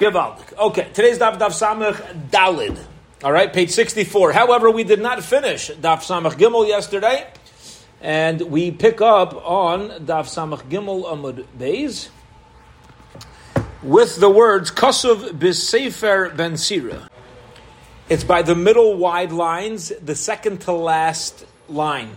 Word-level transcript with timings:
Okay, 0.00 0.88
today's 0.94 1.18
Daf 1.18 1.38
Daf 1.38 1.52
Samach 1.52 2.30
Dalid. 2.30 2.82
All 3.22 3.30
right, 3.30 3.52
page 3.52 3.70
64. 3.70 4.32
However, 4.32 4.70
we 4.70 4.84
did 4.84 5.00
not 5.00 5.22
finish 5.22 5.70
Daf 5.70 5.98
Samach 5.98 6.32
Gimel 6.32 6.66
yesterday, 6.66 7.26
and 8.00 8.40
we 8.40 8.72
pick 8.72 9.00
up 9.00 9.34
on 9.46 9.90
Daf 10.06 10.26
Samach 10.26 10.62
Gimel 10.68 11.04
Amud 11.04 11.44
Beis 11.56 12.08
with 13.82 14.18
the 14.18 14.30
words 14.30 14.72
Kosuv 14.72 15.38
B'Sefer 15.38 16.36
Ben 16.36 16.56
Sira. 16.56 17.08
It's 18.08 18.24
by 18.24 18.42
the 18.42 18.56
middle 18.56 18.96
wide 18.96 19.30
lines, 19.30 19.92
the 20.02 20.16
second 20.16 20.62
to 20.62 20.72
last 20.72 21.46
line, 21.68 22.10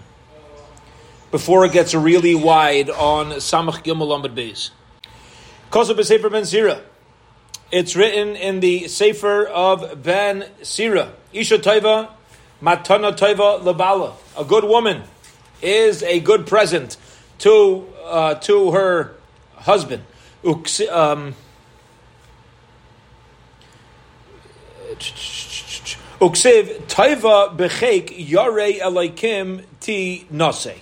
before 1.30 1.66
it 1.66 1.74
gets 1.74 1.94
really 1.94 2.34
wide 2.36 2.90
on 2.90 3.32
Samach 3.34 3.84
Gimel 3.84 4.08
Amud 4.18 4.34
Beis. 4.34 4.72
Kosuv 5.72 6.00
B'Sefer 6.00 6.32
Ben 6.32 6.46
Sira. 6.46 6.82
It's 7.72 7.96
written 7.96 8.36
in 8.36 8.60
the 8.60 8.88
Sefer 8.88 9.46
of 9.46 10.04
Ben 10.04 10.46
Sira. 10.62 11.14
Isha 11.34 11.58
Taiva, 11.58 12.10
Matana 12.62 13.12
Taiva 13.18 13.60
Labala. 13.60 14.14
A 14.38 14.46
good 14.46 14.64
woman 14.64 15.02
is 15.64 16.04
a 16.04 16.20
good 16.20 16.46
present 16.46 16.96
to 17.40 17.88
uh, 18.06 18.36
to 18.36 18.72
her 18.72 19.16
husband. 19.56 20.04
Um, 20.46 21.34
Uksiv 26.22 26.84
Taiva 26.84 27.58
Bechek 27.58 28.14
Yare 28.16 28.80
Elaikim 28.80 29.66
Ti 29.80 30.28
Nase. 30.32 30.78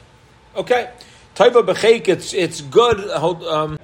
Okay, 0.56 0.92
Taiva 1.34 1.66
Bechek. 1.66 2.10
It's 2.10 2.34
it's 2.34 2.60
good. 2.60 3.00
Um, 3.10 3.80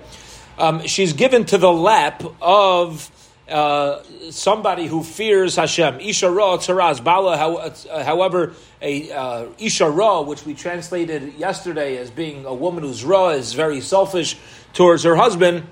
um, 0.59 0.86
she's 0.86 1.13
given 1.13 1.45
to 1.45 1.58
the 1.58 1.72
lap 1.72 2.23
of 2.41 3.09
uh, 3.49 4.04
somebody 4.30 4.85
who 4.85 5.04
fears 5.04 5.55
Hashem. 5.55 5.99
Isha 6.02 6.30
Ra 6.30 6.58
Tzaraz 6.58 7.04
Bala. 7.04 7.35
Uh, 7.35 8.04
however, 8.04 8.54
a 8.82 9.12
uh, 9.12 9.46
Isha 9.57 9.90
Ra, 9.90 10.21
which 10.21 10.46
we 10.46 10.54
translated 10.54 11.34
yesterday 11.35 11.98
as 11.98 12.12
being 12.12 12.46
a 12.46 12.54
woman 12.54 12.84
who's 12.84 13.04
Ra, 13.04 13.30
is 13.30 13.54
very 13.54 13.82
selfish 13.82 14.37
towards 14.74 15.04
her 15.04 15.15
husband, 15.15 15.63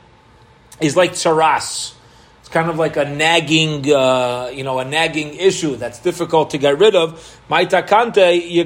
is 0.80 0.96
like 0.96 1.12
Tzaras. 1.12 1.94
It's 2.40 2.50
kind 2.50 2.70
of 2.70 2.78
like 2.78 2.96
a 2.96 3.04
nagging, 3.04 3.92
uh, 3.92 4.50
you 4.54 4.64
know, 4.64 4.80
a 4.80 4.86
nagging 4.86 5.34
issue 5.34 5.76
that's 5.76 6.00
difficult 6.00 6.52
to 6.52 6.58
get 6.58 6.80
rid 6.80 6.96
of. 6.96 7.42
Maitakante. 7.50 8.58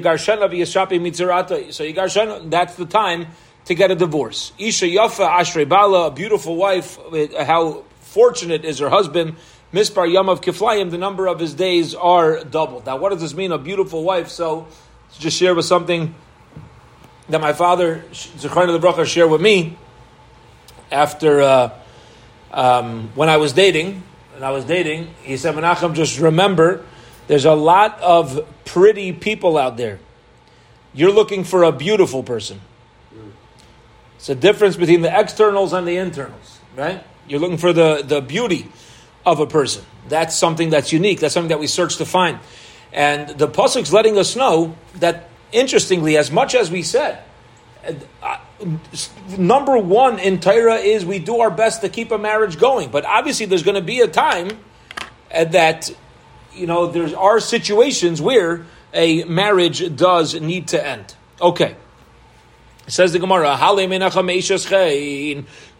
So 1.72 2.48
that's 2.48 2.76
the 2.76 2.86
time 2.86 3.26
to 3.66 3.74
get 3.74 3.90
a 3.90 3.94
divorce. 3.94 4.52
Isha 4.58 4.86
Yafa 4.86 5.28
Ashrei 5.28 5.68
Bala, 5.68 6.08
a 6.08 6.10
beautiful 6.10 6.56
wife, 6.56 6.98
how 7.38 7.84
fortunate 8.00 8.64
is 8.64 8.78
her 8.80 8.88
husband. 8.88 9.36
Mispar 9.72 10.06
Yamav 10.06 10.42
Kiflayim, 10.42 10.90
the 10.90 10.98
number 10.98 11.26
of 11.26 11.38
his 11.38 11.54
days 11.54 11.94
are 11.94 12.44
doubled. 12.44 12.84
Now, 12.86 12.98
what 12.98 13.10
does 13.10 13.22
this 13.22 13.34
mean? 13.34 13.52
A 13.52 13.58
beautiful 13.58 14.02
wife. 14.02 14.28
So, 14.28 14.66
just 15.18 15.38
share 15.38 15.54
with 15.54 15.64
something 15.64 16.14
that 17.28 17.40
my 17.40 17.52
father, 17.52 18.04
Zechron 18.12 18.66
the 18.66 18.86
Bracha, 18.86 19.06
shared 19.06 19.30
with 19.30 19.40
me 19.40 19.78
after 20.90 21.40
uh, 21.40 21.70
um, 22.50 23.10
when 23.14 23.28
I 23.28 23.38
was 23.38 23.52
dating. 23.52 24.02
And 24.34 24.44
I 24.44 24.50
was 24.50 24.64
dating, 24.64 25.14
he 25.22 25.36
said, 25.36 25.54
Menachem, 25.54 25.94
just 25.94 26.18
remember, 26.18 26.84
there's 27.28 27.44
a 27.44 27.54
lot 27.54 28.00
of 28.00 28.46
pretty 28.64 29.12
people 29.12 29.58
out 29.58 29.76
there. 29.76 30.00
You're 30.94 31.12
looking 31.12 31.44
for 31.44 31.62
a 31.62 31.72
beautiful 31.72 32.22
person. 32.22 32.60
It's 34.22 34.28
a 34.28 34.36
difference 34.36 34.76
between 34.76 35.00
the 35.00 35.12
externals 35.12 35.72
and 35.72 35.84
the 35.84 35.96
internals, 35.96 36.60
right? 36.76 37.02
You're 37.26 37.40
looking 37.40 37.58
for 37.58 37.72
the, 37.72 38.04
the 38.06 38.20
beauty 38.20 38.68
of 39.26 39.40
a 39.40 39.48
person. 39.48 39.84
That's 40.08 40.36
something 40.36 40.70
that's 40.70 40.92
unique. 40.92 41.18
That's 41.18 41.34
something 41.34 41.48
that 41.48 41.58
we 41.58 41.66
search 41.66 41.96
to 41.96 42.06
find. 42.06 42.38
And 42.92 43.36
the 43.36 43.48
Pasuk's 43.48 43.92
letting 43.92 44.16
us 44.16 44.36
know 44.36 44.76
that, 45.00 45.28
interestingly, 45.50 46.16
as 46.16 46.30
much 46.30 46.54
as 46.54 46.70
we 46.70 46.84
said, 46.84 47.24
uh, 48.22 48.38
number 49.36 49.76
one 49.76 50.20
in 50.20 50.38
Torah 50.38 50.76
is 50.76 51.04
we 51.04 51.18
do 51.18 51.40
our 51.40 51.50
best 51.50 51.80
to 51.80 51.88
keep 51.88 52.12
a 52.12 52.18
marriage 52.18 52.60
going. 52.60 52.92
But 52.92 53.04
obviously, 53.04 53.46
there's 53.46 53.64
going 53.64 53.74
to 53.74 53.80
be 53.82 54.02
a 54.02 54.06
time 54.06 54.56
uh, 55.34 55.46
that, 55.46 55.90
you 56.54 56.68
know, 56.68 56.86
there 56.86 57.18
are 57.18 57.40
situations 57.40 58.22
where 58.22 58.66
a 58.94 59.24
marriage 59.24 59.96
does 59.96 60.40
need 60.40 60.68
to 60.68 60.86
end. 60.86 61.16
Okay. 61.40 61.74
Says 62.88 63.12
the 63.12 63.18
Gemara, 63.18 63.56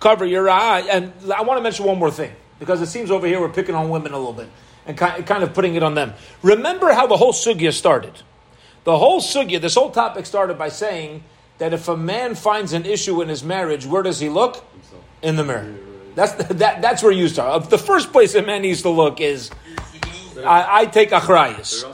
cover 0.01 0.25
your 0.25 0.49
eye. 0.49 0.81
And 0.91 1.13
I 1.35 1.43
want 1.43 1.59
to 1.59 1.63
mention 1.63 1.85
one 1.85 1.99
more 1.99 2.11
thing, 2.11 2.33
because 2.59 2.81
it 2.81 2.87
seems 2.87 3.11
over 3.11 3.27
here 3.27 3.41
we're 3.41 3.49
picking 3.49 3.75
on 3.75 3.91
women 3.91 4.13
a 4.13 4.19
little 4.19 4.33
bit 4.33 4.49
and 4.87 4.97
kind 4.97 5.43
of 5.43 5.55
putting 5.55 5.75
it 5.75 5.83
on 5.83 5.95
them. 5.95 6.15
Remember 6.43 6.93
how 6.93 7.07
the 7.07 7.17
whole 7.17 7.33
sugya 7.33 7.73
started. 7.73 8.23
The 8.85 8.99
whole 8.99 9.21
sugya, 9.21 9.61
this 9.61 9.75
whole 9.75 9.91
topic 9.91 10.27
started 10.27 10.59
by 10.59 10.69
saying 10.69 11.23
that 11.59 11.73
if 11.73 11.87
a 11.89 11.97
man 11.97 12.35
finds 12.35 12.73
an 12.73 12.85
issue 12.85 13.23
in 13.23 13.29
his 13.29 13.45
marriage, 13.45 13.87
where 13.87 14.03
does 14.03 14.19
he 14.19 14.29
look? 14.29 14.65
In 15.23 15.37
the 15.37 15.45
mirror. 15.45 15.75
That's 16.15 16.33
that, 16.33 16.83
that's 16.83 17.03
where 17.03 17.13
you 17.13 17.29
start. 17.29 17.71
The 17.71 17.79
first 17.79 18.13
place 18.13 18.35
a 18.35 18.43
man 18.43 18.63
needs 18.63 18.83
to 18.83 18.91
look 18.91 19.21
is 19.21 19.51
I, 20.45 20.81
I 20.81 20.87
take 20.87 21.11
achrayas. 21.11 21.85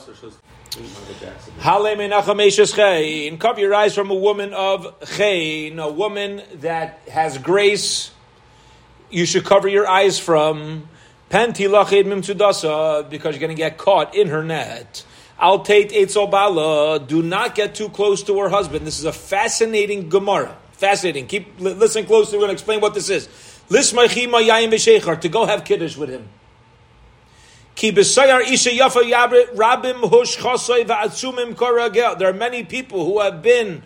Cover 3.39 3.61
your 3.61 3.75
eyes 3.75 3.95
from 3.95 4.11
a 4.11 4.15
woman 4.15 4.53
of 4.55 4.95
chein, 5.17 5.79
a 5.79 5.91
woman 5.91 6.43
that 6.55 7.01
has 7.11 7.39
grace. 7.39 8.11
You 9.11 9.25
should 9.27 9.45
cover 9.45 9.69
your 9.69 9.89
eyes 9.89 10.19
from 10.19 10.89
panti 11.31 11.67
lachid 11.69 12.05
mimtsudasa 12.05 13.09
because 13.09 13.35
you're 13.35 13.41
going 13.41 13.57
to 13.57 13.57
get 13.57 13.79
caught 13.79 14.15
in 14.15 14.29
her 14.29 14.45
net. 14.45 15.05
Al 15.39 15.61
tate 15.61 16.13
bala. 16.15 16.99
Do 17.01 17.23
not 17.23 17.55
get 17.55 17.75
too 17.75 17.89
close 17.89 18.23
to 18.25 18.39
her 18.41 18.49
husband. 18.49 18.87
This 18.87 18.99
is 18.99 19.05
a 19.05 19.13
fascinating 19.13 20.09
Gemara. 20.09 20.57
Fascinating. 20.73 21.27
Keep 21.27 21.61
listen 21.61 22.07
closely. 22.07 22.39
We're 22.39 22.47
going 22.47 22.51
to 22.51 22.55
explain 22.55 22.81
what 22.81 22.95
this 22.95 23.09
is. 23.09 23.29
To 23.69 25.29
go 25.29 25.47
have 25.47 25.65
kiddush 25.65 25.97
with 25.97 26.09
him. 26.09 26.29
There 27.81 27.93
are 27.93 28.43
many 32.33 32.65
people 32.65 33.05
who 33.05 33.21
have 33.21 33.41
been 33.43 33.83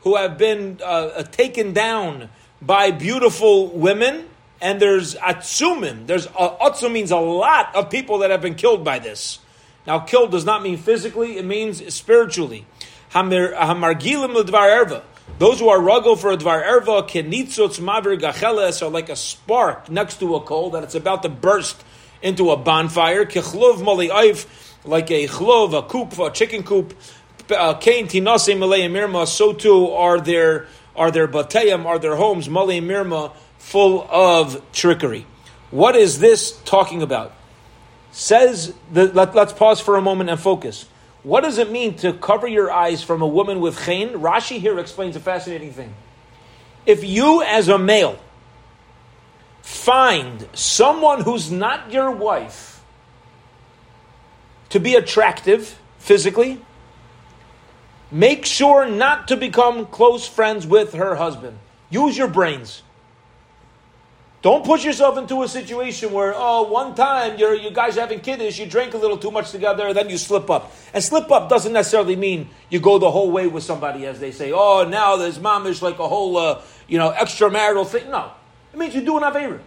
who 0.00 0.16
have 0.16 0.36
been 0.36 0.80
uh, 0.84 1.22
taken 1.22 1.72
down 1.72 2.28
by 2.60 2.90
beautiful 2.90 3.68
women, 3.68 4.28
and 4.60 4.80
there's 4.80 5.14
atzumim. 5.14 6.08
There's 6.08 6.26
uh, 6.26 6.56
atzum 6.60 6.90
means 6.92 7.12
a 7.12 7.18
lot 7.18 7.74
of 7.76 7.88
people 7.88 8.18
that 8.18 8.32
have 8.32 8.40
been 8.40 8.56
killed 8.56 8.84
by 8.84 8.98
this. 8.98 9.38
Now, 9.86 10.00
killed 10.00 10.32
does 10.32 10.44
not 10.44 10.64
mean 10.64 10.76
physically; 10.76 11.38
it 11.38 11.44
means 11.44 11.94
spiritually. 11.94 12.66
Hamargilim 13.12 14.34
l'dvar. 14.34 15.02
Those 15.38 15.60
who 15.60 15.68
are 15.68 15.78
ruggle 15.78 16.18
for 16.18 16.32
a 16.32 16.36
dvar 16.36 16.64
erva, 16.64 17.08
kenitzotz 17.08 17.78
gacheles, 18.18 18.82
are 18.82 18.90
like 18.90 19.08
a 19.08 19.16
spark 19.16 19.88
next 19.88 20.18
to 20.18 20.34
a 20.34 20.40
coal 20.40 20.70
that 20.70 20.82
it's 20.82 20.96
about 20.96 21.22
to 21.22 21.28
burst 21.28 21.84
into 22.26 22.50
a 22.50 22.56
bonfire. 22.56 23.24
Kichlov 23.24 23.82
mali 23.82 24.08
like 24.84 25.10
a 25.10 25.26
chlov, 25.26 25.78
a 25.78 25.82
coop, 25.82 26.18
a 26.18 26.30
chicken 26.30 26.62
coop. 26.62 26.94
Uh, 27.50 27.74
Kain 27.74 28.08
tinase 28.08 28.58
malay 28.58 28.82
mirma. 28.82 29.26
So 29.26 29.52
too 29.52 29.90
are 29.90 30.20
their 30.20 30.66
are 30.96 31.10
their 31.10 31.28
batayim, 31.28 31.84
are 31.86 31.98
their 31.98 32.16
homes 32.16 32.48
malay 32.48 32.80
mirma, 32.80 33.32
full 33.58 34.06
of 34.10 34.60
trickery. 34.72 35.26
What 35.70 35.96
is 35.96 36.18
this 36.18 36.58
talking 36.64 37.02
about? 37.02 37.32
Says 38.10 38.74
the, 38.92 39.12
let, 39.12 39.36
us 39.36 39.52
pause 39.52 39.80
for 39.80 39.96
a 39.96 40.02
moment 40.02 40.30
and 40.30 40.40
focus. 40.40 40.86
What 41.22 41.42
does 41.42 41.58
it 41.58 41.70
mean 41.70 41.96
to 41.98 42.12
cover 42.12 42.46
your 42.46 42.70
eyes 42.70 43.02
from 43.02 43.20
a 43.20 43.26
woman 43.26 43.60
with 43.60 43.78
chain? 43.84 44.10
Rashi 44.10 44.58
here 44.58 44.78
explains 44.78 45.16
a 45.16 45.20
fascinating 45.20 45.72
thing. 45.72 45.92
If 46.86 47.04
you, 47.04 47.42
as 47.42 47.68
a 47.68 47.78
male, 47.78 48.18
find 49.66 50.48
someone 50.52 51.22
who's 51.22 51.50
not 51.50 51.90
your 51.90 52.08
wife 52.08 52.80
to 54.68 54.78
be 54.78 54.94
attractive 54.94 55.76
physically, 55.98 56.60
make 58.12 58.46
sure 58.46 58.88
not 58.88 59.26
to 59.26 59.36
become 59.36 59.84
close 59.86 60.24
friends 60.24 60.68
with 60.68 60.94
her 60.94 61.16
husband. 61.16 61.58
Use 61.90 62.16
your 62.16 62.28
brains. 62.28 62.84
Don't 64.40 64.64
push 64.64 64.84
yourself 64.84 65.18
into 65.18 65.42
a 65.42 65.48
situation 65.48 66.12
where, 66.12 66.32
oh, 66.36 66.70
one 66.70 66.94
time 66.94 67.36
you're, 67.36 67.54
you 67.54 67.72
guys 67.72 67.98
are 67.98 68.02
having 68.02 68.20
kiddish, 68.20 68.60
you 68.60 68.66
drink 68.66 68.94
a 68.94 68.98
little 68.98 69.18
too 69.18 69.32
much 69.32 69.50
together, 69.50 69.92
then 69.92 70.08
you 70.08 70.16
slip 70.16 70.48
up. 70.48 70.72
And 70.94 71.02
slip 71.02 71.28
up 71.32 71.48
doesn't 71.48 71.72
necessarily 71.72 72.14
mean 72.14 72.50
you 72.70 72.78
go 72.78 72.98
the 72.98 73.10
whole 73.10 73.32
way 73.32 73.48
with 73.48 73.64
somebody, 73.64 74.06
as 74.06 74.20
they 74.20 74.30
say. 74.30 74.52
Oh, 74.52 74.86
now 74.88 75.16
there's 75.16 75.40
mamish 75.40 75.82
like 75.82 75.98
a 75.98 76.06
whole, 76.06 76.36
uh, 76.36 76.62
you 76.86 76.98
know, 76.98 77.10
extramarital 77.10 77.84
thing. 77.88 78.12
No. 78.12 78.30
It 78.76 78.78
means 78.78 78.94
you 78.94 79.00
do 79.00 79.18
doing 79.18 79.22
a. 79.22 79.60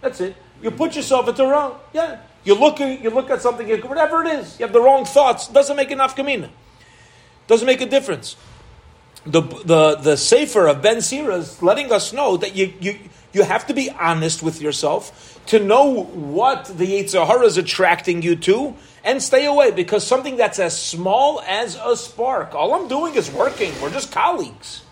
That's 0.00 0.20
it. 0.20 0.36
You 0.62 0.70
put 0.70 0.94
yourself 0.94 1.26
into 1.26 1.44
wrong. 1.44 1.80
Yeah. 1.92 2.20
You 2.44 2.54
look, 2.54 2.78
you 2.78 3.10
look 3.10 3.28
at 3.28 3.42
something, 3.42 3.68
whatever 3.80 4.22
it 4.22 4.28
is, 4.38 4.56
you 4.60 4.64
have 4.64 4.72
the 4.72 4.80
wrong 4.80 5.04
thoughts. 5.04 5.48
Doesn't 5.48 5.74
make 5.74 5.90
enough 5.90 6.14
kamina. 6.14 6.48
Doesn't 7.48 7.66
make 7.66 7.80
a 7.80 7.86
difference. 7.86 8.36
the 9.26 9.42
the 9.42 9.96
the 9.96 10.16
Sefer 10.16 10.68
of 10.68 10.80
Ben 10.80 11.00
Sira 11.00 11.38
is 11.38 11.60
letting 11.60 11.90
us 11.90 12.12
know 12.12 12.36
that 12.36 12.54
you 12.54 12.72
you 12.80 13.00
you 13.32 13.42
have 13.42 13.66
to 13.66 13.74
be 13.74 13.90
honest 13.90 14.44
with 14.44 14.62
yourself 14.62 15.40
to 15.46 15.58
know 15.58 16.04
what 16.04 16.66
the 16.66 16.86
Yetzer 16.86 17.26
Hara 17.26 17.46
is 17.46 17.58
attracting 17.58 18.22
you 18.22 18.36
to 18.36 18.76
and 19.02 19.20
stay 19.20 19.44
away 19.44 19.72
because 19.72 20.06
something 20.06 20.36
that's 20.36 20.60
as 20.60 20.80
small 20.80 21.40
as 21.48 21.76
a 21.82 21.96
spark. 21.96 22.54
All 22.54 22.74
I'm 22.74 22.86
doing 22.86 23.16
is 23.16 23.28
working. 23.28 23.72
We're 23.82 23.90
just 23.90 24.12
colleagues. 24.12 24.82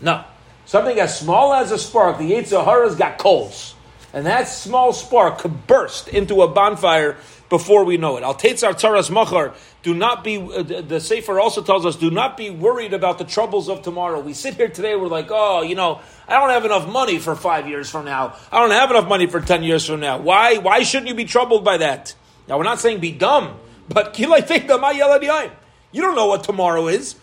No. 0.00 0.24
Something 0.70 1.00
as 1.00 1.18
small 1.18 1.52
as 1.52 1.72
a 1.72 1.78
spark, 1.78 2.18
the 2.18 2.30
Yetzer 2.30 2.64
Hara's 2.64 2.94
got 2.94 3.18
coals. 3.18 3.74
And 4.12 4.24
that 4.26 4.46
small 4.46 4.92
spark 4.92 5.38
could 5.38 5.66
burst 5.66 6.06
into 6.06 6.42
a 6.42 6.46
bonfire 6.46 7.16
before 7.48 7.82
we 7.82 7.96
know 7.96 8.18
it. 8.18 8.22
Al 8.22 8.36
Tetzar 8.36 8.74
Tzaras 8.74 9.10
Machar, 9.10 9.52
do 9.82 9.94
not 9.94 10.22
be, 10.22 10.36
uh, 10.36 10.62
the 10.62 11.00
Sefer 11.00 11.40
also 11.40 11.60
tells 11.60 11.84
us, 11.84 11.96
do 11.96 12.08
not 12.08 12.36
be 12.36 12.50
worried 12.50 12.92
about 12.92 13.18
the 13.18 13.24
troubles 13.24 13.68
of 13.68 13.82
tomorrow. 13.82 14.20
We 14.20 14.32
sit 14.32 14.54
here 14.54 14.68
today, 14.68 14.94
we're 14.94 15.08
like, 15.08 15.26
oh, 15.30 15.62
you 15.62 15.74
know, 15.74 16.02
I 16.28 16.38
don't 16.38 16.50
have 16.50 16.64
enough 16.64 16.88
money 16.88 17.18
for 17.18 17.34
five 17.34 17.66
years 17.66 17.90
from 17.90 18.04
now. 18.04 18.36
I 18.52 18.60
don't 18.60 18.70
have 18.70 18.92
enough 18.92 19.08
money 19.08 19.26
for 19.26 19.40
ten 19.40 19.64
years 19.64 19.84
from 19.84 19.98
now. 19.98 20.18
Why, 20.18 20.58
why 20.58 20.84
shouldn't 20.84 21.08
you 21.08 21.16
be 21.16 21.24
troubled 21.24 21.64
by 21.64 21.78
that? 21.78 22.14
Now, 22.46 22.58
we're 22.58 22.62
not 22.62 22.78
saying 22.78 23.00
be 23.00 23.10
dumb, 23.10 23.58
but 23.88 24.16
you 24.20 24.28
don't 24.28 26.14
know 26.14 26.26
what 26.26 26.44
tomorrow 26.44 26.86
is. 26.86 27.16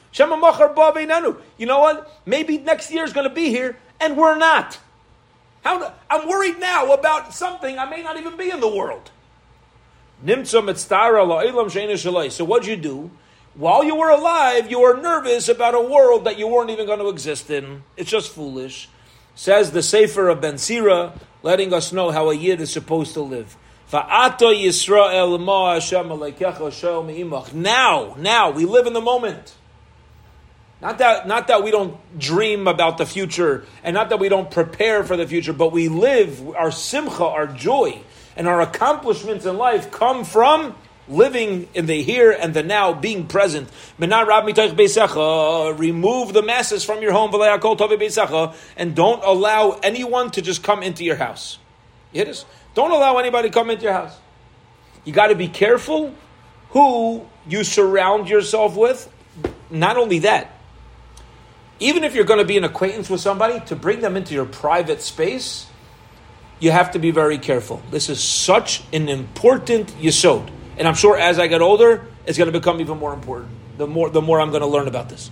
You 1.58 1.66
know 1.66 1.80
what? 1.80 2.22
Maybe 2.26 2.58
next 2.58 2.92
year 2.92 3.04
is 3.04 3.14
going 3.14 3.28
to 3.28 3.34
be 3.34 3.50
here, 3.50 3.78
and 4.00 4.18
we're 4.18 4.38
not. 4.38 4.80
How, 5.64 5.94
I'm 6.10 6.28
worried 6.28 6.60
now 6.60 6.94
about 6.94 7.34
something 7.34 7.78
I 7.78 7.90
may 7.90 8.02
not 8.02 8.18
even 8.18 8.38
be 8.38 8.50
in 8.50 8.60
the 8.60 8.68
world. 8.68 9.12
So 10.24 12.46
what'd 12.46 12.68
you 12.68 12.78
do? 12.78 13.12
While 13.54 13.84
you 13.84 13.96
were 13.96 14.10
alive, 14.10 14.70
you 14.70 14.82
were 14.82 14.98
nervous 14.98 15.50
about 15.50 15.76
a 15.76 15.82
world 15.82 16.26
that 16.26 16.38
you 16.38 16.48
weren't 16.48 16.70
even 16.70 16.86
going 16.86 17.00
to 17.00 17.10
exist 17.10 17.50
in. 17.50 17.84
It's 17.96 18.10
just 18.10 18.32
foolish. 18.32 18.90
Says 19.36 19.72
the 19.72 19.84
Sefer 19.84 20.30
of 20.30 20.42
Ben 20.42 20.58
Sira, 20.58 21.14
letting 21.44 21.74
us 21.74 21.92
know 21.92 22.12
how 22.12 22.30
a 22.30 22.36
Yid 22.36 22.62
is 22.62 22.72
supposed 22.72 23.14
to 23.16 23.22
live. 23.22 23.58
Now, 27.54 28.16
now, 28.18 28.52
we 28.52 28.66
live 28.66 28.88
in 28.88 28.94
the 28.94 29.02
moment. 29.02 29.56
Not 30.82 31.00
that, 31.00 31.28
not 31.28 31.48
that 31.48 31.64
we 31.64 31.72
don't 31.72 31.98
dream 32.20 32.68
about 32.68 33.00
the 33.00 33.06
future, 33.06 33.66
and 33.84 33.96
not 33.96 34.10
that 34.10 34.20
we 34.20 34.30
don't 34.30 34.52
prepare 34.52 35.04
for 35.04 35.18
the 35.18 35.26
future, 35.26 35.54
but 35.54 35.72
we 35.72 35.88
live, 35.88 36.56
our 36.56 36.72
simcha, 36.72 37.26
our 37.26 37.48
joy, 37.48 38.00
and 38.36 38.48
our 38.48 38.62
accomplishments 38.62 39.46
in 39.46 39.58
life 39.58 39.90
come 39.90 40.24
from 40.24 40.76
living 41.08 41.68
in 41.74 41.88
the 41.88 42.04
here 42.04 42.32
and 42.32 42.54
the 42.54 42.62
now, 42.62 42.94
being 42.94 43.26
present. 43.28 43.70
Remove 43.98 44.34
the 46.34 46.44
masses 46.46 46.84
from 46.84 47.02
your 47.02 47.12
home, 47.12 47.34
and 48.76 48.96
don't 48.96 49.24
allow 49.24 49.72
anyone 49.82 50.30
to 50.32 50.42
just 50.42 50.62
come 50.62 50.84
into 50.84 51.04
your 51.04 51.16
house. 51.16 51.58
It 52.14 52.28
is. 52.28 52.46
Don't 52.76 52.92
allow 52.92 53.18
anybody 53.18 53.50
to 53.50 53.54
come 53.54 53.72
into 53.72 53.84
your 53.84 53.94
house. 53.94 54.16
You 55.06 55.14
got 55.14 55.28
to 55.28 55.36
be 55.36 55.48
careful 55.48 56.14
who 56.70 57.26
you 57.48 57.64
surround 57.64 58.30
yourself 58.30 58.76
with. 58.76 59.12
Not 59.72 59.98
only 59.98 60.20
that, 60.20 60.52
even 61.80 62.04
if 62.04 62.16
you're 62.16 62.26
going 62.26 62.40
to 62.40 62.46
be 62.46 62.58
an 62.58 62.64
acquaintance 62.64 63.10
with 63.10 63.22
somebody, 63.22 63.60
to 63.68 63.76
bring 63.76 64.02
them 64.02 64.18
into 64.18 64.34
your 64.34 64.46
private 64.46 65.02
space, 65.02 65.68
you 66.60 66.72
have 66.72 66.92
to 66.92 67.00
be 67.00 67.12
very 67.12 67.38
careful. 67.38 67.82
This 67.92 68.10
is 68.10 68.24
such 68.24 68.84
an 68.92 69.10
important 69.10 69.90
yisod. 70.00 70.50
And 70.78 70.88
I'm 70.88 70.96
sure 70.96 71.18
as 71.18 71.40
I 71.40 71.48
get 71.48 71.62
older, 71.62 72.08
it's 72.26 72.38
going 72.38 72.52
to 72.52 72.58
become 72.58 72.82
even 72.82 72.98
more 72.98 73.14
important. 73.14 73.52
The 73.78 73.88
more, 73.88 74.10
the 74.10 74.22
more 74.22 74.42
I'm 74.42 74.50
going 74.50 74.62
to 74.62 74.68
learn 74.68 74.88
about 74.88 75.10
this. 75.10 75.30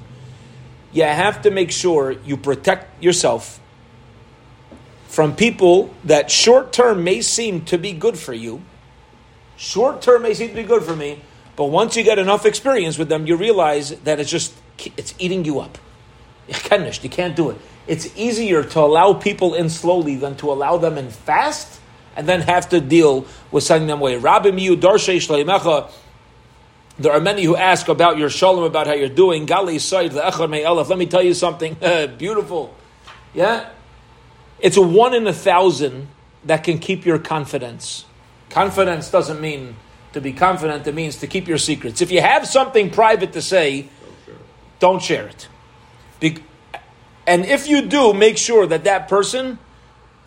You 0.92 1.04
have 1.04 1.42
to 1.42 1.52
make 1.52 1.72
sure 1.72 2.12
you 2.12 2.38
protect 2.38 3.04
yourself 3.04 3.60
from 5.08 5.36
people 5.36 5.94
that 6.04 6.30
short 6.30 6.72
term 6.72 7.04
may 7.04 7.22
seem 7.22 7.66
to 7.66 7.78
be 7.78 7.92
good 7.92 8.18
for 8.18 8.34
you. 8.34 8.62
Short 9.58 10.02
term 10.02 10.22
may 10.22 10.34
seem 10.34 10.50
to 10.50 10.56
be 10.56 10.64
good 10.64 10.84
for 10.84 10.96
me, 10.96 11.22
but 11.56 11.66
once 11.66 11.96
you 11.96 12.04
get 12.04 12.20
enough 12.20 12.46
experience 12.46 12.98
with 12.98 13.10
them, 13.10 13.26
you 13.26 13.36
realize 13.36 13.92
that 14.02 14.20
it's 14.20 14.30
just 14.30 14.54
it's 14.98 15.14
eating 15.18 15.46
you 15.46 15.60
up. 15.60 15.78
You 16.72 17.10
can't 17.10 17.36
do 17.36 17.50
it. 17.50 17.58
It's 17.88 18.16
easier 18.18 18.64
to 18.64 18.80
allow 18.80 19.14
people 19.14 19.54
in 19.54 19.70
slowly 19.70 20.16
than 20.16 20.36
to 20.38 20.52
allow 20.52 20.78
them 20.78 20.98
in 20.98 21.10
fast 21.10 21.80
and 22.16 22.28
then 22.28 22.42
have 22.42 22.70
to 22.70 22.80
deal 22.80 23.26
with 23.52 23.64
sending 23.64 23.88
them 23.88 24.00
away. 24.00 24.18
There 26.98 27.12
are 27.12 27.20
many 27.20 27.44
who 27.44 27.58
ask 27.58 27.90
about 27.90 28.18
your 28.18 28.30
shalom, 28.30 28.64
about 28.64 28.88
how 28.88 28.94
you're 28.94 29.10
doing. 29.10 29.46
Gali 29.46 29.82
Said, 29.82 30.12
the 30.12 30.22
Echar 30.22 30.50
Me'elef. 30.50 30.88
Let 30.88 30.98
me 30.98 31.06
tell 31.06 31.22
you 31.22 31.34
something 31.34 31.74
beautiful. 32.18 32.74
Yeah? 33.34 33.70
It's 34.60 34.78
a 34.78 34.82
one 34.82 35.14
in 35.14 35.28
a 35.28 35.34
thousand 35.34 36.08
that 36.46 36.64
can 36.64 36.80
keep 36.80 37.06
your 37.06 37.20
confidence. 37.20 38.06
Confidence 38.50 39.12
doesn't 39.12 39.42
mean 39.42 39.76
to 40.14 40.22
be 40.22 40.32
confident, 40.32 40.88
it 40.88 40.96
means 40.96 41.18
to 41.18 41.28
keep 41.28 41.46
your 41.46 41.58
secrets. 41.58 42.02
If 42.02 42.10
you 42.10 42.22
have 42.22 42.48
something 42.48 42.90
private 42.90 43.34
to 43.34 43.42
say, 43.42 43.90
don't 44.80 45.02
share 45.02 45.28
it. 45.28 45.50
Be- 46.20 46.44
and 47.28 47.46
if 47.46 47.68
you 47.68 47.84
do, 47.84 48.14
make 48.14 48.38
sure 48.38 48.68
that 48.68 48.84
that 48.84 49.08
person 49.08 49.60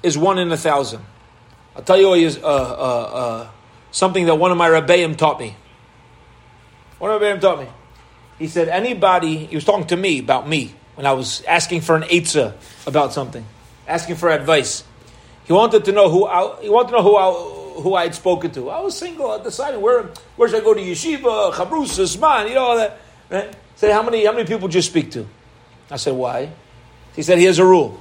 is 0.03 0.19
one 0.19 0.39
in 0.39 0.51
a 0.51 0.57
thousand. 0.57 1.03
I'll 1.77 1.83
tell 1.83 1.99
you 1.99 2.09
uh, 2.09 2.47
uh, 2.47 2.49
uh, 2.49 3.51
something 3.91 4.27
that 4.27 4.35
one 4.35 4.51
of 4.51 4.57
my 4.57 4.69
rabbeim 4.69 5.17
taught 5.17 5.39
me. 5.39 5.57
One 6.99 7.11
of 7.11 7.21
my 7.21 7.29
rabbeim 7.29 7.41
taught 7.41 7.61
me. 7.61 7.69
He 8.39 8.49
said, 8.49 8.69
anybody, 8.69 9.47
he 9.47 9.55
was 9.55 9.65
talking 9.65 9.87
to 9.89 9.97
me 9.97 10.19
about 10.19 10.49
me 10.49 10.75
when 10.95 11.07
I 11.07 11.13
was 11.13 11.43
asking 11.45 11.83
for 11.83 11.97
an 11.97 12.03
eitzah 12.03 12.55
about 12.87 13.13
something 13.13 13.45
asking 13.89 14.17
for 14.17 14.29
advice. 14.29 14.85
He 15.45 15.53
wanted 15.53 15.87
to 15.87 15.93
know 15.93 16.11
who 16.11 16.27
I, 16.27 16.61
he 16.61 16.69
wanted 16.69 16.91
to 16.91 16.97
know 16.99 17.03
who 17.03 17.17
I, 17.17 17.81
who 17.83 17.95
I 17.95 18.03
had 18.05 18.15
spoken 18.15 18.51
to. 18.53 18.69
I 18.69 18.81
was 18.81 18.97
single, 18.97 19.31
I 19.31 19.43
deciding 19.43 19.81
where 19.81 20.11
where 20.37 20.49
should 20.49 20.61
I 20.61 20.65
go 20.65 20.75
to 20.75 20.81
yeshiva, 20.81 21.53
chabrus, 21.53 22.17
zman, 22.17 22.49
you 22.49 22.55
know 22.55 22.65
all 22.65 22.77
that. 22.77 23.01
Right? 23.31 23.57
Said 23.77 23.93
how 23.93 24.03
many 24.03 24.25
how 24.27 24.33
many 24.33 24.47
people 24.47 24.69
did 24.69 24.77
you 24.77 24.83
speak 24.83 25.11
to? 25.13 25.27
I 25.91 25.97
said 25.97 26.15
why? 26.15 26.51
He 27.15 27.23
said 27.23 27.39
here's 27.39 27.59
a 27.59 27.65
rule. 27.65 28.01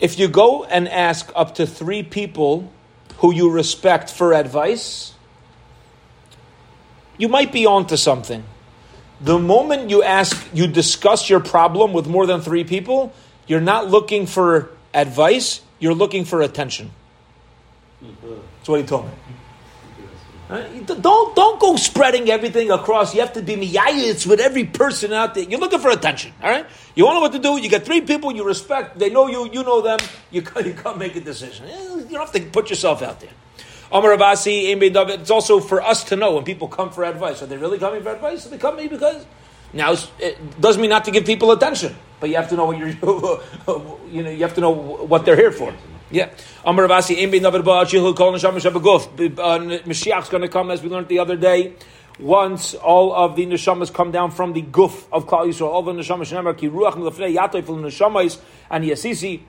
If 0.00 0.18
you 0.18 0.28
go 0.28 0.64
and 0.64 0.88
ask 0.88 1.30
up 1.34 1.54
to 1.56 1.66
three 1.66 2.02
people 2.02 2.70
who 3.18 3.32
you 3.32 3.50
respect 3.50 4.10
for 4.10 4.34
advice, 4.34 5.14
you 7.16 7.28
might 7.28 7.52
be 7.52 7.64
onto 7.64 7.96
something. 7.96 8.44
The 9.20 9.38
moment 9.38 9.88
you 9.88 10.02
ask, 10.02 10.36
you 10.52 10.66
discuss 10.66 11.30
your 11.30 11.40
problem 11.40 11.94
with 11.94 12.06
more 12.06 12.26
than 12.26 12.42
three 12.42 12.64
people, 12.64 13.14
you're 13.46 13.60
not 13.60 13.88
looking 13.88 14.26
for 14.26 14.70
advice, 14.92 15.62
you're 15.78 15.94
looking 15.94 16.26
for 16.26 16.42
attention. 16.42 16.90
That's 18.02 18.68
what 18.68 18.80
he 18.80 18.86
told 18.86 19.06
me. 19.06 19.12
Don't 20.48 21.34
don't 21.34 21.60
go 21.60 21.76
spreading 21.76 22.30
everything 22.30 22.70
across. 22.70 23.14
You 23.14 23.20
have 23.20 23.32
to 23.32 23.42
be 23.42 23.56
miyayitz 23.56 24.26
with 24.26 24.40
every 24.40 24.64
person 24.64 25.12
out 25.12 25.34
there. 25.34 25.44
You're 25.44 25.58
looking 25.58 25.80
for 25.80 25.90
attention, 25.90 26.32
all 26.42 26.50
right? 26.50 26.66
You 26.94 27.04
don't 27.04 27.14
know 27.14 27.20
what 27.20 27.32
to 27.32 27.38
do. 27.40 27.60
You 27.60 27.68
got 27.68 27.82
three 27.82 28.00
people 28.00 28.32
you 28.32 28.44
respect. 28.44 28.98
They 28.98 29.10
know 29.10 29.26
you. 29.26 29.50
You 29.52 29.64
know 29.64 29.80
them. 29.80 29.98
You 30.30 30.42
you 30.64 30.74
can't 30.74 30.98
make 30.98 31.16
a 31.16 31.20
decision. 31.20 31.66
Eh, 31.66 31.94
you 31.94 32.16
don't 32.16 32.20
have 32.20 32.32
to 32.32 32.40
put 32.42 32.70
yourself 32.70 33.02
out 33.02 33.20
there. 33.20 33.30
Amar 33.90 34.16
Abasi, 34.16 34.76
It's 35.20 35.30
also 35.30 35.60
for 35.60 35.82
us 35.82 36.04
to 36.04 36.16
know 36.16 36.34
when 36.34 36.44
people 36.44 36.68
come 36.68 36.90
for 36.90 37.04
advice. 37.04 37.42
Are 37.42 37.46
they 37.46 37.56
really 37.56 37.78
coming 37.78 38.02
for 38.02 38.10
advice? 38.10 38.46
Are 38.46 38.50
they 38.50 38.58
coming 38.58 38.88
because 38.88 39.24
now, 39.72 39.94
it 40.18 40.60
doesn't 40.60 40.80
mean 40.80 40.90
not 40.90 41.04
to 41.04 41.10
give 41.10 41.24
people 41.24 41.50
attention, 41.50 41.94
but 42.20 42.30
you 42.30 42.36
have 42.36 42.48
to 42.50 42.56
know 42.56 42.66
what 42.66 42.78
you're, 42.78 42.88
you 44.10 44.22
know, 44.22 44.30
you 44.30 44.42
have 44.42 44.54
to 44.54 44.60
know 44.60 44.70
what 44.70 45.24
they're 45.24 45.36
here 45.36 45.52
for. 45.52 45.74
Yeah. 46.10 46.30
Amar 46.64 46.86
Ravasi, 46.86 47.16
Im 47.18 47.30
bin 47.30 47.42
David 47.42 47.62
Ba'achil, 47.62 48.14
Kol 48.14 48.32
Neshama 48.32 48.60
Shabaguf. 48.60 49.38
Uh, 49.38 49.58
Mashiach's 49.84 50.28
going 50.28 50.42
to 50.42 50.48
come, 50.48 50.70
as 50.70 50.82
we 50.82 50.88
learned 50.88 51.08
the 51.08 51.18
other 51.18 51.36
day. 51.36 51.74
Once 52.18 52.74
all 52.74 53.12
of 53.12 53.36
the 53.36 53.44
neshamas 53.44 53.92
come 53.92 54.10
down 54.10 54.30
from 54.30 54.54
the 54.54 54.62
guf 54.62 55.04
of 55.12 55.26
Klal 55.26 55.46
Yisrael, 55.46 55.66
all 55.66 55.82
the 55.82 55.92
neshamas 55.92 56.32
shenemar 56.32 56.56
ki 56.56 56.68
ruach 56.68 56.94
milafnei 56.94 57.36
yatay 57.36 57.62
fil 57.62 57.76
neshamas 57.76 58.40
and 58.70 58.84
yasisi. 58.84 59.42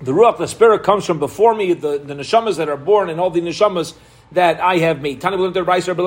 The 0.00 0.12
ruach, 0.12 0.38
the 0.38 0.46
spirit, 0.46 0.84
comes 0.84 1.04
from 1.04 1.18
before 1.18 1.54
me. 1.54 1.72
The, 1.72 1.98
the 1.98 2.14
neshamas 2.14 2.58
that 2.58 2.68
are 2.68 2.76
born 2.76 3.10
and 3.10 3.18
all 3.18 3.30
the 3.30 3.40
neshamas 3.40 3.94
that 4.32 4.60
I 4.60 4.78
have 4.78 5.02
made. 5.02 5.20
Whoever 5.22 6.00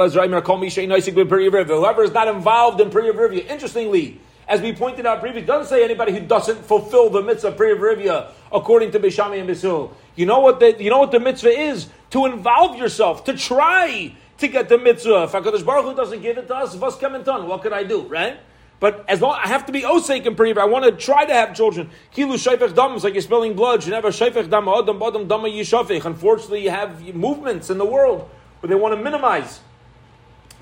is 2.04 2.12
not 2.14 2.28
involved 2.30 2.80
in 2.80 2.90
Priya. 2.90 3.12
Interestingly, 3.52 4.22
as 4.48 4.62
we 4.62 4.74
pointed 4.74 5.06
out 5.06 5.20
previously, 5.20 5.46
doesn't 5.46 5.70
say 5.70 5.84
anybody 5.84 6.12
who 6.12 6.20
doesn't 6.22 6.66
fulfill 6.66 7.10
the 7.10 7.22
mitzvah 7.22 7.50
of 7.50 7.58
Priya 7.58 7.76
Rivya 7.76 8.32
according 8.52 8.92
to 8.92 9.00
Bishami 9.00 9.40
and 9.40 9.50
Bisul. 9.50 9.94
You 10.16 10.26
know 10.26 10.40
what 10.40 10.60
the 10.60 10.82
you 10.82 10.90
know 10.90 11.00
what 11.00 11.12
the 11.12 11.20
mitzvah 11.20 11.50
is? 11.50 11.88
To 12.12 12.26
involve 12.26 12.78
yourself, 12.78 13.24
to 13.26 13.34
try 13.34 14.16
to 14.38 14.48
get 14.48 14.70
the 14.70 14.78
mitzvah. 14.78 15.24
If 15.24 15.32
HaKadosh 15.32 15.66
Baruch 15.66 15.86
Hu 15.86 15.96
doesn't 15.96 16.22
give 16.22 16.38
it 16.38 16.48
to 16.48 16.56
us, 16.56 16.76
what 16.76 17.62
could 17.62 17.74
I 17.74 17.84
do, 17.84 18.04
right? 18.04 18.38
But 18.84 19.06
as 19.08 19.22
long 19.22 19.40
I 19.42 19.48
have 19.48 19.66
to 19.68 19.72
be 19.72 19.84
osek 19.84 20.26
and 20.26 20.36
pre, 20.36 20.54
I 20.54 20.66
want 20.66 20.84
to 20.84 20.92
try 20.92 21.26
to 21.26 21.34
have 21.34 21.56
children. 21.56 21.90
Kilu 22.14 22.34
shayfech 22.34 22.76
dam 22.76 22.92
is 22.96 23.06
like 23.06 23.14
you're 23.14 23.22
spilling 23.22 23.54
blood. 23.54 23.86
You 23.86 23.92
never 23.92 24.10
shayfech 24.10 24.50
dam 24.50 24.68
adam 24.68 25.02
adam 25.02 25.26
dama 25.26 25.48
yishafech. 25.48 26.04
Unfortunately, 26.04 26.64
you 26.64 26.70
have 26.70 27.02
movements 27.16 27.70
in 27.70 27.78
the 27.78 27.86
world 27.86 28.30
where 28.60 28.68
they 28.68 28.76
want 28.76 28.94
to 28.94 29.02
minimize 29.02 29.62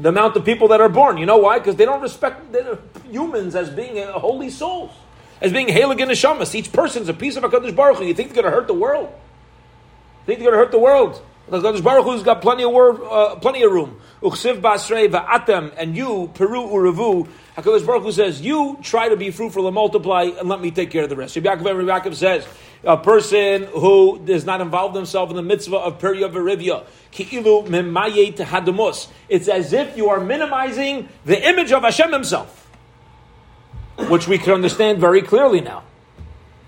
the 0.01 0.09
amount 0.09 0.35
of 0.35 0.43
people 0.43 0.67
that 0.69 0.81
are 0.81 0.89
born. 0.89 1.17
You 1.17 1.25
know 1.25 1.37
why? 1.37 1.59
Because 1.59 1.75
they 1.75 1.85
don't 1.85 2.01
respect 2.01 2.51
the 2.51 2.79
humans 3.09 3.55
as 3.55 3.69
being 3.69 4.05
holy 4.07 4.49
souls, 4.49 4.91
as 5.41 5.51
being 5.53 5.67
Halig 5.67 6.01
and 6.01 6.11
Neshamas. 6.11 6.53
Each 6.55 6.71
person's 6.71 7.07
a 7.07 7.13
piece 7.13 7.35
of 7.35 7.43
HaKadosh 7.43 7.75
Baruch 7.75 7.97
Hu. 7.97 8.05
You 8.05 8.13
think 8.13 8.33
they're 8.33 8.43
going 8.43 8.51
to 8.51 8.57
hurt 8.59 8.67
the 8.67 8.73
world? 8.73 9.09
You 9.09 10.25
think 10.25 10.39
they're 10.39 10.51
going 10.51 10.59
to 10.59 10.65
hurt 10.65 10.71
the 10.71 10.79
world? 10.79 11.21
HaKadosh 11.49 11.83
Baruch 11.83 12.05
Hu's 12.05 12.23
got 12.23 12.41
plenty 12.41 12.63
of, 12.63 12.71
word, 12.71 13.01
uh, 13.03 13.35
plenty 13.35 13.61
of 13.63 13.71
room. 13.71 13.99
Uchsiv 14.21 14.61
basrei 14.61 15.09
va'atem, 15.09 15.73
and 15.77 15.95
you, 15.97 16.31
Peru 16.33 16.61
uravu, 16.67 17.27
HaKadosh 17.57 17.85
Baruch 17.85 18.03
Hu 18.03 18.11
says, 18.11 18.41
you 18.41 18.79
try 18.81 19.09
to 19.09 19.17
be 19.17 19.31
fruitful 19.31 19.67
and 19.67 19.75
multiply, 19.75 20.23
and 20.23 20.47
let 20.47 20.61
me 20.61 20.71
take 20.71 20.89
care 20.91 21.03
of 21.03 21.09
the 21.09 21.15
rest. 21.15 21.35
Rabbi 21.35 21.55
Yaakov, 21.55 21.85
Rabbi 21.85 22.09
Yaakov 22.09 22.15
says, 22.15 22.47
a 22.83 22.97
person 22.97 23.63
who 23.63 24.19
does 24.25 24.45
not 24.45 24.61
involve 24.61 24.93
themselves 24.93 25.29
in 25.29 25.35
the 25.35 25.43
mitzvah 25.43 25.77
of 25.77 25.99
Perya 25.99 26.31
Verivya, 26.31 26.83
ki'ilu. 27.11 29.07
It's 29.29 29.47
as 29.47 29.73
if 29.73 29.97
you 29.97 30.09
are 30.09 30.19
minimizing 30.19 31.09
the 31.25 31.47
image 31.47 31.71
of 31.71 31.83
Hashem 31.83 32.11
himself, 32.11 32.69
which 34.09 34.27
we 34.27 34.37
can 34.37 34.53
understand 34.53 34.99
very 34.99 35.21
clearly 35.21 35.61
now. 35.61 35.83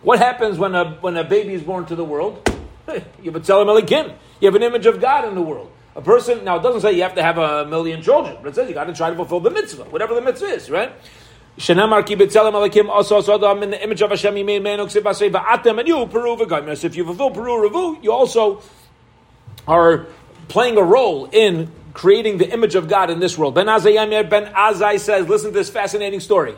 What 0.04 0.20
happens 0.20 0.60
when 0.60 0.76
a, 0.76 0.96
when 0.96 1.18
a 1.18 1.24
baby 1.24 1.54
is 1.54 1.64
born 1.64 1.86
to 1.86 1.96
the 1.96 2.06
world? 2.06 2.50
You 3.24 3.32
have 3.32 3.38
a 3.38 3.40
tzelem. 3.40 4.16
You 4.42 4.48
have 4.48 4.56
an 4.56 4.64
image 4.64 4.86
of 4.86 5.00
God 5.00 5.26
in 5.26 5.36
the 5.36 5.42
world. 5.42 5.72
A 5.96 6.02
person, 6.02 6.44
now 6.44 6.58
it 6.58 6.64
doesn't 6.64 6.82
say 6.82 6.92
you 6.92 7.04
have 7.04 7.16
to 7.16 7.24
have 7.24 7.38
a 7.38 7.66
million 7.66 8.02
children, 8.02 8.38
but 8.42 8.50
it 8.50 8.56
says 8.56 8.68
you 8.68 8.74
got 8.74 8.86
to 8.86 8.94
try 8.94 9.10
to 9.10 9.16
fulfill 9.16 9.40
the 9.40 9.52
mitzvah, 9.52 9.86
whatever 9.86 10.14
the 10.14 10.22
mitzvah 10.22 10.48
is, 10.48 10.70
right? 10.70 10.92
Shenamar 11.58 12.06
ki 12.06 12.16
betzelem 12.16 12.54
alakim 12.54 12.90
also 12.90 13.22
sodam 13.22 13.62
in 13.62 13.72
the 13.72 13.84
image 13.84 14.02
of 14.02 14.10
Hashem 14.10 14.36
he 14.36 14.44
made 14.44 14.64
man 14.64 14.80
uksiv 14.80 15.02
basei 15.02 15.32
va'atem 15.32 15.80
and 15.80 15.88
you 15.88 16.06
peru 16.08 16.36
v'gaimer. 16.36 16.84
If 16.84 16.96
you 16.96 17.06
fulfill 17.06 17.32
peru 17.32 17.70
revu, 17.70 18.04
you 18.04 18.12
also 18.12 18.62
are 19.68 20.08
playing 20.48 20.78
a 20.78 20.84
role 20.84 21.30
in 21.32 21.72
creating 21.94 22.40
the 22.40 22.52
image 22.52 22.76
of 22.76 22.88
God 22.88 23.10
in 23.10 23.20
this 23.20 23.38
world. 23.38 23.56
Ben 23.56 23.68
Azai 23.68 24.30
Ben 24.30 24.46
Azai 24.54 25.00
says, 25.00 25.30
listen 25.30 25.52
to 25.52 25.54
this 25.54 25.70
fascinating 25.70 26.20
story. 26.20 26.56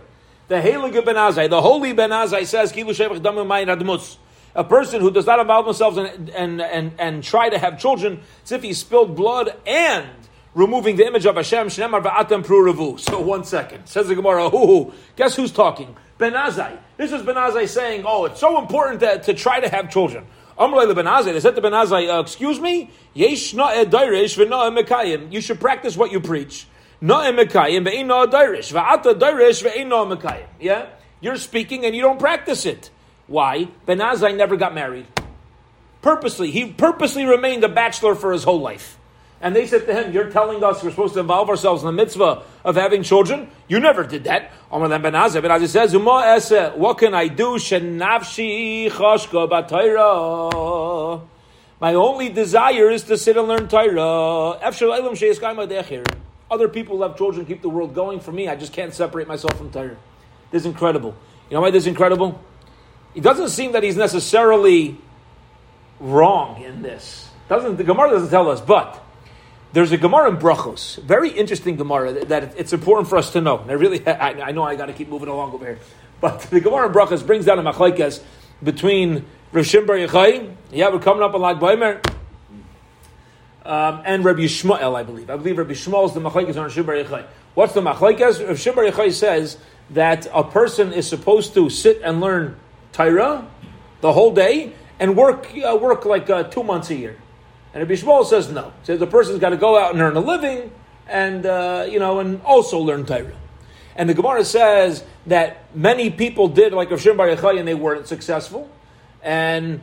The 0.48 0.56
Heilige 0.56 1.04
Ben 1.04 1.16
Azai, 1.16 1.50
the 1.50 1.62
holy 1.62 1.94
Ben 1.94 2.12
Azai 2.12 2.46
says, 2.46 2.72
Kilu 2.72 2.92
Shevach 2.92 3.22
Admus. 3.22 4.18
A 4.54 4.64
person 4.64 5.02
who 5.02 5.12
does 5.12 5.26
not 5.26 5.40
involve 5.40 5.66
themselves 5.66 5.98
and, 5.98 6.30
and, 6.30 6.62
and, 6.62 6.94
and 6.98 7.24
try 7.24 7.50
to 7.50 7.60
have 7.60 7.78
children, 7.78 8.22
it's 8.42 8.54
if 8.54 8.64
he 8.64 8.72
spilled 8.72 9.14
blood 9.14 9.54
and 9.68 10.08
removing 10.56 10.96
the 10.96 11.06
image 11.06 11.28
of 11.28 11.36
Hashem. 11.36 11.68
Shnemar 11.68 12.02
va'atem 12.02 12.44
prurevu. 12.44 13.00
So 13.00 13.22
one 13.22 13.44
second. 13.44 13.86
Says 13.86 14.08
the 14.08 14.16
Gemara, 14.16 14.50
hoo, 14.50 14.92
guess 15.16 15.36
who's 15.36 15.52
talking? 15.52 15.96
Ben 16.18 16.34
Azai. 16.34 16.78
This 16.98 17.12
is 17.12 17.22
Ben 17.22 17.36
Azai 17.36 17.68
saying, 17.68 18.04
oh, 18.08 18.26
it's 18.26 18.40
so 18.40 18.58
important 18.60 19.02
to, 19.02 19.20
to 19.20 19.34
try 19.34 19.60
to 19.60 19.70
have 19.70 19.92
children. 19.92 20.26
Amrulay 20.58 20.96
Ben 20.96 21.06
Azai, 21.06 21.34
they 21.34 21.42
said 21.42 21.56
to 21.56 21.62
Ben 21.62 21.74
Azai, 21.74 22.10
uh, 22.10 22.22
excuse 22.22 22.60
me, 22.60 22.90
yesh 23.14 23.54
na'e 23.54 23.86
dairish 23.86 24.38
v'na'e 24.38 24.82
mekayim. 24.82 25.32
You 25.32 25.42
should 25.42 25.60
practice 25.60 25.98
what 25.98 26.14
you 26.14 26.22
preach. 26.22 26.68
Na'e 27.02 27.38
mekayim 27.38 27.86
ve'in 27.86 28.06
na'e 28.06 28.32
dairish. 28.32 28.72
Va'ata 28.72 29.20
dairish 29.20 29.62
ve'in 29.62 29.88
na'e 29.88 30.18
mekayim. 30.18 30.48
Yeah? 30.62 30.88
You're 31.20 31.36
speaking 31.36 31.86
and 31.86 31.94
you 31.94 32.02
don't 32.02 32.20
practice 32.20 32.66
it. 32.66 32.90
Why? 33.28 33.68
Ben 33.86 34.00
Azai 34.00 34.38
never 34.38 34.56
got 34.56 34.74
married. 34.74 35.08
Purposely. 36.02 36.52
He 36.52 36.72
purposely 36.72 37.26
remained 37.26 37.66
a 37.66 37.70
bachelor 37.70 38.16
for 38.16 38.32
his 38.32 38.46
whole 38.46 38.62
life. 38.62 38.98
And 39.46 39.56
they 39.56 39.68
said 39.68 39.86
to 39.86 39.94
him, 39.94 40.12
You're 40.12 40.32
telling 40.32 40.64
us 40.64 40.84
we're 40.84 40.90
supposed 40.90 41.14
to 41.14 41.20
involve 41.20 41.52
ourselves 41.52 41.84
in 41.84 41.86
the 41.86 41.92
mitzvah 41.92 42.42
of 42.64 42.76
having 42.76 43.04
children? 43.04 43.48
You 43.68 43.80
never 43.80 44.04
did 44.04 44.24
that. 44.24 44.52
Amar 44.72 44.90
Ben 44.98 45.14
Azai. 45.14 45.40
Ben 45.40 45.52
Azai 45.52 46.42
says, 46.42 46.74
What 46.76 46.98
can 46.98 47.14
I 47.14 47.28
do? 47.28 47.50
Shenavshi 47.60 48.90
batayra. 48.90 50.42
My 51.80 51.94
only 51.94 52.30
desire 52.30 52.90
is 52.90 53.04
to 53.04 53.20
sit 53.20 53.38
and 53.38 53.48
learn 53.48 53.68
Torah. 53.68 54.58
Other 56.50 56.68
people 56.68 57.04
have 57.04 57.16
children, 57.16 57.46
keep 57.46 57.62
the 57.62 57.70
world 57.70 57.94
going. 57.94 58.22
For 58.22 58.32
me, 58.32 58.48
I 58.48 58.56
just 58.56 58.74
can't 58.74 58.96
separate 58.96 59.28
myself 59.28 59.56
from 59.60 59.70
Torah. 59.70 59.96
This 60.50 60.64
is 60.64 60.66
incredible. 60.66 61.16
You 61.52 61.56
know 61.58 61.62
why 61.62 61.70
this 61.70 61.84
is 61.84 61.88
incredible? 61.88 62.42
It 63.14 63.22
doesn't 63.22 63.50
seem 63.50 63.74
that 63.74 63.84
he's 63.84 63.96
necessarily 63.96 64.98
wrong 66.00 66.64
in 66.64 66.82
this. 66.82 67.30
Doesn't 67.48 67.76
the 67.76 67.84
Gemara 67.84 68.10
doesn't 68.10 68.32
tell 68.32 68.50
us, 68.50 68.60
but 68.60 69.05
there's 69.76 69.92
a 69.92 69.98
Gemara 69.98 70.30
in 70.30 70.38
Brachos, 70.38 71.04
very 71.04 71.30
interesting 71.30 71.76
Gemara 71.76 72.14
that, 72.28 72.58
it's 72.58 72.72
important 72.72 73.10
for 73.10 73.18
us 73.18 73.34
to 73.34 73.42
know. 73.42 73.60
And 73.60 73.70
I 73.70 73.74
really, 73.74 74.08
I, 74.08 74.48
I 74.48 74.52
know 74.54 74.64
I 74.64 74.78
got 74.78 74.86
to 74.86 74.94
keep 74.94 75.10
moving 75.10 75.28
along 75.28 75.52
over 75.52 75.66
here, 75.66 75.80
but 76.22 76.40
the 76.44 76.62
Gemara 76.62 76.88
in 76.88 76.94
Brachos 76.94 77.28
brings 77.28 77.44
down 77.44 77.60
a 77.60 77.74
machlekes 77.74 78.24
between 78.64 79.26
Rav 79.52 79.66
Shimbar 79.66 80.08
Yechai, 80.08 80.56
yeah, 80.72 80.90
we're 80.90 81.00
coming 81.00 81.24
up 81.24 81.34
on 81.34 81.42
Lag 81.42 81.58
Baimer, 81.58 82.02
um, 83.66 84.02
and 84.06 84.24
Rabbi 84.24 84.44
Yishmael, 84.44 84.96
I 84.96 85.04
believe. 85.04 85.30
I 85.30 85.36
believe 85.36 85.58
Rabbi 85.58 85.74
Yishmael 85.74 86.06
is 86.08 86.14
the 86.14 86.22
machlekes 86.22 86.56
on 86.56 86.70
Shimbar 86.70 87.04
Yechai. 87.04 87.26
What's 87.54 87.74
the 87.74 87.82
machlekes? 87.82 88.48
Rav 88.48 88.56
Shimbar 88.56 88.90
Yechai 88.90 89.12
says 89.12 89.58
that 89.90 90.26
a 90.34 90.46
person 90.46 90.94
is 90.94 91.06
supposed 91.06 91.54
to 91.56 91.70
sit 91.70 92.00
and 92.02 92.22
learn 92.22 92.56
Torah 92.94 93.46
the 94.00 94.14
whole 94.14 94.34
day 94.34 94.72
and 95.02 95.18
work 95.18 95.52
uh, 95.58 95.76
work 95.76 96.06
like 96.06 96.30
uh, 96.30 96.44
two 96.44 96.64
months 96.64 96.90
a 96.92 96.96
year. 96.96 97.18
And 97.76 97.82
Rabbi 97.82 98.02
Shmuel 98.02 98.26
says 98.26 98.50
no. 98.50 98.72
He 98.80 98.86
says 98.86 99.00
the 99.00 99.06
person's 99.06 99.40
got 99.40 99.50
to 99.50 99.58
go 99.58 99.78
out 99.78 99.92
and 99.94 100.02
earn 100.02 100.16
a 100.16 100.22
living, 100.22 100.72
and 101.10 101.46
uh, 101.46 101.86
you 101.90 102.00
know, 102.00 102.20
and 102.20 102.42
also 102.44 102.80
learn 102.80 103.06
Torah. 103.06 103.34
And 103.98 104.10
the 104.10 104.14
Gemara 104.14 104.46
says 104.46 105.04
that 105.26 105.76
many 105.76 106.10
people 106.10 106.48
did 106.48 106.72
like 106.72 106.90
Rav 106.90 107.02
Shimon 107.02 107.18
Bar 107.18 107.28
Yochai 107.28 107.60
and 107.60 107.68
they 107.68 107.74
weren't 107.76 108.08
successful, 108.08 108.70
and 109.22 109.82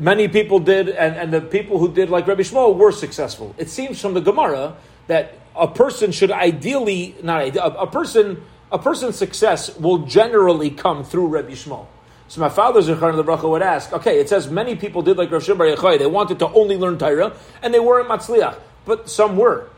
many 0.00 0.26
people 0.26 0.58
did, 0.58 0.88
and, 0.88 1.14
and 1.14 1.32
the 1.32 1.40
people 1.40 1.78
who 1.78 1.94
did 1.94 2.10
like 2.10 2.26
Rabbi 2.26 2.42
Shmuel 2.42 2.76
were 2.76 2.90
successful. 2.90 3.54
It 3.56 3.68
seems 3.68 4.00
from 4.00 4.14
the 4.14 4.20
Gemara 4.20 4.76
that 5.06 5.34
a 5.54 5.68
person 5.68 6.10
should 6.10 6.32
ideally 6.32 7.14
not 7.22 7.56
a, 7.56 7.80
a 7.82 7.86
person 7.86 8.42
a 8.72 8.80
person's 8.80 9.14
success 9.14 9.76
will 9.76 9.98
generally 9.98 10.70
come 10.70 11.04
through 11.04 11.28
Rabbi 11.28 11.52
Shmuel. 11.52 11.86
So 12.28 12.42
my 12.42 12.50
father 12.50 12.80
Zechar 12.80 13.16
the 13.16 13.24
Bracha 13.24 13.48
would 13.48 13.62
ask, 13.62 13.92
okay, 13.92 14.20
it 14.20 14.28
says 14.28 14.50
many 14.50 14.76
people 14.76 15.00
did 15.02 15.16
like 15.16 15.30
Rav 15.30 15.42
Shimon 15.42 15.58
Bar 15.58 15.76
Yochai. 15.76 15.98
They 15.98 16.06
wanted 16.06 16.38
to 16.40 16.48
only 16.48 16.76
learn 16.76 16.98
Torah, 16.98 17.34
and 17.62 17.72
they 17.72 17.80
weren't 17.80 18.08
Matzliach. 18.08 18.58
But 18.84 19.08
some 19.08 19.36
were. 19.36 19.70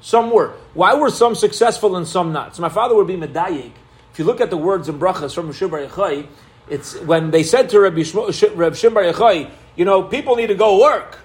Some 0.00 0.30
were. 0.30 0.54
Why 0.72 0.94
were 0.94 1.10
some 1.10 1.34
successful 1.34 1.96
and 1.96 2.06
some 2.06 2.32
not? 2.32 2.54
So 2.54 2.62
my 2.62 2.68
father 2.68 2.94
would 2.94 3.08
be 3.08 3.16
Medayik. 3.16 3.72
If 4.12 4.18
you 4.18 4.24
look 4.24 4.40
at 4.40 4.50
the 4.50 4.56
words 4.56 4.88
in 4.88 4.98
brachas 4.98 5.34
from 5.34 5.46
Rav 5.46 5.56
Shimon 5.56 5.70
Bar 5.70 5.88
Yochai, 5.88 6.26
it's 6.68 6.98
when 7.00 7.32
they 7.32 7.42
said 7.42 7.68
to 7.70 7.80
Rabbi 7.80 8.00
Shmo, 8.00 8.56
Rav 8.56 8.78
Shimon 8.78 8.94
Bar 8.94 9.12
Yochai, 9.12 9.50
you 9.74 9.84
know, 9.84 10.04
people 10.04 10.36
need 10.36 10.48
to 10.48 10.54
go 10.54 10.80
work. 10.80 11.18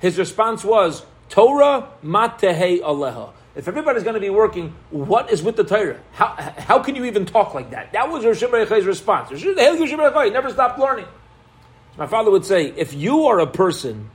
His 0.00 0.18
response 0.18 0.62
was, 0.62 1.06
Torah 1.30 1.88
matehe 2.04 2.82
aleha. 2.82 3.32
If 3.54 3.68
everybody's 3.68 4.02
going 4.02 4.14
to 4.14 4.20
be 4.20 4.30
working, 4.30 4.74
what 4.90 5.30
is 5.30 5.42
with 5.42 5.56
the 5.56 5.64
Torah? 5.64 6.00
How, 6.12 6.34
how 6.56 6.78
can 6.82 6.96
you 6.96 7.04
even 7.04 7.26
talk 7.26 7.52
like 7.52 7.70
that? 7.72 7.92
That 7.92 8.10
was 8.10 8.24
Rosh 8.24 8.40
Hashem's 8.40 8.86
response. 8.86 9.28
He 9.30 9.54
never 9.54 10.50
stopped 10.50 10.78
learning. 10.78 11.06
My 11.98 12.06
father 12.06 12.30
would 12.30 12.46
say, 12.46 12.68
if 12.68 12.94
you 12.94 13.26
are 13.26 13.40
a 13.40 13.46
person 13.46 14.10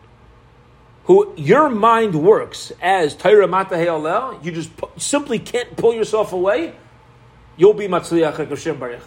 who 1.03 1.32
your 1.38 1.70
mind 1.70 2.15
works 2.15 2.72
as 2.82 3.15
Torah 3.15 3.48
Matah 3.48 4.44
you 4.44 4.51
just 4.51 4.72
simply 4.98 5.38
can't 5.38 5.77
pull 5.77 5.94
yourself 5.94 6.34
away, 6.34 6.74
you'll 7.58 7.75
be 7.75 7.88
Matzliach 7.88 8.50
Hashem 8.50 8.79
Bar 8.79 8.98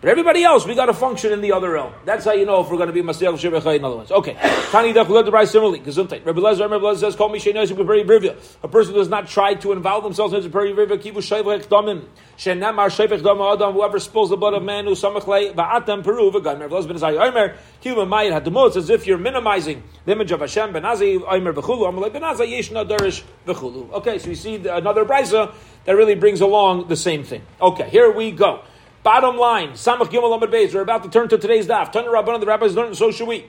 but 0.00 0.08
everybody 0.08 0.44
else, 0.44 0.66
we 0.66 0.74
got 0.74 0.86
to 0.86 0.94
function 0.94 1.32
in 1.32 1.42
the 1.42 1.52
other 1.52 1.70
realm. 1.72 1.92
That's 2.06 2.24
how 2.24 2.32
you 2.32 2.46
know 2.46 2.60
if 2.62 2.70
we're 2.70 2.78
going 2.78 2.86
to 2.86 2.92
be 2.94 3.02
Masiyach 3.02 3.34
Shevachai 3.34 3.76
in 3.76 3.84
other 3.84 3.96
ones. 3.96 4.10
Okay. 4.10 4.32
Tani 4.70 4.94
Dach 4.94 5.08
led 5.08 5.26
the 5.26 5.30
right 5.30 5.46
similarly. 5.46 5.80
Gesundheit. 5.80 6.24
Rabbi 6.24 6.40
Lezer, 6.40 6.70
Rabbi 6.70 6.84
Lezer 6.84 7.00
says, 7.00 7.16
call 7.16 7.28
me 7.28 7.38
Sheinazim 7.38 7.76
B'Peri 7.76 8.06
Brivya. 8.06 8.34
A 8.62 8.68
person 8.68 8.94
who 8.94 9.00
does 9.00 9.10
not 9.10 9.28
try 9.28 9.54
to 9.54 9.72
involve 9.72 10.02
themselves 10.04 10.32
in 10.32 10.42
B'Peri 10.50 10.74
Brivya, 10.74 10.98
Kivu 10.98 11.16
Shevach 11.16 11.66
Damim. 11.66 12.04
Shenamar 12.38 12.88
Shevach 12.88 13.22
Dam 13.22 13.42
Adam, 13.42 13.74
whoever 13.74 13.98
spills 13.98 14.30
the 14.30 14.38
blood 14.38 14.54
of 14.54 14.62
man 14.62 14.86
who 14.86 14.92
samachlei, 14.92 15.52
Ba'atam 15.54 16.02
Peru, 16.02 16.30
V'Gam. 16.30 16.60
Rabbi 16.60 16.74
Lezer 16.74 16.88
Ben 16.88 16.96
Azai 16.96 17.28
Omer, 17.28 17.56
Kivu 17.82 18.08
Mayit 18.08 18.42
Hadamot, 18.42 18.76
as 18.76 18.88
if 18.88 19.06
you're 19.06 19.18
minimizing 19.18 19.82
the 20.06 20.12
image 20.12 20.32
of 20.32 20.40
Hashem, 20.40 20.72
Ben 20.72 20.82
Azai 20.82 21.22
Omer 21.30 21.52
V'Chulu, 21.52 21.92
Amalei 21.92 22.10
Ben 22.10 22.22
Azai 22.22 22.48
Yesh 22.48 22.70
Nadarish 22.70 23.22
V'Chulu. 23.46 23.92
Okay, 23.92 24.18
so 24.18 24.30
you 24.30 24.34
see 24.34 24.54
another 24.66 25.04
brisa 25.04 25.52
that 25.84 25.94
really 25.94 26.14
brings 26.14 26.40
along 26.40 26.88
the 26.88 26.96
same 26.96 27.22
thing. 27.22 27.42
Okay, 27.60 27.90
here 27.90 28.10
we 28.10 28.30
go. 28.30 28.62
Bottom 29.02 29.38
line, 29.38 29.70
Samach 29.70 30.10
Gimel 30.10 30.36
Amid 30.36 30.50
Beis. 30.50 30.74
We're 30.74 30.82
about 30.82 31.02
to 31.04 31.08
turn 31.08 31.28
to 31.28 31.38
today's 31.38 31.66
daf. 31.66 31.90
Turn 31.90 32.04
to 32.04 32.10
Rabbanon, 32.10 32.40
the 32.40 32.46
rabbis 32.46 32.74
learned, 32.74 32.98
so 32.98 33.10
should 33.10 33.28
we. 33.28 33.46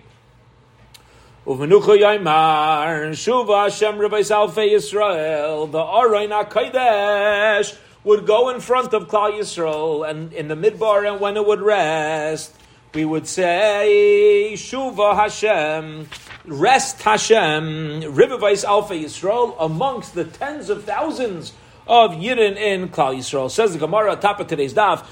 Uvenucha 1.46 2.00
Yaimar, 2.00 3.10
Shuva 3.12 3.63
Hashem 3.63 4.00
Rabbi 4.00 4.22
Salfei 4.22 4.72
Yisrael, 4.72 5.70
the 5.70 5.79
Arain 5.79 6.29
HaKadosh 6.29 7.77
would 8.05 8.25
go 8.25 8.50
in 8.50 8.62
front 8.62 8.93
of 8.93 9.10
Klal 9.10 9.38
Yisrael, 9.38 10.10
and 10.10 10.31
in 10.31 10.48
the 10.48 10.55
midbar, 10.55 11.12
and 11.12 11.20
when 11.20 11.36
it 11.36 11.46
would 11.46 11.62
rest, 11.62 12.55
we 12.93 13.03
would 13.03 13.27
say, 13.27 14.51
Shuva 14.53 15.15
Hashem, 15.15 16.08
rest 16.46 17.01
Hashem, 17.01 18.03
Rivavais 18.03 18.63
Alpha 18.63 18.93
Yisrael, 18.93 19.58
amongst 19.60 20.15
the 20.15 20.24
tens 20.24 20.70
of 20.70 20.86
thousands 20.86 21.51
of 21.91 22.12
Yidden 22.12 22.55
in 22.55 22.88
Klal 22.88 23.17
Yisrael. 23.17 23.51
Says 23.51 23.74
the 23.74 23.79
Gemara, 23.79 24.15
top 24.15 24.39
of 24.39 24.48
today's 24.48 24.74
daf, 24.74 25.01
If 25.01 25.07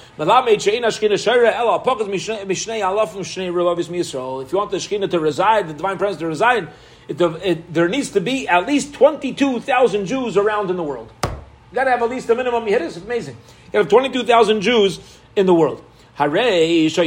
you 4.51 4.57
want 4.57 4.71
the 4.71 4.77
Shekhinah 4.77 5.11
to 5.11 5.19
reside, 5.19 5.67
the 5.67 5.73
divine 5.73 5.97
presence 5.97 6.21
to 6.21 6.27
reside, 6.27 6.69
it, 7.09 7.19
it, 7.19 7.73
there 7.73 7.89
needs 7.89 8.11
to 8.11 8.21
be 8.21 8.47
at 8.47 8.65
least 8.65 8.93
22,000 8.93 10.05
Jews 10.05 10.37
around 10.37 10.69
in 10.69 10.77
the 10.77 10.83
world. 10.83 11.11
You 11.23 11.31
got 11.73 11.83
to 11.83 11.91
have 11.91 12.01
at 12.01 12.09
least 12.09 12.29
a 12.29 12.35
minimum. 12.35 12.65
It's 12.65 12.95
amazing. 12.95 13.35
You 13.73 13.79
have 13.79 13.89
22,000 13.89 14.61
Jews 14.61 15.01
in 15.35 15.47
the 15.47 15.53
world. 15.53 15.83
If 16.21 16.97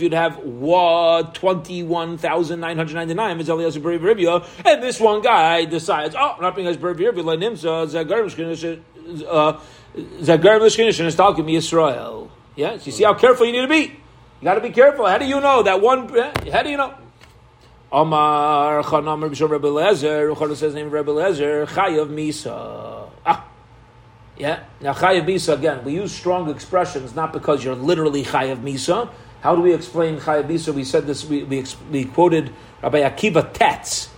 you'd 0.00 0.12
have 0.14 0.38
what 0.38 1.34
twenty 1.34 1.82
one 1.82 2.16
thousand 2.16 2.60
nine 2.60 2.78
hundred 2.78 2.94
ninety 2.94 3.12
nine, 3.12 3.38
and 3.38 4.82
this 4.82 4.98
one 4.98 5.20
guy 5.20 5.66
decides, 5.66 6.14
oh, 6.14 6.32
I'm 6.36 6.40
not 6.40 6.56
being 6.56 6.68
as 6.68 6.78
Nimsa 6.78 7.86
Zagarim 7.86 8.30
Lishkinishin 10.62 11.04
is 11.04 11.14
talking 11.14 11.44
me 11.44 11.56
Israel. 11.56 12.30
Yes, 12.54 12.86
you 12.86 12.92
see 12.92 13.04
how 13.04 13.12
careful 13.12 13.44
you 13.44 13.52
need 13.52 13.60
to 13.62 13.68
be. 13.68 13.82
You 14.40 14.44
got 14.44 14.54
to 14.54 14.62
be 14.62 14.70
careful. 14.70 15.06
How 15.06 15.18
do 15.18 15.26
you 15.26 15.38
know 15.38 15.64
that 15.64 15.82
one? 15.82 16.08
How 16.50 16.62
do 16.62 16.70
you 16.70 16.78
know? 16.78 16.94
Omar 17.92 18.82
Chanam 18.84 19.22
Rebbe 19.50 19.68
Lezer. 19.68 20.56
says 20.56 20.74
name 20.74 20.88
Rebbe 20.90 21.12
Lezer. 21.12 21.66
Chayav 21.66 22.08
Misa. 22.08 23.05
Ah. 24.36 24.40
Yeah. 24.40 24.64
Now 24.80 24.92
chayav 24.92 25.26
misa 25.26 25.54
again. 25.54 25.84
We 25.84 25.94
use 25.94 26.12
strong 26.12 26.50
expressions 26.50 27.14
not 27.14 27.32
because 27.32 27.64
you're 27.64 27.74
literally 27.74 28.24
chayav 28.24 28.62
misa. 28.62 29.10
How 29.40 29.54
do 29.54 29.62
we 29.62 29.72
explain 29.72 30.18
chayav 30.18 30.48
misa? 30.48 30.74
We 30.74 30.84
said 30.84 31.06
this. 31.06 31.24
We, 31.24 31.44
we, 31.44 31.64
we 31.90 32.04
quoted 32.04 32.52
Rabbi 32.82 33.00
Akiva 33.00 33.52
Tatz 33.52 34.10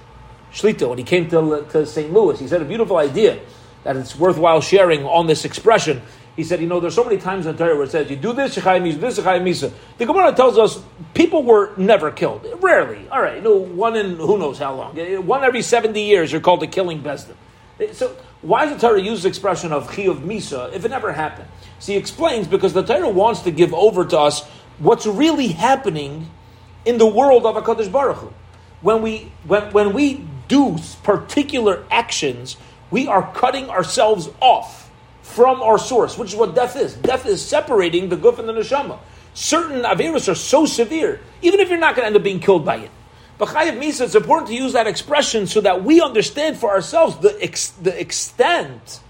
Shlita 0.52 0.88
when 0.88 0.98
he 0.98 1.04
came 1.04 1.28
to, 1.30 1.66
to 1.70 1.86
St. 1.86 2.12
Louis. 2.12 2.38
He 2.38 2.48
said 2.48 2.62
a 2.62 2.64
beautiful 2.64 2.96
idea 2.96 3.38
that 3.84 3.96
it's 3.96 4.16
worthwhile 4.16 4.60
sharing 4.60 5.04
on 5.04 5.26
this 5.26 5.44
expression. 5.44 6.02
He 6.36 6.44
said, 6.44 6.60
you 6.60 6.68
know, 6.68 6.78
there's 6.78 6.94
so 6.94 7.02
many 7.02 7.18
times 7.18 7.46
in 7.46 7.56
the 7.56 7.64
Torah 7.64 7.74
where 7.74 7.84
it 7.84 7.90
says, 7.90 8.08
you 8.08 8.16
do 8.16 8.32
this, 8.32 8.56
chayav 8.56 8.82
misa, 8.82 9.00
this, 9.00 9.18
misa. 9.18 9.72
The 9.98 10.06
Gemara 10.06 10.32
tells 10.32 10.56
us 10.56 10.82
people 11.12 11.42
were 11.42 11.72
never 11.76 12.10
killed. 12.10 12.46
Rarely. 12.60 13.08
All 13.08 13.20
right, 13.20 13.36
you 13.36 13.42
know, 13.42 13.56
one 13.56 13.96
in 13.96 14.16
who 14.16 14.38
knows 14.38 14.58
how 14.58 14.74
long. 14.74 14.96
One 15.26 15.42
every 15.42 15.62
70 15.62 16.00
years, 16.00 16.30
you're 16.30 16.40
called 16.40 16.62
a 16.62 16.66
killing 16.66 17.02
bezdin. 17.02 17.34
So 17.92 18.16
why 18.42 18.66
does 18.66 18.80
the 18.80 18.88
Torah 18.88 19.00
use 19.00 19.22
the 19.22 19.28
expression 19.28 19.72
of 19.72 19.88
chiyuv 19.90 20.20
misa 20.20 20.72
if 20.72 20.84
it 20.84 20.88
never 20.88 21.12
happened? 21.12 21.48
So 21.78 21.92
he 21.92 21.98
explains 21.98 22.46
because 22.46 22.72
the 22.72 22.82
Torah 22.82 23.08
wants 23.08 23.42
to 23.42 23.50
give 23.50 23.72
over 23.72 24.04
to 24.04 24.18
us 24.18 24.44
what's 24.78 25.06
really 25.06 25.48
happening 25.48 26.30
in 26.84 26.98
the 26.98 27.06
world 27.06 27.46
of 27.46 27.56
Hakadosh 27.56 27.90
Baruch 27.90 28.16
Hu. 28.18 28.32
When 28.80 29.02
we 29.02 29.32
when 29.44 29.72
when 29.72 29.92
we 29.92 30.24
do 30.48 30.78
particular 31.02 31.84
actions, 31.90 32.56
we 32.90 33.06
are 33.06 33.32
cutting 33.34 33.68
ourselves 33.70 34.28
off 34.40 34.90
from 35.22 35.60
our 35.60 35.78
source, 35.78 36.16
which 36.16 36.30
is 36.30 36.36
what 36.36 36.54
death 36.54 36.76
is. 36.76 36.94
Death 36.94 37.26
is 37.26 37.44
separating 37.44 38.08
the 38.08 38.16
guf 38.16 38.38
and 38.38 38.48
the 38.48 38.52
neshama. 38.52 38.98
Certain 39.34 39.82
avirus 39.82 40.28
are 40.28 40.34
so 40.34 40.64
severe, 40.66 41.20
even 41.42 41.60
if 41.60 41.68
you're 41.68 41.78
not 41.78 41.94
going 41.94 42.04
to 42.04 42.06
end 42.06 42.16
up 42.16 42.22
being 42.22 42.40
killed 42.40 42.64
by 42.64 42.76
it. 42.76 42.90
But 43.38 43.48
Chayav 43.50 43.78
Misa, 43.78 44.02
it's 44.02 44.16
important 44.16 44.48
to 44.48 44.54
use 44.54 44.72
that 44.72 44.88
expression 44.88 45.46
so 45.46 45.60
that 45.60 45.84
we 45.84 46.00
understand 46.00 46.58
for 46.58 46.70
ourselves 46.70 47.18
the, 47.18 47.36
ex, 47.40 47.70
the 47.70 47.98
extent 47.98 49.00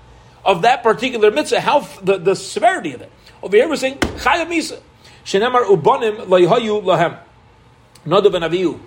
of 0.44 0.62
that 0.62 0.82
particular 0.82 1.30
mitzvah, 1.30 1.60
how 1.60 1.80
the, 2.02 2.18
the 2.18 2.36
severity 2.36 2.92
of 2.92 3.00
it. 3.00 3.10
Over 3.42 3.56
here 3.56 3.68
we're 3.68 3.76
saying 3.76 3.98
Chayav 3.98 4.46
Misa. 4.46 4.80
Shenemar 5.24 5.64
ubanim 5.64 6.26
layhayu 6.26 6.82
lahem. 6.82 7.18
Nadav 8.06 8.34
and 8.34 8.80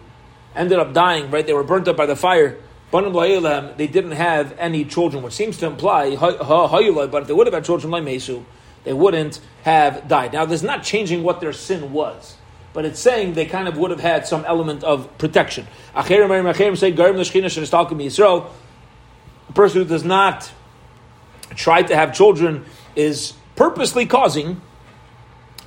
ended 0.56 0.80
up 0.80 0.94
dying, 0.94 1.32
right? 1.32 1.46
They 1.46 1.54
were 1.54 1.64
burnt 1.64 1.88
up 1.88 1.98
by 1.98 2.06
the 2.06 2.16
fire. 2.16 2.58
Banim 2.92 3.14
lahem, 3.14 3.78
they 3.78 3.88
didn't 3.88 4.12
have 4.12 4.56
any 4.60 4.86
children, 4.86 5.24
which 5.24 5.34
seems 5.34 5.58
to 5.58 5.68
imply, 5.68 6.16
but 6.16 7.22
if 7.22 7.28
they 7.28 7.34
would 7.34 7.48
have 7.48 7.54
had 7.54 7.64
children 7.66 8.46
they 8.84 8.94
wouldn't 8.94 9.40
have 9.64 10.08
died. 10.08 10.34
Now, 10.34 10.46
this 10.46 10.62
is 10.62 10.64
not 10.64 10.84
changing 10.84 11.24
what 11.24 11.40
their 11.40 11.54
sin 11.54 11.94
was 11.94 12.36
but 12.74 12.86
it's 12.86 13.00
saying 13.00 13.34
they 13.34 13.46
kind 13.46 13.68
of 13.68 13.78
would 13.78 13.92
have 13.92 14.00
had 14.00 14.26
some 14.26 14.46
element 14.46 14.84
of 14.84 15.18
protection. 15.18 15.68
Acherim 15.96 16.78
say 16.78 16.92
Garim 16.94 17.16
Yisrael. 17.16 18.50
A 19.50 19.54
person 19.54 19.82
who 19.82 19.88
does 19.88 20.06
not 20.06 20.52
try 21.56 21.84
to 21.84 21.96
have 21.96 22.14
children 22.14 22.66
is 22.96 23.34
purposely 23.56 24.06
causing 24.06 24.62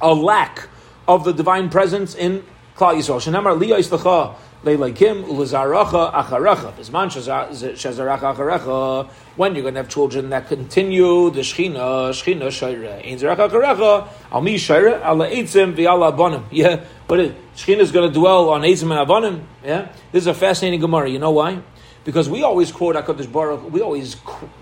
a 0.01 0.15
lack 0.15 0.69
of 1.07 1.25
the 1.25 1.33
divine 1.33 1.69
presence 1.69 2.15
in 2.15 2.45
Klal 2.77 2.97
Yisrael. 2.97 4.37
Leilakim 4.65 5.25
ulazaracha 5.27 6.13
acharecha. 6.15 6.73
Bisman 6.73 7.11
shazaracha 7.11 8.35
acharecha. 8.35 9.11
When 9.37 9.55
you're 9.55 9.63
going 9.63 9.75
to 9.75 9.81
have 9.81 9.89
children 9.89 10.31
that 10.31 10.47
continue 10.49 11.31
the 11.31 11.41
shechina, 11.41 12.11
shechina 12.11 12.47
shayre. 12.47 13.05
Ein 13.05 13.19
zaracha 13.19 13.51
acharecha. 13.51 14.09
Al 14.31 14.41
mi 14.43 14.55
shayre 14.57 15.05
ala 15.05 15.29
eitzim 15.29 15.75
v'ala 15.75 16.13
abonim. 16.13 16.45
Yeah, 16.51 16.85
but 17.09 17.35
shechina 17.57 17.79
is 17.79 17.91
going 17.91 18.09
to 18.09 18.15
dwell 18.15 18.51
on 18.51 18.63
eitzim 18.63 18.91
and 18.97 19.09
abonim. 19.09 19.45
Yeah, 19.65 19.89
this 20.13 20.23
is 20.23 20.27
a 20.29 20.35
fascinating 20.35 20.81
gemara. 20.81 21.11
You 21.11 21.19
know 21.19 21.33
why? 21.33 21.61
Because 22.05 22.29
we 22.29 22.43
always 22.43 22.71
quote 22.71 22.97
Hakadosh 22.97 23.33
Baruch. 23.33 23.73
We 23.73 23.81
always, 23.81 24.17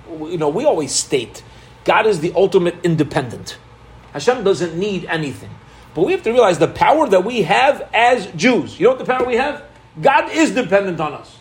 you 0.09 0.39
know, 0.39 0.49
we 0.49 0.65
always 0.65 0.93
state 0.93 1.43
God 1.85 2.07
is 2.07 2.21
the 2.21 2.33
ultimate 2.35 2.77
independent. 2.85 3.59
Hashem 4.13 4.45
doesn't 4.45 4.77
need 4.77 5.05
anything. 5.07 5.51
But 5.95 6.07
we 6.07 6.13
have 6.13 6.23
to 6.23 6.33
realize 6.33 6.59
the 6.59 6.69
power 6.69 7.09
that 7.09 7.25
we 7.25 7.43
have 7.43 7.89
as 7.93 8.27
Jews. 8.37 8.79
You 8.79 8.85
know 8.85 8.91
what 8.91 8.99
the 8.99 9.05
power 9.05 9.27
we 9.27 9.37
have? 9.37 9.65
God 10.01 10.31
is 10.31 10.53
dependent 10.53 11.01
on 11.01 11.13
us. 11.13 11.39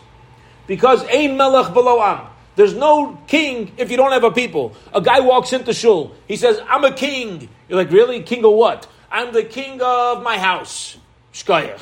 Because 0.66 1.04
ein 1.06 1.36
melech 1.36 1.72
below 1.72 2.02
am. 2.02 2.26
There's 2.54 2.74
no 2.74 3.18
king 3.26 3.72
if 3.78 3.90
you 3.90 3.96
don't 3.96 4.12
have 4.12 4.24
a 4.24 4.30
people. 4.30 4.74
A 4.92 5.00
guy 5.00 5.20
walks 5.20 5.52
into 5.52 5.72
shul. 5.72 6.14
He 6.28 6.36
says, 6.36 6.60
I'm 6.68 6.84
a 6.84 6.92
king. 6.92 7.48
You're 7.68 7.78
like, 7.78 7.90
really? 7.90 8.22
King 8.22 8.44
of 8.44 8.52
what? 8.52 8.86
I'm 9.10 9.32
the 9.32 9.42
king 9.42 9.80
of 9.82 10.22
my 10.22 10.38
house. 10.38 10.98
Shkoyach. 11.32 11.80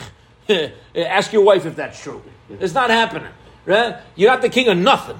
Ask 0.97 1.33
your 1.33 1.43
wife 1.43 1.67
if 1.67 1.77
that's 1.77 2.01
true. 2.01 2.23
It's 2.49 2.75
not 2.75 2.91
happening. 2.91 3.33
Right? 3.67 3.97
You're 4.15 4.31
not 4.31 4.43
the 4.43 4.49
king 4.49 4.69
of 4.69 4.79
nothing. 4.79 5.19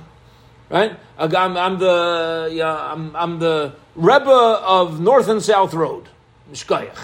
Right? 0.69 0.97
I'm, 1.19 1.57
I'm 1.57 1.79
the 1.79 2.49
yeah, 2.53 2.93
I'm, 2.93 3.15
I'm 3.17 3.39
the 3.41 3.75
Rebbe 3.97 4.31
of 4.31 5.01
North 5.01 5.29
and 5.29 5.43
South 5.43 5.75
Road. 5.75 6.09
Shkoyach. 6.53 6.97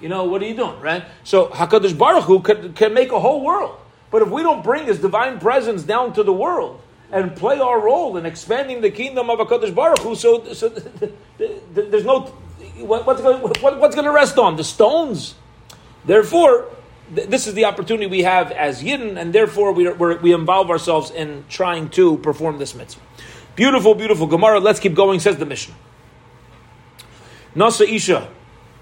You 0.00 0.08
know, 0.08 0.24
what 0.24 0.40
are 0.42 0.46
you 0.46 0.56
doing, 0.56 0.80
right? 0.80 1.04
So 1.24 1.48
HaKadosh 1.48 1.96
Baruch 1.96 2.24
Hu 2.24 2.40
can, 2.40 2.72
can 2.72 2.94
make 2.94 3.12
a 3.12 3.20
whole 3.20 3.44
world. 3.44 3.78
But 4.10 4.22
if 4.22 4.30
we 4.30 4.42
don't 4.42 4.64
bring 4.64 4.86
His 4.86 4.98
divine 4.98 5.38
presence 5.38 5.82
down 5.82 6.14
to 6.14 6.22
the 6.22 6.32
world 6.32 6.80
and 7.12 7.34
play 7.36 7.58
our 7.58 7.80
role 7.80 8.16
in 8.16 8.26
expanding 8.26 8.80
the 8.80 8.90
kingdom 8.90 9.30
of 9.30 9.38
Hakadosh 9.38 9.74
Baruch 9.74 10.00
Hu, 10.00 10.14
so, 10.14 10.52
so 10.52 10.68
there's 11.38 12.04
no 12.04 12.32
what's 12.78 13.20
going 13.20 14.04
to 14.04 14.12
rest 14.12 14.38
on 14.38 14.56
the 14.56 14.64
stones. 14.64 15.34
Therefore, 16.04 16.66
this 17.10 17.46
is 17.46 17.54
the 17.54 17.64
opportunity 17.64 18.06
we 18.06 18.22
have 18.22 18.52
as 18.52 18.82
Yidden, 18.82 19.20
and 19.20 19.32
therefore 19.32 19.72
we, 19.72 19.90
we 19.90 20.32
involve 20.32 20.70
ourselves 20.70 21.10
in 21.10 21.44
trying 21.48 21.90
to 21.90 22.18
perform 22.18 22.58
this 22.58 22.74
mitzvah. 22.74 23.02
Beautiful, 23.56 23.94
beautiful 23.94 24.26
Gemara. 24.26 24.60
Let's 24.60 24.80
keep 24.80 24.94
going. 24.94 25.20
Says 25.20 25.36
the 25.36 25.46
mission. 25.46 25.74
Nasa 27.54 27.86
Isha. 27.86 28.28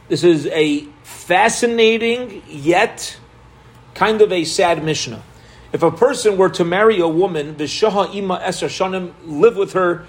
This 0.08 0.24
is 0.24 0.46
a 0.46 0.82
fascinating 1.02 2.42
yet 2.46 3.18
kind 3.94 4.20
of 4.20 4.32
a 4.32 4.44
sad 4.44 4.84
Mishnah. 4.84 5.22
If 5.72 5.82
a 5.82 5.90
person 5.90 6.38
were 6.38 6.48
to 6.50 6.64
marry 6.64 6.98
a 6.98 7.08
woman, 7.08 7.56
the 7.56 7.64
Shaha 7.64 8.14
Ima 8.14 8.38
Esar 8.38 8.68
Shanim, 8.68 9.12
live 9.24 9.56
with 9.56 9.74
her 9.74 10.06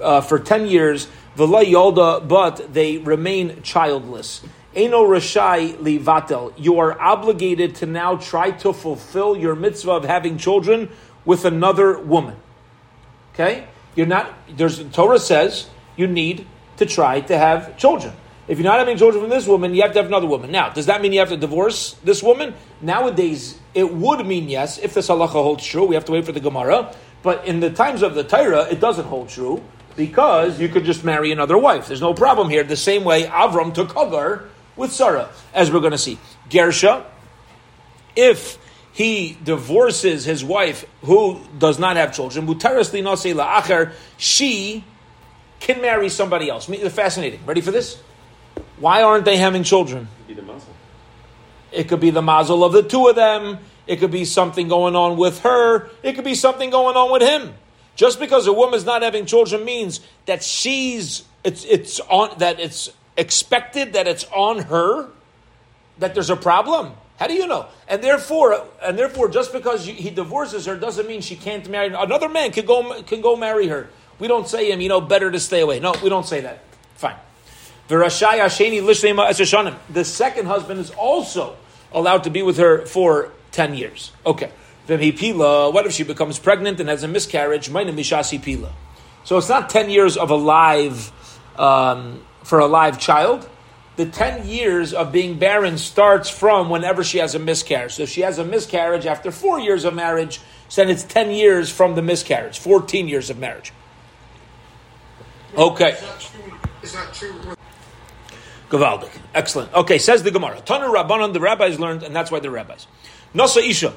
uh, 0.00 0.20
for 0.20 0.38
10 0.38 0.66
years, 0.66 1.08
V'la 1.36 1.64
Yolda, 1.64 2.26
but 2.26 2.72
they 2.72 2.98
remain 2.98 3.62
childless. 3.62 4.42
Eno 4.74 5.04
Rashai 5.04 5.76
Livatel, 5.76 6.52
you 6.56 6.78
are 6.78 6.98
obligated 7.00 7.74
to 7.76 7.86
now 7.86 8.16
try 8.16 8.52
to 8.52 8.72
fulfill 8.72 9.36
your 9.36 9.54
mitzvah 9.54 9.92
of 9.92 10.04
having 10.04 10.38
children 10.38 10.88
with 11.24 11.44
another 11.44 11.98
woman. 11.98 12.36
Okay? 13.34 13.66
You're 13.96 14.06
not, 14.06 14.32
there's, 14.56 14.82
Torah 14.90 15.18
says 15.18 15.68
you 15.96 16.06
need 16.06 16.46
to 16.76 16.86
try 16.86 17.20
to 17.22 17.36
have 17.36 17.76
children. 17.76 18.14
If 18.48 18.58
you're 18.58 18.68
not 18.68 18.78
having 18.78 18.96
children 18.96 19.22
from 19.22 19.30
this 19.30 19.46
woman, 19.46 19.74
you 19.74 19.82
have 19.82 19.92
to 19.92 19.98
have 19.98 20.06
another 20.06 20.26
woman. 20.26 20.50
Now, 20.50 20.70
does 20.70 20.86
that 20.86 21.02
mean 21.02 21.12
you 21.12 21.20
have 21.20 21.28
to 21.28 21.36
divorce 21.36 21.94
this 22.04 22.22
woman? 22.22 22.54
Nowadays, 22.80 23.58
it 23.74 23.92
would 23.92 24.26
mean 24.26 24.48
yes, 24.48 24.78
if 24.78 24.94
this 24.94 25.08
halacha 25.08 25.30
holds 25.30 25.64
true. 25.64 25.84
We 25.84 25.94
have 25.94 26.04
to 26.06 26.12
wait 26.12 26.24
for 26.24 26.32
the 26.32 26.40
Gemara. 26.40 26.94
But 27.22 27.46
in 27.46 27.60
the 27.60 27.70
times 27.70 28.02
of 28.02 28.14
the 28.14 28.24
Torah, 28.24 28.68
it 28.70 28.80
doesn't 28.80 29.06
hold 29.06 29.28
true 29.28 29.62
because 29.96 30.58
you 30.60 30.68
could 30.68 30.84
just 30.84 31.04
marry 31.04 31.32
another 31.32 31.56
wife. 31.56 31.88
There's 31.88 32.00
no 32.00 32.14
problem 32.14 32.50
here. 32.50 32.64
The 32.64 32.76
same 32.76 33.04
way 33.04 33.24
Avram 33.24 33.74
took 33.74 33.92
Hagar 33.92 34.44
with 34.76 34.92
Sarah, 34.92 35.28
as 35.54 35.70
we're 35.70 35.80
going 35.80 35.92
to 35.92 35.98
see. 35.98 36.18
Gersha, 36.50 37.04
if 38.16 38.58
he 38.92 39.38
divorces 39.42 40.24
his 40.24 40.44
wife 40.44 40.84
who 41.02 41.40
does 41.58 41.78
not 41.78 41.96
have 41.96 42.14
children, 42.14 42.46
she 44.18 44.84
can 45.60 45.80
marry 45.80 46.08
somebody 46.08 46.50
else. 46.50 46.66
Fascinating. 46.66 47.40
Ready 47.46 47.60
for 47.60 47.70
this? 47.70 48.00
Why 48.78 49.02
aren't 49.02 49.24
they 49.24 49.36
having 49.36 49.62
children? 49.62 50.08
It 51.72 51.88
could 51.88 52.00
be 52.00 52.10
the 52.10 52.22
mazel 52.22 52.64
of 52.64 52.72
the 52.72 52.82
two 52.82 53.08
of 53.08 53.16
them. 53.16 53.58
It 53.86 53.96
could 53.96 54.10
be 54.10 54.24
something 54.24 54.68
going 54.68 54.94
on 54.94 55.16
with 55.16 55.40
her. 55.40 55.90
It 56.02 56.14
could 56.14 56.24
be 56.24 56.34
something 56.34 56.70
going 56.70 56.96
on 56.96 57.10
with 57.10 57.22
him. 57.22 57.54
Just 57.96 58.20
because 58.20 58.46
a 58.46 58.52
woman's 58.52 58.84
not 58.84 59.02
having 59.02 59.26
children 59.26 59.64
means 59.64 60.00
that 60.26 60.42
she's 60.42 61.24
it's 61.44 61.64
it's 61.64 62.00
on 62.00 62.38
that 62.38 62.60
it's 62.60 62.90
expected 63.16 63.94
that 63.94 64.06
it's 64.06 64.24
on 64.34 64.60
her 64.60 65.08
that 65.98 66.14
there's 66.14 66.30
a 66.30 66.36
problem. 66.36 66.92
How 67.18 67.26
do 67.26 67.34
you 67.34 67.46
know? 67.46 67.66
And 67.86 68.02
therefore, 68.02 68.66
and 68.82 68.98
therefore, 68.98 69.28
just 69.28 69.52
because 69.52 69.84
he 69.84 70.10
divorces 70.10 70.66
her 70.66 70.76
doesn't 70.76 71.06
mean 71.06 71.20
she 71.20 71.36
can't 71.36 71.68
marry 71.68 71.88
another 71.88 72.28
man. 72.28 72.52
Can 72.52 72.66
go 72.66 73.02
can 73.02 73.20
go 73.20 73.36
marry 73.36 73.68
her. 73.68 73.90
We 74.18 74.28
don't 74.28 74.48
say 74.48 74.70
him, 74.70 74.80
you 74.80 74.88
know, 74.88 75.00
better 75.00 75.30
to 75.30 75.40
stay 75.40 75.60
away. 75.60 75.80
No, 75.80 75.94
we 76.02 76.08
don't 76.08 76.26
say 76.26 76.40
that. 76.40 76.60
Fine. 76.94 77.16
The 77.88 78.10
second 80.04 80.46
husband 80.46 80.80
is 80.80 80.90
also 80.92 81.56
allowed 81.94 82.24
to 82.24 82.30
be 82.30 82.42
with 82.42 82.58
her 82.58 82.86
for 82.86 83.32
ten 83.50 83.74
years. 83.74 84.12
Okay. 84.24 84.50
What 84.88 85.86
if 85.86 85.92
she 85.92 86.02
becomes 86.02 86.38
pregnant 86.38 86.80
and 86.80 86.88
has 86.88 87.02
a 87.02 87.08
miscarriage? 87.08 87.70
So 87.70 89.38
it's 89.38 89.48
not 89.48 89.70
ten 89.70 89.90
years 89.90 90.16
of 90.16 90.30
a 90.30 90.36
live 90.36 91.12
um, 91.56 92.24
for 92.42 92.58
a 92.58 92.66
live 92.66 92.98
child 92.98 93.48
the 93.96 94.06
10 94.06 94.46
years 94.46 94.94
of 94.94 95.12
being 95.12 95.38
barren 95.38 95.76
starts 95.76 96.30
from 96.30 96.70
whenever 96.70 97.04
she 97.04 97.18
has 97.18 97.34
a 97.34 97.38
miscarriage. 97.38 97.92
So 97.92 98.04
if 98.04 98.08
she 98.08 98.22
has 98.22 98.38
a 98.38 98.44
miscarriage 98.44 99.06
after 99.06 99.30
four 99.30 99.60
years 99.60 99.84
of 99.84 99.94
marriage, 99.94 100.40
then 100.74 100.88
it's 100.88 101.02
10 101.04 101.30
years 101.30 101.70
from 101.70 101.94
the 101.94 102.02
miscarriage, 102.02 102.58
14 102.58 103.06
years 103.06 103.28
of 103.28 103.38
marriage. 103.38 103.72
Okay. 105.56 105.98
Is 106.82 106.94
that 106.94 107.12
true? 107.12 107.34
Gavaldik. 108.72 109.10
Excellent. 109.34 109.72
Okay, 109.74 109.98
says 109.98 110.22
the 110.22 110.30
Gemara. 110.30 110.60
Tanu 110.62 110.92
Rabbanon, 110.92 111.34
the 111.34 111.40
rabbis 111.40 111.78
learned, 111.78 112.02
and 112.02 112.16
that's 112.16 112.30
why 112.30 112.40
they're 112.40 112.50
rabbis. 112.50 112.86
Nasa 113.34 113.58
Isha. 113.58 113.92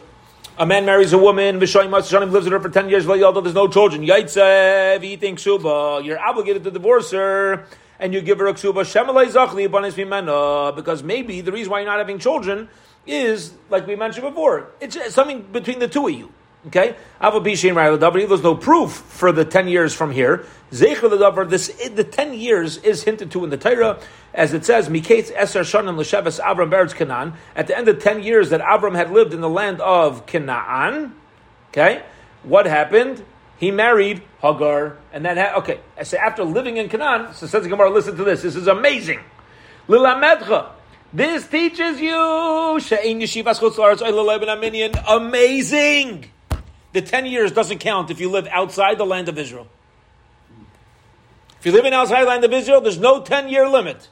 A 0.58 0.66
man 0.66 0.86
marries 0.86 1.14
a 1.14 1.18
woman, 1.18 1.60
Vishoyim 1.60 1.90
Shanim 1.90 2.32
lives 2.32 2.46
with 2.46 2.54
her 2.54 2.60
for 2.60 2.70
10 2.70 2.90
years, 2.90 3.08
although 3.08 3.42
there's 3.42 3.56
no 3.56 3.68
children. 3.68 4.04
Yaitsev, 4.04 5.04
eating 5.04 5.38
suba. 5.38 6.02
You're 6.04 6.20
obligated 6.20 6.64
to 6.66 6.72
divorce 6.72 7.12
her 7.12 7.68
and 8.00 8.14
you 8.14 8.22
give 8.22 8.40
her 8.40 8.48
a 8.48 8.54
ksuba 8.54 8.84
shemalei 8.84 9.32
zachli 9.32 9.68
mimena 9.68 10.76
because 10.76 11.04
maybe 11.04 11.42
the 11.42 11.52
reason 11.52 11.72
why 11.72 11.80
you're 11.80 11.90
not 11.90 11.98
having 11.98 12.20
children 12.20 12.68
is 13.08 13.54
like 13.70 13.88
we 13.88 13.96
mentioned 13.96 14.28
before. 14.28 14.72
It's 14.82 15.14
something 15.14 15.42
between 15.42 15.80
the 15.80 15.88
two 15.88 16.08
of 16.08 16.14
you. 16.14 16.32
Okay, 16.68 16.96
there's 17.22 17.64
no 18.44 18.56
proof 18.56 18.92
for 18.92 19.32
the 19.32 19.46
ten 19.46 19.68
years 19.68 19.94
from 19.94 20.12
here. 20.12 20.46
This 20.72 20.90
the 20.90 22.08
ten 22.10 22.34
years 22.34 22.78
is 22.78 23.04
hinted 23.04 23.32
to 23.32 23.44
in 23.44 23.50
the 23.52 23.58
Torah, 23.58 24.00
as 24.34 24.54
it 24.54 24.66
says, 24.66 24.90
"Miketz 24.90 25.32
eser 25.36 25.62
shanim 25.62 25.96
l'sheves 25.98 26.40
Avram 26.40 26.72
beretz 26.72 26.96
Canaan." 26.96 27.34
At 27.56 27.68
the 27.68 27.78
end 27.78 27.88
of 27.88 28.02
ten 28.02 28.24
years 28.24 28.50
that 28.50 28.62
Avram 28.62 28.96
had 28.96 29.12
lived 29.12 29.34
in 29.34 29.42
the 29.42 29.50
land 29.50 29.80
of 29.80 30.26
Canaan, 30.26 31.14
okay, 31.72 32.04
what 32.44 32.66
happened? 32.66 33.24
he 33.58 33.72
married 33.72 34.22
Hagar, 34.42 34.98
and 35.14 35.26
that 35.26 35.38
ha- 35.38 35.60
okay. 35.60 35.80
I 35.98 36.04
say 36.04 36.18
after 36.18 36.44
living 36.44 36.78
in 36.78 36.90
Canaan, 36.90 37.34
so 37.34 37.48
says 37.48 37.68
Gemara, 37.68 37.90
listen 37.90 38.18
to 38.18 38.24
this. 38.24 38.42
This 38.42 38.56
is 38.56 38.68
amazing. 38.68 39.20
Lilamedcha. 39.88 40.72
This 41.14 41.48
teaches 41.48 42.02
you 42.02 42.80
amazing. 45.08 46.26
The 46.96 47.02
ten 47.02 47.26
years 47.26 47.52
doesn't 47.52 47.80
count 47.80 48.10
if 48.10 48.22
you 48.22 48.30
live 48.30 48.48
outside 48.50 48.98
the 48.98 49.06
land 49.06 49.28
of 49.28 49.38
Israel. 49.38 49.68
If 51.60 51.66
you 51.66 51.74
live 51.74 51.84
in 51.84 51.92
outside 51.92 52.22
the 52.22 52.28
land 52.28 52.46
of 52.46 52.54
Israel, 52.54 52.80
there's 52.80 52.98
no 52.98 53.22
ten 53.22 53.50
year 53.50 53.68
limit. 53.68 54.08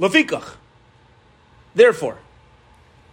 Lefikach. 0.00 0.56
Therefore, 1.72 2.18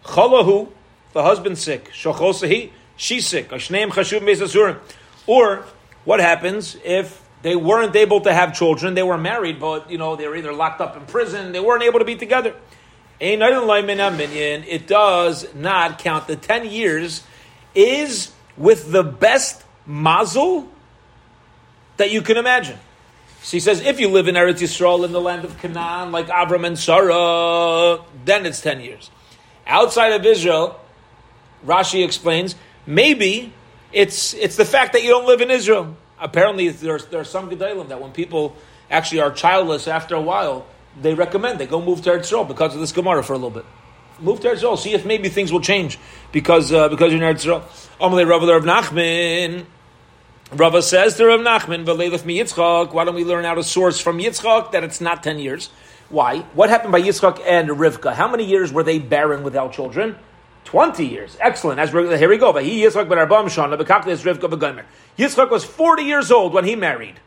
chalahu 0.04 0.70
the 1.14 1.22
husband's 1.22 1.62
sick. 1.62 1.92
Shochosahi, 1.92 2.72
she's 2.96 3.28
sick. 3.28 3.50
Ashneim 3.50 3.90
chashuv 3.90 4.22
mesasurim. 4.22 4.80
Or 5.28 5.64
what 6.06 6.20
happens 6.20 6.76
if 6.84 7.22
they 7.44 7.56
weren't 7.56 7.96
able 7.96 8.22
to 8.22 8.34
have 8.34 8.56
children? 8.56 8.96
They 8.96 9.04
were 9.04 9.20
married, 9.20 9.60
but 9.60 9.92
you 9.92 10.00
know 10.00 10.16
they 10.16 10.28
were 10.28 10.38
either 10.38 10.54
locked 10.54 10.82
up 10.82 10.98
in 10.98 11.06
prison. 11.06 11.52
They 11.52 11.60
weren't 11.60 11.84
able 11.84 12.00
to 12.00 12.06
be 12.06 12.16
together. 12.16 12.56
It 13.20 14.88
does 14.88 15.56
not 15.56 16.00
count. 16.00 16.28
The 16.28 16.36
ten 16.36 16.70
years 16.70 17.24
is 17.74 18.32
with 18.56 18.92
the 18.92 19.04
best 19.04 19.64
mazel 19.86 20.68
that 21.98 22.12
you 22.12 22.22
can 22.22 22.38
imagine. 22.38 22.78
So 23.42 23.52
he 23.52 23.60
says, 23.60 23.82
if 23.82 24.00
you 24.00 24.10
live 24.10 24.28
in 24.28 24.36
Eretz 24.36 24.62
Yisrael 24.62 25.06
in 25.06 25.12
the 25.12 25.22
land 25.22 25.46
of 25.46 25.58
Canaan, 25.60 26.12
like 26.12 26.28
Abram 26.28 26.66
and 26.66 26.78
Sarah, 26.78 28.00
then 28.26 28.46
it's 28.46 28.62
ten 28.62 28.82
years. 28.82 29.10
Outside 29.66 30.14
of 30.14 30.26
Israel, 30.26 30.80
Rashi 31.66 32.04
explains, 32.04 32.56
maybe 32.86 33.54
it's 33.94 34.34
it's 34.34 34.58
the 34.58 34.66
fact 34.66 34.94
that 34.94 35.04
you 35.04 35.10
don't 35.10 35.26
live 35.26 35.42
in 35.42 35.50
Israel. 35.50 35.96
Apparently, 36.20 36.70
there's 36.70 37.06
there 37.08 37.22
are 37.22 37.26
some 37.26 37.50
gedalim 37.50 37.88
that 37.88 38.02
when 38.02 38.12
people 38.12 38.56
actually 38.92 39.22
are 39.22 39.32
childless 39.32 39.88
after 39.88 40.16
a 40.16 40.22
while, 40.22 40.66
they 41.02 41.14
recommend 41.14 41.60
they 41.60 41.68
go 41.68 41.82
move 41.82 42.02
to 42.04 42.12
Eretz 42.12 42.48
because 42.48 42.74
of 42.74 42.80
this 42.80 42.92
Gemara 42.92 43.24
for 43.24 43.34
a 43.34 43.38
little 43.38 43.50
bit. 43.50 43.66
Move 44.20 44.40
to 44.42 44.50
Eretz 44.50 44.78
see 44.78 44.94
if 44.94 45.06
maybe 45.06 45.30
things 45.30 45.52
will 45.52 45.62
change 45.62 46.00
because 46.32 46.72
uh, 46.74 46.90
because 46.90 47.12
you're 47.14 47.24
in 47.24 47.36
Eretz 47.36 47.46
Yisrael. 47.46 47.62
Amalei 48.00 48.28
Rava 48.28 48.48
Rav 48.48 48.64
Nachman. 48.64 49.66
Rava 50.54 50.82
says 50.82 51.16
to 51.18 51.26
Rav 51.26 51.42
Nachman, 51.42 51.86
"V'leilef 51.86 52.26
mi 52.26 52.40
Yitzchak." 52.40 52.94
Why 52.94 53.04
don't 53.04 53.16
we 53.16 53.26
learn 53.26 53.46
out 53.46 53.58
a 53.58 53.64
source 53.64 54.00
from 54.00 54.18
Yitzchak 54.20 54.72
that 54.72 54.84
it's 54.84 55.02
not 55.02 55.24
ten 55.24 55.40
years? 55.40 55.70
Why? 56.10 56.40
What 56.54 56.70
happened 56.70 56.94
by 56.94 57.02
Yitzchak 57.02 57.42
and 57.46 57.70
Rivka? 57.70 58.14
How 58.14 58.28
many 58.30 58.46
years 58.46 58.72
were 58.72 58.84
they 58.84 59.00
barren 59.00 59.44
without 59.44 59.74
children? 59.74 60.16
20 60.64 61.06
years. 61.06 61.38
Excellent. 61.40 61.80
As 61.80 61.94
we're, 61.94 62.18
here 62.18 62.28
we 62.28 62.38
go. 62.38 62.52
Yitzchak 62.52 63.10
was 65.50 65.64
40 65.64 66.04
years 66.04 66.30
old 66.30 66.54
when 66.54 66.66
he 66.66 66.76
married. 66.76 67.22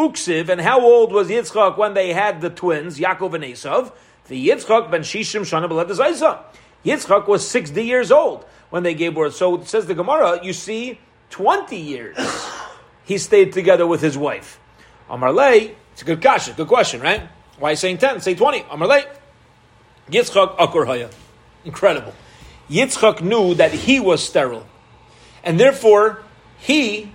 Uksiv, 0.00 0.48
and 0.48 0.60
how 0.60 0.80
old 0.80 1.12
was 1.12 1.28
Yitzchak 1.28 1.76
when 1.76 1.94
they 1.94 2.12
had 2.12 2.40
the 2.40 2.50
twins, 2.50 2.98
Yaakov 2.98 3.34
and 3.34 3.44
Esav? 3.44 3.92
The 4.28 4.48
Yitzchak 4.48 4.90
ben 4.90 5.02
Shishim 5.02 5.42
Shana 5.42 5.68
Beled 5.68 6.38
Yitzchak 6.84 7.28
was 7.28 7.46
60 7.46 7.84
years 7.84 8.10
old 8.10 8.44
when 8.70 8.82
they 8.82 8.94
gave 8.94 9.14
birth. 9.14 9.34
So 9.34 9.56
it 9.56 9.68
says 9.68 9.86
the 9.86 9.94
Gemara, 9.94 10.42
you 10.42 10.52
see, 10.52 10.98
20 11.30 11.76
years 11.76 12.16
he 13.04 13.18
stayed 13.18 13.52
together 13.52 13.86
with 13.86 14.00
his 14.00 14.16
wife. 14.16 14.58
Amarle, 15.10 15.74
it's 15.92 16.02
a 16.02 16.04
good 16.04 16.20
question, 16.20 16.54
good 16.56 16.68
question, 16.68 17.00
right? 17.00 17.28
Why 17.58 17.74
saying 17.74 17.98
10? 17.98 18.20
Say 18.20 18.34
20. 18.34 18.62
Amarle, 18.62 19.04
Yitzchak 20.10 20.56
Akur 20.56 21.10
Incredible. 21.64 22.14
Yitzchak 22.70 23.20
knew 23.20 23.54
that 23.54 23.72
he 23.72 24.00
was 24.00 24.26
sterile. 24.26 24.66
And 25.42 25.58
therefore, 25.58 26.22
he 26.58 27.12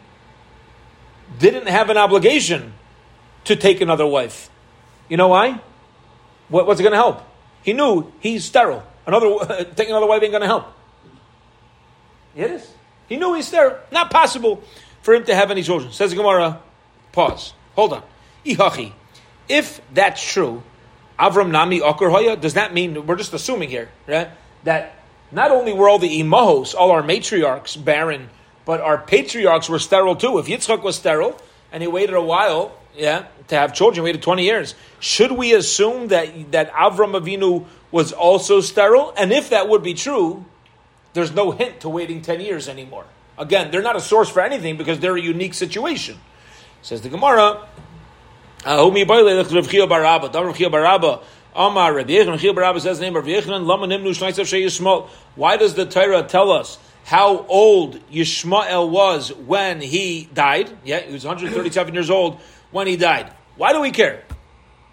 didn't 1.40 1.68
have 1.68 1.90
an 1.90 1.98
obligation 1.98 2.74
to 3.46 3.56
take 3.56 3.82
another 3.82 4.06
wife. 4.06 4.50
You 5.10 5.18
know 5.18 5.28
why? 5.30 5.60
What, 6.50 6.68
what's 6.68 6.80
it 6.80 6.84
going 6.84 6.94
to 6.94 6.98
help? 6.98 7.24
He 7.64 7.74
knew 7.74 8.12
he's 8.20 8.46
sterile. 8.46 8.84
Another 9.06 9.66
taking 9.76 9.92
another 9.92 10.08
wife 10.08 10.22
ain't 10.22 10.32
going 10.32 10.42
to 10.42 10.48
help. 10.48 10.74
It 12.36 12.52
is. 12.52 12.72
He 13.08 13.18
knew 13.18 13.34
he's 13.34 13.48
sterile. 13.48 13.78
Not 13.92 14.12
possible 14.12 14.64
for 15.02 15.14
him 15.14 15.24
to 15.26 15.36
have 15.36 15.52
any 15.52 15.64
children. 15.64 15.92
Says 15.92 16.14
Gemara. 16.14 16.62
Pause. 17.12 17.54
Hold 17.76 17.94
on. 17.94 18.04
Ihachi. 18.46 18.92
If 19.48 19.80
that's 19.94 20.22
true, 20.34 20.64
Avram 21.20 21.52
Nami 21.52 21.80
Akar 21.80 22.10
Hoya, 22.12 22.36
does 22.36 22.56
that 22.56 22.74
mean 22.74 23.06
we're 23.06 23.16
just 23.16 23.34
assuming 23.34 23.70
here, 23.70 23.90
right? 24.08 24.30
That 24.64 24.96
not 25.32 25.52
only 25.52 25.72
were 25.74 25.88
all 25.88 26.00
the 26.00 26.20
imahos, 26.22 26.74
all 26.76 26.92
our 26.92 27.04
matriarchs, 27.04 27.84
barren, 27.84 28.30
but 28.66 28.82
our 28.82 28.98
patriarchs 28.98 29.70
were 29.70 29.80
sterile 29.80 30.16
too. 30.16 30.38
If 30.40 30.48
Yitzchak 30.48 30.84
was 30.84 30.96
sterile 30.96 31.40
and 31.72 31.82
he 31.82 31.88
waited 31.88 32.16
a 32.16 32.22
while, 32.22 32.78
yeah, 32.96 33.26
to 33.48 33.56
have 33.56 33.74
children, 33.74 34.04
waited 34.04 34.22
20 34.22 34.44
years, 34.44 34.76
should 35.00 35.32
we 35.32 35.54
assume 35.54 36.08
that, 36.10 36.52
that 36.52 36.72
Avram 36.72 37.20
Avinu 37.20 37.66
was 37.92 38.12
also 38.12 38.62
sterile? 38.62 39.14
And 39.18 39.32
if 39.32 39.52
that 39.52 39.70
would 39.70 39.84
be 39.84 39.94
true, 39.94 40.46
there's 41.14 41.32
no 41.32 41.52
hint 41.52 41.82
to 41.82 41.90
waiting 41.90 42.22
10 42.22 42.42
years 42.42 42.68
anymore. 42.68 43.06
Again, 43.38 43.70
they're 43.72 43.82
not 43.82 43.96
a 43.96 44.02
source 44.02 44.30
for 44.30 44.42
anything 44.42 44.78
because 44.78 45.00
they're 45.00 45.18
a 45.18 45.22
unique 45.22 45.54
situation. 45.54 46.18
Says 46.82 47.02
the 47.02 47.10
Gemara. 47.10 47.68
Why 55.36 55.58
does 55.58 55.76
the 55.76 55.86
Torah 55.86 56.24
tell 56.24 56.52
us 56.52 56.78
how 57.06 57.46
old 57.48 58.00
Yishmael 58.10 58.90
was 58.90 59.32
when 59.32 59.80
he 59.80 60.28
died? 60.34 60.76
Yeah, 60.84 61.02
he 61.02 61.14
was 61.14 61.24
137 61.24 61.94
years 61.94 62.10
old 62.10 62.40
when 62.72 62.88
he 62.88 62.98
died. 62.98 63.32
Why 63.56 63.72
do 63.72 63.80
we 63.80 63.92
care? 63.92 64.24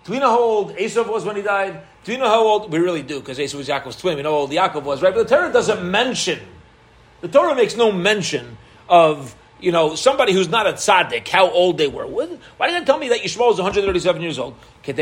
Do 0.05 0.13
we 0.13 0.19
know 0.19 0.29
how 0.31 0.39
old 0.39 0.77
Esav 0.77 1.11
was 1.11 1.25
when 1.25 1.37
he 1.37 1.43
died? 1.43 1.83
Do 2.05 2.13
you 2.13 2.19
know 2.19 2.29
how 2.29 2.45
old? 2.45 2.71
We 2.71 2.79
really 2.79 3.03
do, 3.03 3.19
because 3.19 3.39
Esav 3.39 3.55
was 3.55 3.69
Yaakov's 3.69 3.97
twin. 3.97 4.17
We 4.17 4.23
know 4.23 4.33
how 4.33 4.39
old 4.41 4.51
Yaakov 4.51 4.83
was, 4.83 5.01
right? 5.03 5.15
But 5.15 5.27
the 5.27 5.35
Torah 5.35 5.53
doesn't 5.53 5.91
mention. 5.91 6.39
The 7.23 7.29
Torah 7.29 7.55
makes 7.55 7.77
no 7.77 7.91
mention 7.91 8.59
of 8.89 9.35
you 9.63 9.73
know, 9.73 9.95
somebody 9.95 10.33
who's 10.33 10.49
not 10.49 10.67
a 10.67 10.73
tzaddik, 10.73 11.29
how 11.29 11.49
old 11.49 11.79
they 11.79 11.87
were. 11.87 12.05
Why 12.07 12.67
did 12.67 12.81
you 12.81 12.85
tell 12.85 12.99
me 12.99 13.09
that 13.11 13.21
Yishmael 13.21 13.47
was 13.47 13.59
137 13.59 14.21
years 14.21 14.39
old? 14.39 14.57
It's 14.85 14.99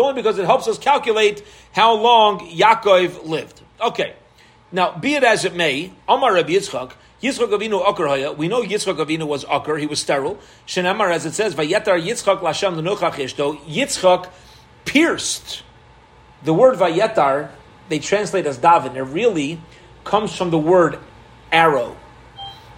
only 0.00 0.14
because 0.14 0.38
it 0.38 0.46
helps 0.46 0.66
us 0.66 0.78
calculate 0.78 1.44
how 1.72 1.94
long 1.94 2.40
Yaakov 2.50 3.26
lived. 3.26 3.60
Okay. 3.80 4.14
Now, 4.76 4.94
be 4.94 5.14
it 5.14 5.24
as 5.24 5.46
it 5.46 5.54
may, 5.54 5.90
Amar 6.06 6.34
Rabbi 6.34 6.50
Yitzchak, 6.50 6.92
Yitzchak 7.22 7.48
Avinu 7.48 7.82
Akar 7.82 8.08
Haya. 8.08 8.32
We 8.32 8.46
know 8.46 8.62
Yitzchak 8.62 8.98
Avinu 8.98 9.26
was 9.26 9.42
Akar. 9.46 9.80
He 9.80 9.86
was 9.86 10.00
sterile. 10.00 10.38
Shenamar, 10.66 11.10
as 11.10 11.24
it 11.24 11.32
says, 11.32 11.54
Vayetar 11.54 11.98
Yitzchak 11.98 12.40
Lashem 12.40 12.78
Lenochach 12.78 13.12
Ishto. 13.12 13.58
Yitzchak 13.64 14.28
pierced. 14.84 15.62
The 16.44 16.52
word 16.52 16.76
Vayetar 16.76 17.52
they 17.88 18.00
translate 18.00 18.44
as 18.44 18.58
David. 18.58 18.98
It 18.98 19.02
really 19.04 19.62
comes 20.04 20.36
from 20.36 20.50
the 20.50 20.58
word 20.58 20.98
arrow. 21.50 21.96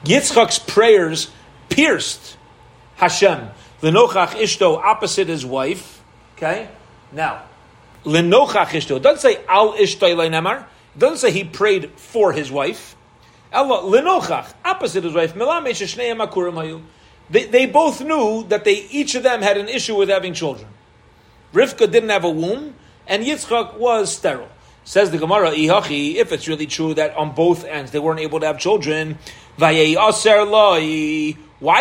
Yitzchak's 0.04 0.60
prayers 0.60 1.32
pierced 1.68 2.36
Hashem. 2.94 3.48
Lenochach 3.82 4.36
Ishto 4.36 4.78
opposite 4.78 5.26
his 5.26 5.44
wife. 5.44 6.00
Okay? 6.36 6.68
Now, 7.10 7.42
Lenochach 8.04 8.68
Ishto. 8.68 8.98
It 8.98 9.02
doesn't 9.02 9.20
say 9.20 9.44
Al 9.48 9.72
Ishto 9.72 10.14
Nemar. 10.30 10.66
Doesn't 10.96 11.18
say 11.18 11.30
he 11.30 11.44
prayed 11.44 11.90
for 11.96 12.32
his 12.32 12.50
wife. 12.50 12.96
Lenochach, 13.52 14.52
opposite 14.64 15.04
his 15.04 15.14
wife. 15.14 15.34
They, 17.30 17.44
they 17.44 17.66
both 17.66 18.02
knew 18.02 18.46
that 18.48 18.64
they 18.64 18.86
each 18.90 19.14
of 19.14 19.22
them 19.22 19.42
had 19.42 19.56
an 19.58 19.68
issue 19.68 19.96
with 19.96 20.08
having 20.08 20.32
children. 20.34 20.68
Rivka 21.52 21.90
didn't 21.90 22.08
have 22.10 22.24
a 22.24 22.30
womb, 22.30 22.74
and 23.06 23.24
Yitzchak 23.24 23.76
was 23.78 24.14
sterile. 24.14 24.48
Says 24.84 25.10
the 25.10 25.18
Gemara, 25.18 25.52
if 25.52 26.32
it's 26.32 26.48
really 26.48 26.66
true 26.66 26.94
that 26.94 27.14
on 27.16 27.34
both 27.34 27.64
ends 27.64 27.90
they 27.90 27.98
weren't 27.98 28.20
able 28.20 28.40
to 28.40 28.46
have 28.46 28.58
children, 28.58 29.18
why 29.56 29.74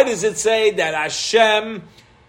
does 0.03 0.23
it 0.23 0.37
say 0.37 0.71
that 0.71 0.93
Hashem, 0.93 1.83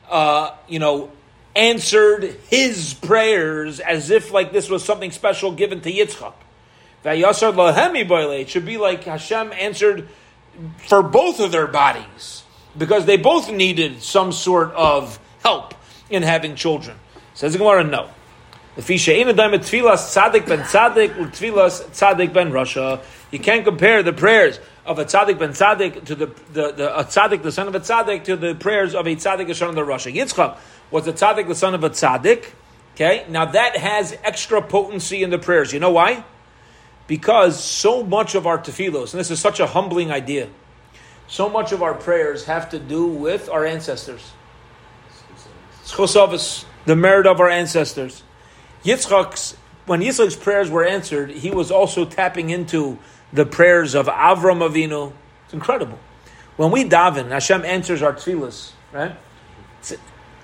uh, 0.08 0.50
you 0.68 0.78
know, 0.78 1.10
answered 1.56 2.36
his 2.48 2.94
prayers 2.94 3.80
as 3.80 4.10
if 4.10 4.30
like 4.30 4.52
this 4.52 4.70
was 4.70 4.84
something 4.84 5.10
special 5.10 5.50
given 5.52 5.80
to 5.80 5.90
Yitzchak? 5.92 6.34
It 7.14 8.48
should 8.48 8.66
be 8.66 8.76
like 8.76 9.04
Hashem 9.04 9.52
answered 9.52 10.08
for 10.88 11.02
both 11.02 11.40
of 11.40 11.52
their 11.52 11.66
bodies 11.66 12.42
because 12.76 13.06
they 13.06 13.16
both 13.16 13.50
needed 13.50 14.02
some 14.02 14.32
sort 14.32 14.72
of 14.72 15.18
help 15.42 15.74
in 16.10 16.22
having 16.22 16.54
children. 16.54 16.96
Says 17.34 17.52
the 17.52 17.58
Gemara, 17.58 17.84
no. 17.84 18.10
You 18.76 18.84
can't 23.38 23.64
compare 23.64 24.02
the 24.02 24.12
prayers 24.12 24.60
of 24.86 24.98
a 24.98 25.04
tzaddik 25.04 25.38
ben 25.38 25.50
tzaddik 25.50 26.04
to 26.04 26.14
the 26.14 26.26
the, 26.52 26.72
the 26.72 26.98
a 26.98 27.04
tzaddik, 27.04 27.42
the 27.42 27.50
son 27.50 27.66
of 27.68 27.74
a 27.74 27.80
tzaddik, 27.80 28.24
to 28.24 28.36
the 28.36 28.54
prayers 28.54 28.94
of 28.94 29.06
a 29.06 29.16
tzaddik, 29.16 29.48
the 29.48 29.54
son 29.54 29.68
of 29.68 29.74
the 29.74 29.82
Rasha. 29.82 30.14
Yitzchak 30.14 30.56
was 30.92 31.08
a 31.08 31.12
tzaddik, 31.12 31.48
the 31.48 31.56
son 31.56 31.74
of 31.74 31.82
a 31.82 31.90
tzaddik. 31.90 32.52
Okay, 32.94 33.26
now 33.28 33.44
that 33.46 33.76
has 33.76 34.16
extra 34.22 34.62
potency 34.62 35.22
in 35.24 35.30
the 35.30 35.38
prayers. 35.38 35.72
You 35.72 35.80
know 35.80 35.90
why? 35.90 36.24
Because 37.08 37.62
so 37.62 38.04
much 38.04 38.36
of 38.36 38.46
our 38.46 38.58
tefillos, 38.58 39.12
and 39.12 39.18
this 39.18 39.32
is 39.32 39.40
such 39.40 39.58
a 39.58 39.66
humbling 39.66 40.12
idea, 40.12 40.48
so 41.26 41.48
much 41.48 41.72
of 41.72 41.82
our 41.82 41.94
prayers 41.94 42.44
have 42.44 42.70
to 42.70 42.78
do 42.78 43.06
with 43.06 43.48
our 43.48 43.66
ancestors. 43.66 44.32
Chosavas, 45.84 46.64
the 46.84 46.94
merit 46.94 47.26
of 47.26 47.40
our 47.40 47.48
ancestors. 47.48 48.22
Yitzchak's, 48.84 49.56
when 49.86 50.00
Yitzchak's 50.00 50.36
prayers 50.36 50.70
were 50.70 50.84
answered, 50.84 51.30
he 51.30 51.50
was 51.50 51.70
also 51.70 52.04
tapping 52.04 52.50
into 52.50 52.98
the 53.32 53.46
prayers 53.46 53.94
of 53.94 54.06
Avram 54.06 54.60
Avinu. 54.66 55.12
It's 55.46 55.54
incredible. 55.54 55.98
When 56.56 56.70
we 56.70 56.84
daven, 56.84 57.30
Hashem 57.30 57.64
answers 57.64 58.02
our 58.02 58.12
tefillas, 58.12 58.72
right? 58.92 59.16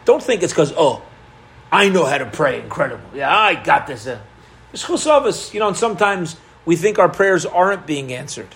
Don't 0.07 0.23
think 0.23 0.43
it's 0.43 0.53
because, 0.53 0.73
oh, 0.77 1.03
I 1.71 1.89
know 1.91 2.07
how 2.07 2.19
to 2.19 2.27
pray. 2.27 2.61
Incredible. 2.61 3.05
Yeah, 3.15 3.37
I 3.37 3.55
got 3.55 3.87
this. 3.87 4.07
It's 4.73 4.85
chusavas, 4.85 5.53
you 5.53 5.61
know, 5.61 5.69
and 5.69 5.77
sometimes 5.77 6.37
we 6.65 6.77
think 6.77 6.99
our 6.99 7.09
prayers 7.09 7.45
aren't 7.45 7.87
being 7.87 8.13
answered. 8.13 8.55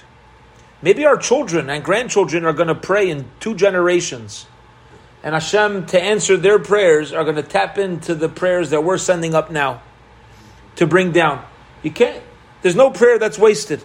Maybe 0.81 1.05
our 1.05 1.17
children 1.17 1.69
and 1.71 1.85
grandchildren 1.85 2.45
are 2.45 2.53
going 2.53 2.69
to 2.69 2.75
pray 2.75 3.11
in 3.11 3.27
two 3.41 3.55
generations. 3.55 4.47
And 5.23 5.35
Hashem, 5.35 5.87
to 5.87 6.01
answer 6.01 6.37
their 6.37 6.59
prayers, 6.59 7.13
are 7.13 7.25
going 7.25 7.37
to 7.37 7.43
tap 7.43 7.79
into 7.79 8.15
the 8.15 8.29
prayers 8.29 8.71
that 8.71 8.85
we're 8.85 8.99
sending 8.99 9.35
up 9.35 9.51
now 9.51 9.83
to 10.77 10.87
bring 10.87 11.11
down. 11.11 11.45
You 11.83 11.91
can't, 11.91 12.23
there's 12.63 12.77
no 12.77 12.91
prayer 12.91 13.19
that's 13.19 13.39
wasted. 13.39 13.85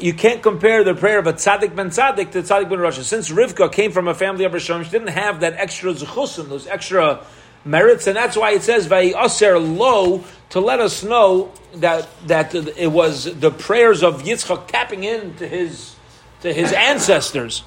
You 0.00 0.12
can't 0.12 0.42
compare 0.42 0.82
the 0.82 0.94
prayer 0.94 1.20
of 1.20 1.28
a 1.28 1.32
tzaddik 1.32 1.76
ben 1.76 1.90
tzaddik 1.90 2.32
to 2.32 2.42
tzaddik 2.42 2.68
ben 2.68 2.80
Rasha. 2.80 3.02
Since 3.02 3.30
Rivka 3.30 3.70
came 3.70 3.92
from 3.92 4.08
a 4.08 4.14
family 4.14 4.44
of 4.44 4.50
Rishon, 4.50 4.82
she 4.84 4.90
didn't 4.90 5.08
have 5.08 5.40
that 5.40 5.54
extra 5.54 5.92
zechusim, 5.92 6.48
those 6.48 6.66
extra 6.66 7.24
merits, 7.64 8.06
and 8.06 8.16
that's 8.16 8.36
why 8.36 8.52
it 8.52 8.62
says 8.62 8.90
aser 8.90 9.58
lo 9.58 10.24
to 10.50 10.60
let 10.60 10.80
us 10.80 11.02
know 11.02 11.52
that 11.74 12.08
that 12.26 12.54
it 12.54 12.92
was 12.92 13.24
the 13.40 13.50
prayers 13.50 14.02
of 14.02 14.22
Yitzchak 14.22 14.68
tapping 14.68 15.04
into 15.04 15.48
his 15.48 15.96
to 16.42 16.52
his 16.52 16.72
ancestors 16.72 17.64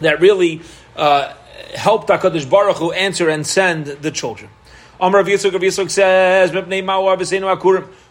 that 0.00 0.20
really 0.20 0.62
uh, 0.96 1.32
helped 1.74 2.08
Hakadosh 2.08 2.48
Baruch 2.48 2.76
Hu 2.76 2.92
answer 2.92 3.28
and 3.28 3.46
send 3.46 3.86
the 3.86 4.10
children. 4.10 4.50
Amar 5.00 5.24
Yitzchak 5.24 5.54
of 5.54 5.62
Yitzchak 5.62 5.90
says, 5.90 6.52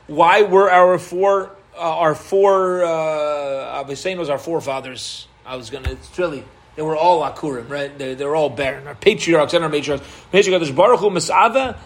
"Why 0.08 0.42
were 0.42 0.72
our 0.72 0.98
four 0.98 1.56
uh, 1.78 1.80
our 1.80 2.16
four 2.16 2.84
uh, 2.84 3.84
was 3.84 4.30
our 4.30 4.40
forefathers? 4.40 5.28
I 5.46 5.56
was 5.56 5.70
gonna. 5.70 5.92
It's 5.92 6.18
really." 6.18 6.44
They 6.80 6.86
were 6.86 6.96
all 6.96 7.20
akurim, 7.24 7.68
right? 7.70 7.98
They, 7.98 8.14
they're 8.14 8.38
all 8.38 8.50
barren. 8.50 8.88
Our 8.88 8.96
patriarchs 8.96 9.54
and 9.54 9.66
our 9.66 9.70
matriarchs. 9.70 10.74
Baruch 10.74 11.02
Hu 11.02 11.10
misava 11.10 11.78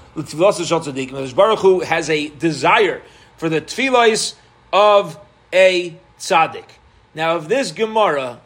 Baruch 1.35 1.83
has 1.85 2.11
a 2.11 2.29
desire 2.29 3.01
for 3.37 3.49
the 3.49 3.59
tefillahs 3.59 4.35
of 4.71 5.17
a 5.51 5.97
tzaddik. 6.19 6.65
Now, 7.15 7.37
if 7.37 7.47
this 7.47 7.71
Gemara 7.71 8.39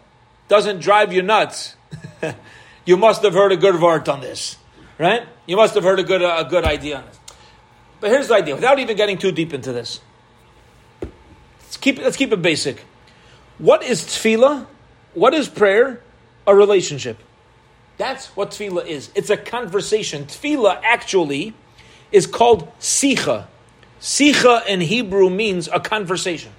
doesn't 0.48 0.80
drive 0.80 1.12
you 1.12 1.22
nuts, 1.22 1.76
you 2.86 2.96
must 2.96 3.24
have 3.24 3.34
heard 3.34 3.52
a 3.52 3.58
good 3.58 3.82
word 3.82 4.08
on 4.08 4.22
this, 4.22 4.56
right? 4.98 5.28
You 5.48 5.58
must 5.58 5.76
have 5.76 5.84
heard 5.84 6.00
a 6.00 6.04
good, 6.04 6.22
a 6.22 6.48
good 6.50 6.64
idea 6.64 7.00
on 7.00 7.06
this. 7.08 7.20
But 8.00 8.12
here's 8.12 8.30
the 8.30 8.36
idea, 8.36 8.56
without 8.56 8.80
even 8.80 8.96
getting 8.96 9.18
too 9.18 9.34
deep 9.34 9.54
into 9.54 9.74
this. 9.74 10.00
Let's 11.02 11.76
keep, 11.76 11.98
let's 11.98 12.16
keep 12.16 12.32
it 12.32 12.42
basic. 12.42 12.86
What 13.58 13.84
is 13.84 14.04
tefillah? 14.04 14.66
What 15.14 15.34
is 15.34 15.50
prayer? 15.50 16.04
A 16.48 16.56
relationship. 16.56 17.20
That's 17.98 18.28
what 18.36 18.52
tefillah 18.52 18.88
is. 18.88 19.12
It's 19.14 19.30
a 19.30 19.38
conversation. 19.38 20.26
Tefillah 20.26 20.80
actually 20.84 21.54
is 22.12 22.26
called 22.26 22.72
sicha. 22.80 23.48
Sicha 24.00 24.66
in 24.68 24.82
Hebrew 24.82 25.30
means 25.30 25.68
a 25.68 25.80
conversation. 25.80 26.52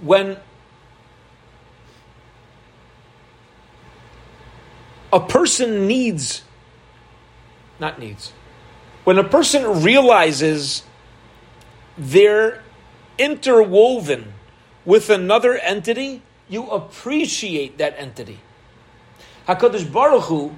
When 0.00 0.38
a 5.12 5.20
person 5.20 5.86
needs, 5.86 6.42
not 7.78 7.98
needs, 7.98 8.32
when 9.04 9.18
a 9.18 9.24
person 9.24 9.82
realizes 9.82 10.84
they're 11.98 12.62
interwoven 13.18 14.32
with 14.84 15.10
another 15.10 15.54
entity, 15.58 16.22
you 16.48 16.68
appreciate 16.70 17.78
that 17.78 17.94
entity. 17.98 18.40
Hakadosh 19.48 19.90
Baruch 19.90 20.24
Hu 20.24 20.52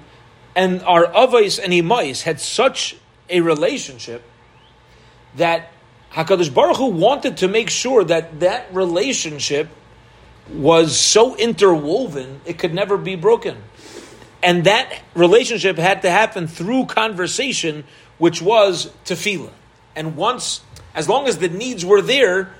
and 0.55 0.83
our 0.83 1.07
avos 1.07 1.63
and 1.63 1.73
imais 1.73 2.23
had 2.23 2.41
such 2.41 2.97
a 3.29 3.41
relationship 3.41 4.23
that 5.37 5.71
Hakadosh 6.13 6.53
Baruch 6.53 6.77
Hu 6.77 6.87
wanted 6.87 7.39
to 7.39 7.49
make 7.49 7.71
sure 7.71 8.05
that 8.05 8.41
that 8.41 8.73
relationship 8.75 9.69
was 10.49 10.97
so 10.97 11.37
interwoven 11.37 12.41
it 12.45 12.59
could 12.59 12.73
never 12.73 12.97
be 12.97 13.17
broken. 13.17 13.57
And 14.43 14.65
that 14.65 15.03
relationship 15.15 15.77
had 15.77 16.03
to 16.03 16.11
happen 16.11 16.47
through 16.47 16.87
conversation, 16.87 17.85
which 18.19 18.41
was 18.41 18.93
tefillah. 19.05 19.51
And 19.97 20.17
once, 20.17 20.61
as 20.95 21.09
long 21.09 21.27
as 21.27 21.39
the 21.39 21.49
needs 21.49 21.85
were 21.85 22.01
there, 22.01 22.55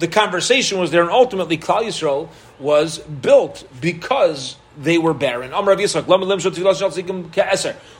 the 0.00 0.08
conversation 0.08 0.78
was 0.78 0.90
there, 0.90 1.02
and 1.02 1.10
ultimately 1.10 1.58
Klal 1.58 1.82
Yisrael 1.82 2.28
was 2.58 2.98
built 2.98 3.68
because 3.80 4.56
they 4.76 4.98
were 4.98 5.14
barren. 5.14 5.52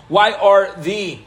Why 0.09 0.33
are 0.33 0.75
the 0.81 1.19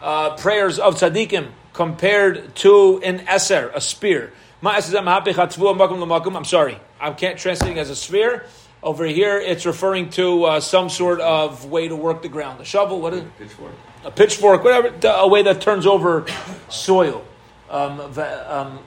uh, 0.00 0.36
prayers 0.36 0.78
of 0.78 0.94
tzaddikim 0.96 1.48
compared 1.72 2.54
to 2.56 3.00
an 3.02 3.20
eser, 3.20 3.74
a 3.74 3.80
spear? 3.80 4.32
I'm 4.62 6.44
sorry, 6.44 6.80
I 7.00 7.10
can't 7.12 7.38
translate 7.38 7.76
it 7.76 7.80
as 7.80 7.90
a 7.90 7.96
sphere. 7.96 8.46
Over 8.80 9.06
here, 9.06 9.38
it's 9.38 9.66
referring 9.66 10.10
to 10.10 10.44
uh, 10.44 10.60
some 10.60 10.88
sort 10.88 11.20
of 11.20 11.64
way 11.66 11.88
to 11.88 11.96
work 11.96 12.22
the 12.22 12.28
ground. 12.28 12.60
A 12.60 12.64
shovel, 12.64 13.00
what 13.00 13.12
is 13.12 13.22
it? 13.22 13.38
Pitchfork. 13.38 13.72
A 14.04 14.10
pitchfork, 14.10 14.62
whatever, 14.62 14.94
a 15.08 15.26
way 15.26 15.42
that 15.42 15.60
turns 15.60 15.84
over 15.84 16.26
soil. 16.68 17.24
Um, 17.68 18.00
um, 18.00 18.78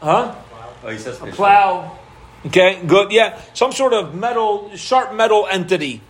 huh? 0.00 0.34
Oh, 0.84 0.88
he 0.88 0.98
says 0.98 1.20
A 1.20 1.26
plow. 1.26 1.98
Okay, 2.46 2.82
good. 2.84 3.12
Yeah, 3.12 3.40
some 3.54 3.72
sort 3.72 3.92
of 3.92 4.14
metal, 4.14 4.74
sharp 4.74 5.14
metal 5.14 5.46
entity 5.48 6.00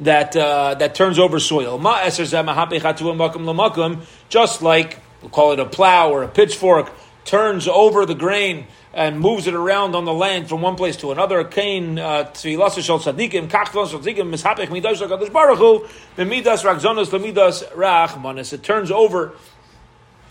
that 0.00 0.36
uh, 0.36 0.74
that 0.74 0.94
turns 0.94 1.18
over 1.18 1.38
soil. 1.38 1.78
Ma 1.78 1.98
eserzama 2.00 2.54
hapihatu 2.54 3.10
and 3.10 3.20
makum 3.20 3.44
lamakum, 3.44 4.04
just 4.28 4.62
like 4.62 4.98
we'll 5.22 5.30
call 5.30 5.52
it 5.52 5.60
a 5.60 5.64
plow 5.64 6.10
or 6.10 6.24
a 6.24 6.28
pitchfork, 6.28 6.92
turns 7.24 7.68
over 7.68 8.04
the 8.04 8.14
grain 8.14 8.66
and 8.92 9.20
moves 9.20 9.46
it 9.46 9.54
around 9.54 9.94
on 9.94 10.06
the 10.06 10.12
land 10.12 10.48
from 10.48 10.60
one 10.62 10.74
place 10.74 10.96
to 10.96 11.12
another. 11.12 11.44
Kain 11.44 11.96
tfilas 11.96 12.82
shel 12.82 12.98
tzadikim 12.98 13.48
kachvon 13.48 13.88
shel 13.88 14.00
tzadikim 14.00 14.28
mishapech 14.34 14.70
midas 14.70 15.00
hakadosh 15.00 15.32
baruch 15.32 15.58
hu 15.58 15.86
b'midas 16.16 16.64
rachzonos 16.64 17.10
lemidas 17.10 17.62
rachmanis. 17.74 18.52
It 18.52 18.64
turns 18.64 18.90
over 18.90 19.34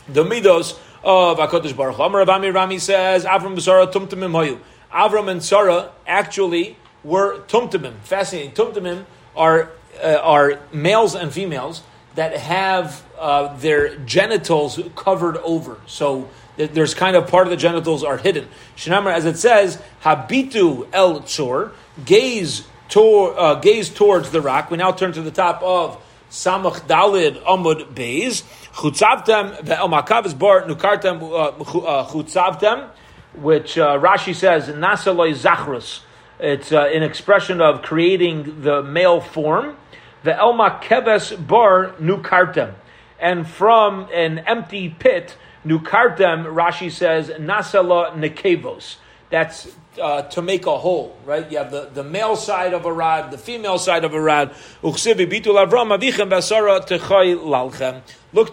the 0.08 0.24
midos 0.24 0.78
of 1.06 1.38
hakadosh 1.38 1.76
baruch 1.78 1.96
hu. 1.96 2.04
Amar 2.04 2.26
Rami 2.26 2.50
Rami 2.50 2.80
says 2.80 3.24
Avram 3.24 3.56
b'Sara 3.56 3.92
tumtumim. 3.92 4.60
Avram 4.92 5.30
and 5.30 5.44
Sarah 5.44 5.92
actually 6.08 6.78
were 7.04 7.40
tumtumim. 7.42 8.00
Fascinating. 8.02 8.52
Tumtumim 8.54 9.06
are 9.36 9.72
uh, 10.04 10.20
are 10.22 10.60
males 10.74 11.16
and 11.16 11.32
females 11.32 11.84
that 12.16 12.36
have 12.38 13.04
uh, 13.20 13.56
their 13.58 13.96
genitals 14.00 14.80
covered 14.96 15.38
over. 15.38 15.78
So 15.86 16.30
there's 16.58 16.94
kind 16.94 17.16
of 17.16 17.28
part 17.28 17.46
of 17.46 17.52
the 17.52 17.58
genitals 17.58 18.04
are 18.04 18.18
hidden. 18.18 18.48
Shinamar, 18.76 19.14
as 19.14 19.26
it 19.26 19.38
says, 19.38 19.82
habitu 20.04 20.88
el 20.92 21.22
tzor, 21.22 21.72
gaze, 22.04 22.66
tor, 22.90 23.38
uh, 23.38 23.56
gaze 23.56 23.90
towards 23.90 24.32
the 24.32 24.42
rock. 24.42 24.72
We 24.72 24.78
now 24.78 24.92
turn 24.92 25.12
to 25.14 25.22
the 25.22 25.32
top 25.32 25.62
of 25.62 26.02
Samach 26.30 26.82
Dalid 26.88 27.44
Amud 27.44 27.94
Beis. 27.94 28.44
Chutzavtem 28.74 29.62
ve'el 29.64 29.90
makavis 29.90 30.38
bar 30.38 30.64
nukartem 30.64 31.22
uh, 31.22 31.50
uh, 31.50 32.08
chutzavtem, 32.10 32.90
which 33.36 33.78
uh, 33.78 34.00
Rashi 34.00 34.36
says 34.36 34.68
nasaloi 34.68 35.34
zachrus. 35.36 36.02
It's 36.40 36.72
uh, 36.72 36.86
an 36.94 37.04
expression 37.04 37.62
of 37.62 37.82
creating 37.82 38.62
the 38.62 38.84
male 38.84 39.22
form. 39.22 39.78
Ve'el 40.24 40.54
makeves 40.54 41.48
bar 41.48 41.94
nukartem, 42.00 42.74
and 43.20 43.48
from 43.48 44.08
an 44.14 44.40
empty 44.40 44.90
pit 44.90 45.38
Nukartem, 45.66 46.46
Rashi 46.46 46.92
says, 46.92 47.30
Nasala 47.30 48.14
Nekevos. 48.14 48.98
That's 49.32 49.76
uh, 50.00 50.24
to 50.24 50.42
make 50.42 50.66
a 50.66 50.78
whole, 50.78 51.16
right? 51.26 51.50
You 51.52 51.58
have 51.58 51.72
the, 51.72 51.90
the 51.94 52.04
male 52.04 52.36
side 52.36 52.74
of 52.74 52.86
a 52.86 52.92
rod, 52.92 53.32
the 53.32 53.38
female 53.38 53.78
side 53.78 54.04
of 54.04 54.14
a 54.14 54.22
rod. 54.22 54.56
Look 54.84 54.98
to 54.98 55.12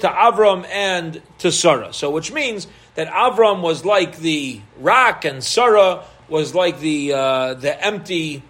Avram 0.09 0.67
and 0.69 1.23
to 1.39 1.53
Sarah. 1.53 1.93
So, 1.93 2.11
which 2.11 2.33
means 2.33 2.67
that 2.95 3.09
Avram 3.09 3.63
was 3.63 3.85
like 3.85 4.19
the 4.19 4.61
rock, 4.79 5.25
and 5.25 5.43
Sarah 5.43 6.05
was 6.29 6.55
like 6.55 6.81
the 6.81 7.13
uh, 7.13 7.55
the 7.55 7.85
empty 7.85 8.43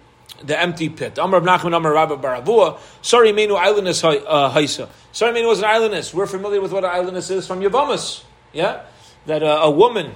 the 0.43 0.59
empty 0.59 0.89
pit. 0.89 1.17
Amar 1.17 1.41
Nachman 1.41 1.75
Amar 1.75 1.93
Rabba 1.93 2.17
Baravua. 2.17 2.79
Sorry, 3.01 3.31
Menu 3.31 3.55
islandness 3.55 4.03
uh, 4.03 4.51
haisa. 4.51 4.89
Sorry, 5.11 5.31
Menu 5.33 5.47
was 5.47 5.59
an 5.59 5.65
islandness. 5.65 6.13
We're 6.13 6.27
familiar 6.27 6.61
with 6.61 6.71
what 6.71 6.83
an 6.83 6.91
islandness 6.91 7.29
is 7.29 7.47
from 7.47 7.61
Yevamos. 7.61 8.23
Yeah, 8.51 8.83
that 9.25 9.41
a, 9.43 9.61
a 9.61 9.71
woman 9.71 10.15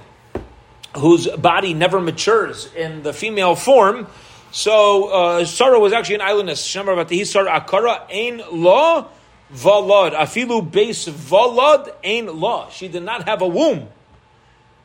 whose 0.98 1.28
body 1.28 1.74
never 1.74 2.00
matures 2.00 2.72
in 2.74 3.02
the 3.02 3.12
female 3.12 3.54
form. 3.54 4.06
So 4.50 5.08
uh, 5.08 5.44
Sarah 5.44 5.78
was 5.78 5.92
actually 5.92 6.16
an 6.16 6.22
islandess. 6.22 6.66
Shemar 6.66 7.04
Vatahi 7.04 7.26
Sarah 7.26 7.60
Akara 7.60 8.06
Ain 8.10 8.42
Law 8.50 9.08
Valad. 9.52 10.14
Afilu 10.14 10.70
base 10.70 11.08
Valad 11.08 11.94
Ain 12.02 12.26
Law. 12.40 12.70
She 12.70 12.88
did 12.88 13.02
not 13.02 13.28
have 13.28 13.42
a 13.42 13.48
womb. 13.48 13.88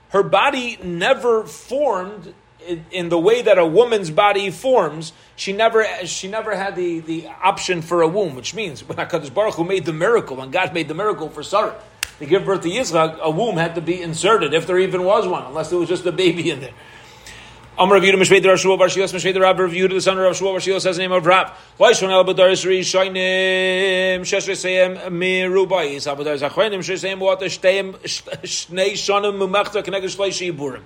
Her 0.10 0.24
body 0.24 0.78
never 0.84 1.44
formed 1.46 2.34
in 2.92 3.10
the 3.10 3.20
way 3.20 3.42
that 3.42 3.58
a 3.58 3.66
woman's 3.66 4.10
body 4.10 4.50
forms, 4.50 5.14
she 5.36 5.54
never 5.54 5.86
she 6.06 6.28
never 6.28 6.56
had 6.56 6.76
the, 6.76 7.00
the 7.00 7.28
option 7.42 7.82
for 7.82 8.02
a 8.02 8.08
womb, 8.08 8.36
which 8.36 8.54
means 8.54 8.88
when 8.88 8.98
Hakadosh 8.98 9.34
Baruch 9.34 9.56
Hu 9.56 9.64
made 9.64 9.86
the 9.86 9.94
miracle, 9.94 10.38
when 10.38 10.52
God 10.52 10.74
made 10.74 10.88
the 10.88 10.94
miracle 10.94 11.30
for 11.30 11.44
Sarah, 11.44 11.76
to 12.20 12.26
give 12.26 12.46
birth 12.46 12.62
to 12.62 12.70
Yitzchak, 12.70 13.20
a 13.20 13.30
womb 13.30 13.58
had 13.58 13.76
to 13.76 13.82
be 13.82 14.02
inserted, 14.02 14.54
if 14.54 14.68
there 14.68 14.80
even 14.80 15.04
was 15.04 15.28
one, 15.28 15.46
unless 15.46 15.70
there 15.70 15.80
was 15.80 15.90
just 15.90 16.06
a 16.06 16.12
baby 16.12 16.50
in 16.50 16.62
there. 16.62 16.74
Rav 17.78 17.90
Yehuda 17.90 18.16
Mishvei 18.16 18.46
Rav 18.46 18.60
Shmuel 18.60 18.78
Bar 18.78 18.88
Shilas 18.88 19.42
Rav 19.42 19.60
Rav 19.60 19.72
Yehuda 19.72 19.90
the 19.90 20.02
son 20.02 20.18
of 20.20 20.24
Rav 20.24 20.34
Shmuel 20.34 20.52
Bar 20.52 20.60
Shilas 20.60 20.82
says 20.82 20.98
the 20.98 21.02
name 21.02 21.12
of 21.12 21.26
Rav. 21.26 21.58
Loishon 21.80 22.12
El 22.12 22.24
Badaris 22.24 22.66
Ri 22.66 22.82
Shainim 22.82 24.22
Shesh 24.22 24.48
Reseim 24.48 25.10
Mirubayis 25.10 26.06
Abadaris 26.16 26.48
Achrenim 26.48 26.80
Shesh 26.80 27.18
What 27.18 27.40
Shteim 27.40 27.94
Shnei 27.94 28.92
Shonim 28.92 29.40
Mumachta 29.40 29.84
Keneged 29.84 30.16
Shleishi 30.16 30.54
Yiburim. 30.54 30.84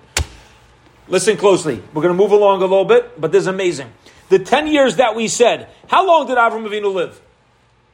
Listen 1.10 1.36
closely. 1.36 1.84
We're 1.94 2.02
going 2.02 2.16
to 2.16 2.22
move 2.22 2.32
along 2.32 2.60
a 2.60 2.66
little 2.66 2.86
bit, 2.86 3.20
but 3.20 3.32
this 3.32 3.42
is 3.42 3.48
amazing. 3.48 3.92
The 4.30 4.40
10 4.40 4.68
years 4.68 4.98
that 4.98 5.16
we 5.16 5.28
said, 5.28 5.70
how 5.88 6.06
long 6.06 6.28
did 6.28 6.38
Avram 6.38 6.68
Avinu 6.68 6.94
live? 6.94 7.22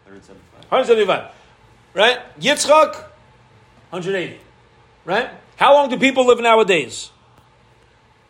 175. 0.05 0.71
175. 0.71 1.31
Right? 1.93 2.19
Yitzchak, 2.39 3.05
180. 3.93 4.39
Right? 5.06 5.29
How 5.56 5.75
long 5.75 5.88
do 5.88 5.99
people 5.99 6.25
live 6.25 6.39
nowadays? 6.39 7.12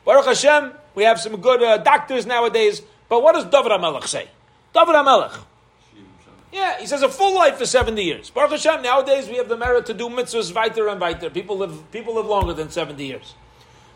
Baruch 0.04 0.26
Hashem, 0.26 0.73
we 0.93 1.04
have 1.06 1.21
some 1.21 1.38
good 1.38 1.63
uh, 1.63 1.78
doctors 1.78 2.26
nowadays, 2.26 2.82
but 3.08 3.23
what 3.23 3.34
does 3.34 3.45
David 3.45 3.71
HaMelech 3.71 4.06
say? 4.08 4.28
David 4.73 4.93
HaMelech. 4.93 5.39
Yeah, 6.52 6.80
he 6.82 6.86
says 6.86 7.02
a 7.02 7.08
full 7.08 7.34
life 7.34 7.62
is 7.62 7.71
70 7.71 8.04
years. 8.04 8.30
Baruch 8.30 8.52
Hashem, 8.52 8.82
nowadays 8.82 9.30
we 9.30 9.38
have 9.38 9.47
the 9.47 9.56
merit 9.56 9.86
to 9.86 9.93
do 9.93 10.10
mitzvahs 10.10 10.54
weiter 10.54 10.89
and 10.89 10.99
weiter. 10.99 11.30
People 11.30 11.58
live, 11.58 11.89
people 11.93 12.15
live 12.15 12.26
longer 12.26 12.52
than 12.52 12.69
70 12.69 13.02
years. 13.04 13.34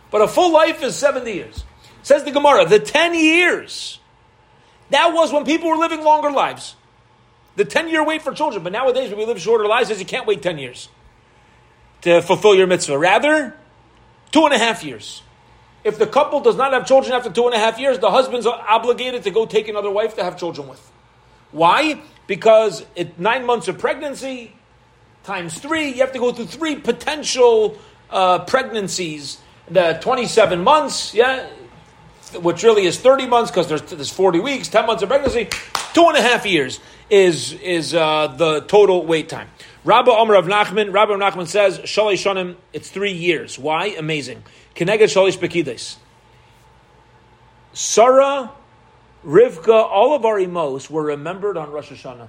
But 0.09 0.21
a 0.21 0.27
full 0.29 0.53
life 0.53 0.81
is 0.81 0.95
70 0.95 1.29
years. 1.29 1.65
Says 2.01 2.23
the 2.23 2.31
Gemara, 2.31 2.65
the 2.65 2.79
10 2.79 3.13
years, 3.13 3.99
that 4.89 5.13
was 5.13 5.33
when 5.33 5.43
people 5.43 5.67
were 5.67 5.75
living 5.75 6.01
longer 6.01 6.31
lives. 6.31 6.77
The 7.57 7.65
10 7.65 7.89
year 7.89 8.05
wait 8.05 8.21
for 8.21 8.33
children. 8.33 8.63
But 8.63 8.71
nowadays, 8.71 9.09
when 9.09 9.19
we 9.19 9.25
live 9.25 9.41
shorter 9.41 9.67
lives, 9.67 9.89
says 9.89 9.99
you 9.99 10.05
can't 10.05 10.25
wait 10.25 10.41
10 10.41 10.59
years 10.59 10.87
to 12.01 12.21
fulfill 12.21 12.55
your 12.55 12.67
mitzvah. 12.67 12.97
Rather, 12.97 13.55
two 14.31 14.45
and 14.45 14.53
a 14.53 14.57
half 14.57 14.83
years. 14.83 15.23
If 15.83 15.97
the 15.97 16.07
couple 16.07 16.41
does 16.41 16.55
not 16.55 16.73
have 16.73 16.85
children 16.85 17.13
after 17.13 17.29
two 17.29 17.45
and 17.45 17.55
a 17.55 17.59
half 17.59 17.79
years, 17.79 17.99
the 17.99 18.11
husband's 18.11 18.45
obligated 18.45 19.23
to 19.23 19.31
go 19.31 19.45
take 19.45 19.67
another 19.67 19.89
wife 19.89 20.15
to 20.15 20.23
have 20.23 20.37
children 20.37 20.67
with. 20.67 20.91
Why? 21.51 22.01
Because 22.27 22.85
it, 22.95 23.17
nine 23.19 23.45
months 23.45 23.67
of 23.67 23.77
pregnancy 23.77 24.53
times 25.23 25.57
three, 25.57 25.89
you 25.89 26.01
have 26.01 26.11
to 26.13 26.19
go 26.19 26.31
through 26.33 26.47
three 26.47 26.75
potential 26.75 27.77
uh, 28.09 28.39
pregnancies. 28.39 29.39
The 29.69 29.99
27 30.01 30.63
months, 30.63 31.13
yeah, 31.13 31.47
which 32.41 32.63
really 32.63 32.85
is 32.85 32.99
30 32.99 33.27
months 33.27 33.51
because 33.51 33.67
there's, 33.67 33.81
there's 33.83 34.09
40 34.09 34.39
weeks, 34.39 34.67
10 34.67 34.85
months 34.85 35.03
of 35.03 35.09
pregnancy, 35.09 35.49
two 35.93 36.05
and 36.07 36.17
a 36.17 36.21
half 36.21 36.45
years 36.45 36.79
is, 37.09 37.53
is 37.53 37.93
uh, 37.93 38.27
the 38.27 38.61
total 38.61 39.05
wait 39.05 39.29
time. 39.29 39.49
Rabba 39.87 40.11
Omer 40.11 40.35
of 40.35 40.47
Nachman, 40.47 40.91
Rabba 40.91 41.13
of 41.13 41.19
Nachman 41.21 41.47
says, 41.47 41.79
Shalish 41.79 42.21
Shonim, 42.21 42.57
it's 42.73 42.89
three 42.89 43.13
years. 43.13 43.57
Why? 43.57 43.85
Amazing. 43.87 44.43
Keneged 44.75 45.03
Shalish 45.03 45.37
Bekides. 45.37 45.95
Sarah, 47.71 48.51
Rivka, 49.25 49.69
all 49.69 50.13
of 50.13 50.25
our 50.25 50.39
emos 50.39 50.89
were 50.89 51.03
remembered 51.03 51.55
on 51.55 51.71
Rosh 51.71 51.89
Hashanah. 51.89 52.27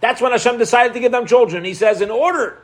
That's 0.00 0.20
when 0.20 0.32
Hashem 0.32 0.58
decided 0.58 0.94
to 0.94 1.00
give 1.00 1.12
them 1.12 1.26
children. 1.26 1.64
He 1.64 1.74
says, 1.74 2.00
in 2.00 2.10
order 2.10 2.60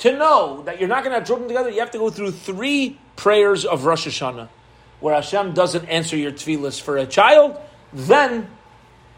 to 0.00 0.12
know 0.14 0.60
that 0.66 0.78
you're 0.78 0.88
not 0.90 1.02
going 1.02 1.12
to 1.12 1.18
have 1.18 1.26
children 1.26 1.48
together, 1.48 1.70
you 1.70 1.80
have 1.80 1.92
to 1.92 1.98
go 1.98 2.10
through 2.10 2.32
three 2.32 2.98
prayers 3.16 3.64
of 3.64 3.86
Rosh 3.86 4.06
Hashanah, 4.06 4.50
where 5.00 5.14
Hashem 5.14 5.54
doesn't 5.54 5.86
answer 5.86 6.18
your 6.18 6.32
tefillas 6.32 6.78
for 6.78 6.98
a 6.98 7.06
child, 7.06 7.58
then 7.94 8.50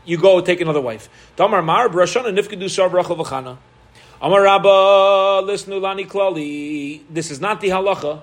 you 0.05 0.19
go 0.19 0.41
take 0.41 0.61
another 0.61 0.81
wife. 0.81 1.09
Damar 1.35 1.63
Mar, 1.63 1.89
Brashana 1.89 2.33
Nifkedu 2.33 2.71
Sar 2.71 2.89
Amar 4.21 4.43
Rabba, 4.43 5.47
listen 5.47 5.81
Lani 5.81 6.05
Klali. 6.05 7.03
This 7.09 7.31
is 7.31 7.41
not 7.41 7.61
the 7.61 7.69
halacha. 7.69 8.23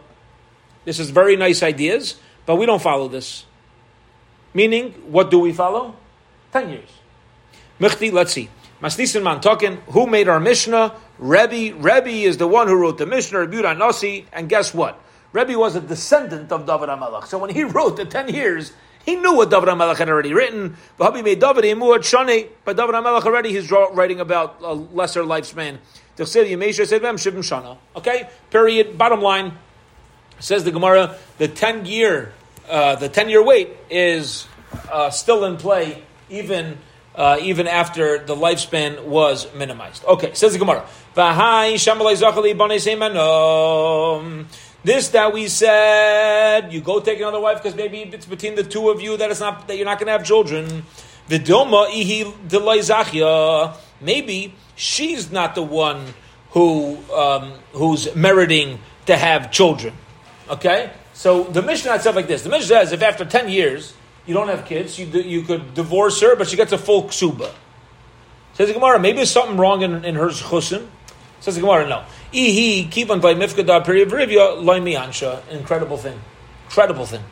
This 0.84 1.00
is 1.00 1.10
very 1.10 1.38
nice 1.38 1.64
ideas, 1.64 2.16
but 2.46 2.58
we 2.58 2.66
don't 2.66 2.82
follow 2.82 3.08
this. 3.08 3.46
Meaning, 4.54 4.92
what 5.08 5.32
do 5.32 5.40
we 5.40 5.54
follow? 5.54 5.96
Ten 6.52 6.70
years. 6.70 6.90
Michti, 7.80 8.12
let's 8.12 8.34
see. 8.34 8.50
Masnisin 8.82 9.24
man 9.24 9.40
talking. 9.40 9.78
Who 9.88 10.06
made 10.06 10.28
our 10.28 10.40
Mishnah? 10.40 10.94
Rebbe. 11.18 11.76
Rebbe 11.76 12.10
is 12.10 12.38
the 12.38 12.48
one 12.48 12.68
who 12.68 12.76
wrote 12.76 12.98
the 12.98 13.06
Mishnah, 13.06 13.40
Rebbe 13.40 13.74
Nasi. 13.74 14.26
And 14.34 14.50
guess 14.50 14.74
what? 14.74 15.00
Rebbe 15.32 15.58
was 15.58 15.76
a 15.76 15.82
descendant 15.82 16.52
of 16.52 16.66
David 16.66 16.90
HaMelech. 16.90 17.28
So 17.28 17.38
when 17.38 17.52
he 17.52 17.64
wrote 17.76 17.96
the 17.96 18.06
ten 18.06 18.28
years, 18.28 18.74
he 19.06 19.16
knew 19.16 19.36
what 19.36 19.52
David 19.52 19.70
HaMelech 19.70 19.98
had 19.98 20.10
already 20.10 20.34
written. 20.34 20.78
Made 21.00 21.40
David 21.40 21.64
Shani, 21.64 22.48
but 22.66 22.76
David 22.76 22.96
HaMelech 22.96 23.24
already 23.24 23.54
he's 23.54 23.72
writing 23.72 24.20
about 24.20 24.58
a 24.62 24.74
lesser 24.74 25.22
lifespan. 25.22 25.78
Okay, 27.96 28.30
period. 28.50 28.98
Bottom 28.98 29.22
line 29.22 29.54
says 30.40 30.64
the 30.64 30.72
Gemara: 30.72 31.18
the 31.38 31.48
ten 31.48 31.86
year, 31.86 32.34
uh, 32.68 32.96
the 32.96 33.10
ten 33.10 33.30
year 33.30 33.44
wait 33.44 33.70
is 33.90 34.48
uh, 34.92 35.12
still 35.12 35.46
in 35.46 35.58
play, 35.58 36.02
even 36.30 36.78
uh, 37.16 37.38
even 37.42 37.68
after 37.68 38.18
the 38.18 38.36
lifespan 38.36 39.04
was 39.06 39.54
minimized. 39.54 40.04
Okay, 40.06 40.34
says 40.34 40.54
the 40.54 40.60
Gemara. 40.60 40.86
This 44.86 45.10
that 45.10 45.34
we 45.34 45.48
said, 45.48 46.72
you 46.72 46.80
go 46.80 47.00
take 47.00 47.18
another 47.18 47.40
wife 47.40 47.58
because 47.58 47.76
maybe 47.76 48.02
it's 48.02 48.28
between 48.28 48.54
the 48.54 48.62
two 48.64 48.90
of 48.92 49.02
you 49.02 49.18
that 49.18 49.32
it's 49.32 49.40
not 49.40 49.68
that 49.68 49.78
you're 49.78 49.86
not 49.86 49.98
going 49.98 50.06
to 50.06 50.12
have 50.12 50.24
children. 50.24 50.84
Vidilma 51.28 51.90
ihi 51.90 53.74
Maybe 54.00 54.54
she's 54.76 55.32
not 55.32 55.56
the 55.56 55.64
one 55.64 56.14
who 56.52 57.00
um, 57.12 57.54
who's 57.74 58.14
meriting 58.16 58.78
to 59.08 59.18
have 59.18 59.52
children. 59.52 59.96
Okay? 60.52 60.92
So 61.16 61.46
the 61.46 61.64
Mishnah 61.64 62.00
said 62.00 62.14
like 62.14 62.28
this. 62.28 62.44
The 62.44 62.50
Mishnah 62.50 62.68
says 62.68 62.92
if 62.92 63.02
after 63.02 63.26
10 63.26 63.50
years 63.50 63.96
you 64.28 64.36
don't 64.36 64.50
have 64.50 64.66
kids, 64.66 65.00
you, 65.00 65.08
you 65.08 65.42
could 65.42 65.74
divorce 65.74 66.22
her, 66.22 66.36
but 66.36 66.48
she 66.48 66.58
gets 66.58 66.74
a 66.74 66.78
full 66.78 67.06
ksuba. 67.06 67.52
Says 68.54 68.68
the 68.68 68.76
Gemara, 68.76 69.00
maybe 69.00 69.16
there's 69.16 69.32
something 69.32 69.58
wrong 69.58 69.82
in, 69.82 70.06
in 70.06 70.14
her 70.14 70.28
chusim. 70.28 70.86
Says 71.40 71.56
the 71.56 71.62
Gemara, 71.62 71.90
no. 71.90 72.06
Ihi 72.36 72.90
kivan 72.90 73.22
by 73.22 73.34
mifkada 73.34 73.84
perivrivya 73.86 74.62
loy 74.62 74.80
ansha. 74.82 75.42
Incredible 75.50 75.98
thing. 75.98 76.20
Incredible 76.66 77.06
thing. 77.06 77.24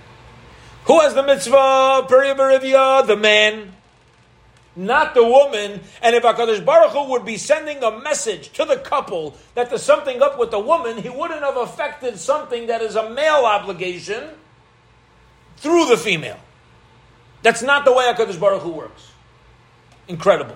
Who 0.85 0.99
has 1.01 1.13
the 1.13 1.23
mitzvah 1.23 2.07
perivrivya? 2.09 3.05
The 3.05 3.17
man 3.17 3.73
not 4.75 5.13
the 5.13 5.23
woman. 5.23 5.81
And 6.01 6.15
if 6.15 6.23
HaKadosh 6.23 6.65
Baruch 6.65 6.91
Hu 6.91 7.11
would 7.11 7.25
be 7.25 7.37
sending 7.37 7.83
a 7.83 7.99
message 7.99 8.51
to 8.53 8.65
the 8.65 8.77
couple 8.77 9.37
that 9.55 9.69
there's 9.69 9.83
something 9.83 10.21
up 10.21 10.39
with 10.39 10.51
the 10.51 10.59
woman, 10.59 10.97
he 10.97 11.09
wouldn't 11.09 11.41
have 11.41 11.57
affected 11.57 12.17
something 12.19 12.67
that 12.67 12.81
is 12.81 12.95
a 12.95 13.09
male 13.11 13.45
obligation 13.45 14.29
through 15.57 15.85
the 15.87 15.97
female. 15.97 16.39
That's 17.41 17.61
not 17.61 17.85
the 17.85 17.93
way 17.93 18.11
HaKadosh 18.11 18.39
Baruch 18.39 18.63
Hu 18.63 18.71
works. 18.71 19.11
Incredible. 20.07 20.55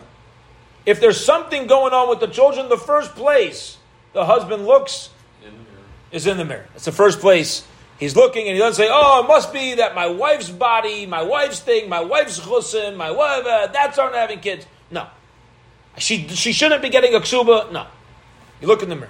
If 0.86 1.00
there's 1.00 1.24
something 1.24 1.68
going 1.68 1.94
on 1.94 2.10
with 2.10 2.20
the 2.20 2.28
children, 2.28 2.70
the 2.70 2.78
first 2.78 3.14
place 3.16 3.77
the 4.18 4.26
husband 4.26 4.66
looks 4.66 5.12
in 5.46 5.52
the 5.52 6.16
is 6.16 6.26
in 6.26 6.38
the 6.38 6.46
mirror. 6.46 6.66
It's 6.76 6.86
the 6.86 6.92
first 6.92 7.20
place 7.20 7.64
He's 8.00 8.16
looking 8.16 8.48
and 8.48 8.54
he 8.54 8.60
doesn't 8.60 8.84
say, 8.84 8.90
"Oh, 8.92 9.24
it 9.24 9.28
must 9.28 9.52
be 9.52 9.76
that 9.76 9.96
my 9.96 10.08
wife's 10.08 10.50
body, 10.50 11.08
my 11.08 11.24
wife's 11.24 11.60
thing, 11.60 11.90
my 11.90 12.02
wife's 12.02 12.40
chusim, 12.40 12.96
my 12.96 13.10
wife. 13.10 13.46
Uh, 13.46 13.68
that's 13.68 13.98
aren't 13.98 14.16
having 14.16 14.40
kids." 14.40 14.68
No, 14.92 15.08
she 15.98 16.28
she 16.28 16.54
shouldn't 16.54 16.84
be 16.84 16.90
getting 16.90 17.16
a 17.16 17.20
ksuba. 17.20 17.72
No, 17.72 17.88
you 18.62 18.68
look 18.68 18.84
in 18.84 18.90
the 18.90 18.96
mirror. 18.96 19.10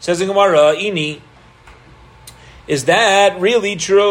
Says 0.00 0.20
in 0.20 0.26
Gemara, 0.26 0.74
"Ini, 0.74 1.20
is 2.66 2.86
that 2.86 3.40
really 3.40 3.76
true? 3.76 4.02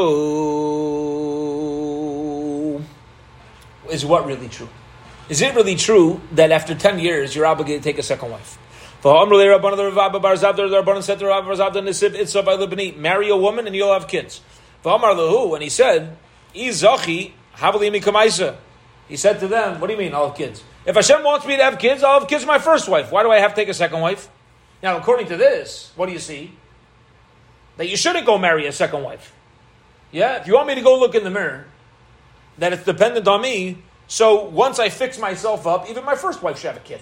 Is 3.89 4.05
what 4.05 4.25
really 4.25 4.47
true? 4.47 4.69
Is 5.29 5.41
it 5.41 5.55
really 5.55 5.75
true 5.75 6.21
that 6.31 6.51
after 6.51 6.73
ten 6.73 6.99
years 6.99 7.35
you're 7.35 7.45
obligated 7.45 7.83
to 7.83 7.89
take 7.89 7.99
a 7.99 8.03
second 8.03 8.31
wife?" 8.31 8.57
Marry 12.97 13.29
a 13.29 13.37
woman 13.37 13.67
and 13.67 13.75
you'll 13.75 13.93
have 13.93 14.07
kids. 14.07 14.41
And 14.83 15.63
he 15.63 15.69
said, 15.69 16.17
He 19.07 19.15
said 19.15 19.39
to 19.39 19.47
them, 19.47 19.79
What 19.79 19.87
do 19.87 19.93
you 19.93 19.99
mean, 19.99 20.13
I'll 20.13 20.27
have 20.27 20.37
kids? 20.37 20.63
If 20.85 20.95
Hashem 20.95 21.23
wants 21.23 21.45
me 21.45 21.57
to 21.57 21.63
have 21.63 21.77
kids, 21.79 22.03
I'll 22.03 22.19
have 22.19 22.27
kids 22.27 22.43
with 22.43 22.47
my 22.47 22.59
first 22.59 22.89
wife. 22.89 23.11
Why 23.11 23.23
do 23.23 23.31
I 23.31 23.39
have 23.39 23.51
to 23.51 23.55
take 23.55 23.69
a 23.69 23.73
second 23.73 24.01
wife? 24.01 24.29
Now, 24.81 24.97
according 24.97 25.27
to 25.27 25.37
this, 25.37 25.91
what 25.95 26.07
do 26.07 26.13
you 26.13 26.19
see? 26.19 26.51
That 27.77 27.87
you 27.89 27.97
shouldn't 27.97 28.25
go 28.25 28.37
marry 28.37 28.65
a 28.65 28.71
second 28.71 29.03
wife. 29.03 29.33
Yeah? 30.11 30.37
If 30.37 30.47
you 30.47 30.53
want 30.55 30.67
me 30.67 30.75
to 30.75 30.81
go 30.81 30.97
look 30.99 31.13
in 31.13 31.23
the 31.23 31.29
mirror, 31.29 31.65
that 32.57 32.73
it's 32.73 32.83
dependent 32.83 33.27
on 33.27 33.41
me, 33.41 33.77
so 34.07 34.45
once 34.45 34.79
I 34.79 34.89
fix 34.89 35.19
myself 35.19 35.67
up, 35.67 35.89
even 35.89 36.03
my 36.05 36.15
first 36.15 36.41
wife 36.41 36.59
should 36.59 36.67
have 36.67 36.77
a 36.77 36.85
kid. 36.85 37.01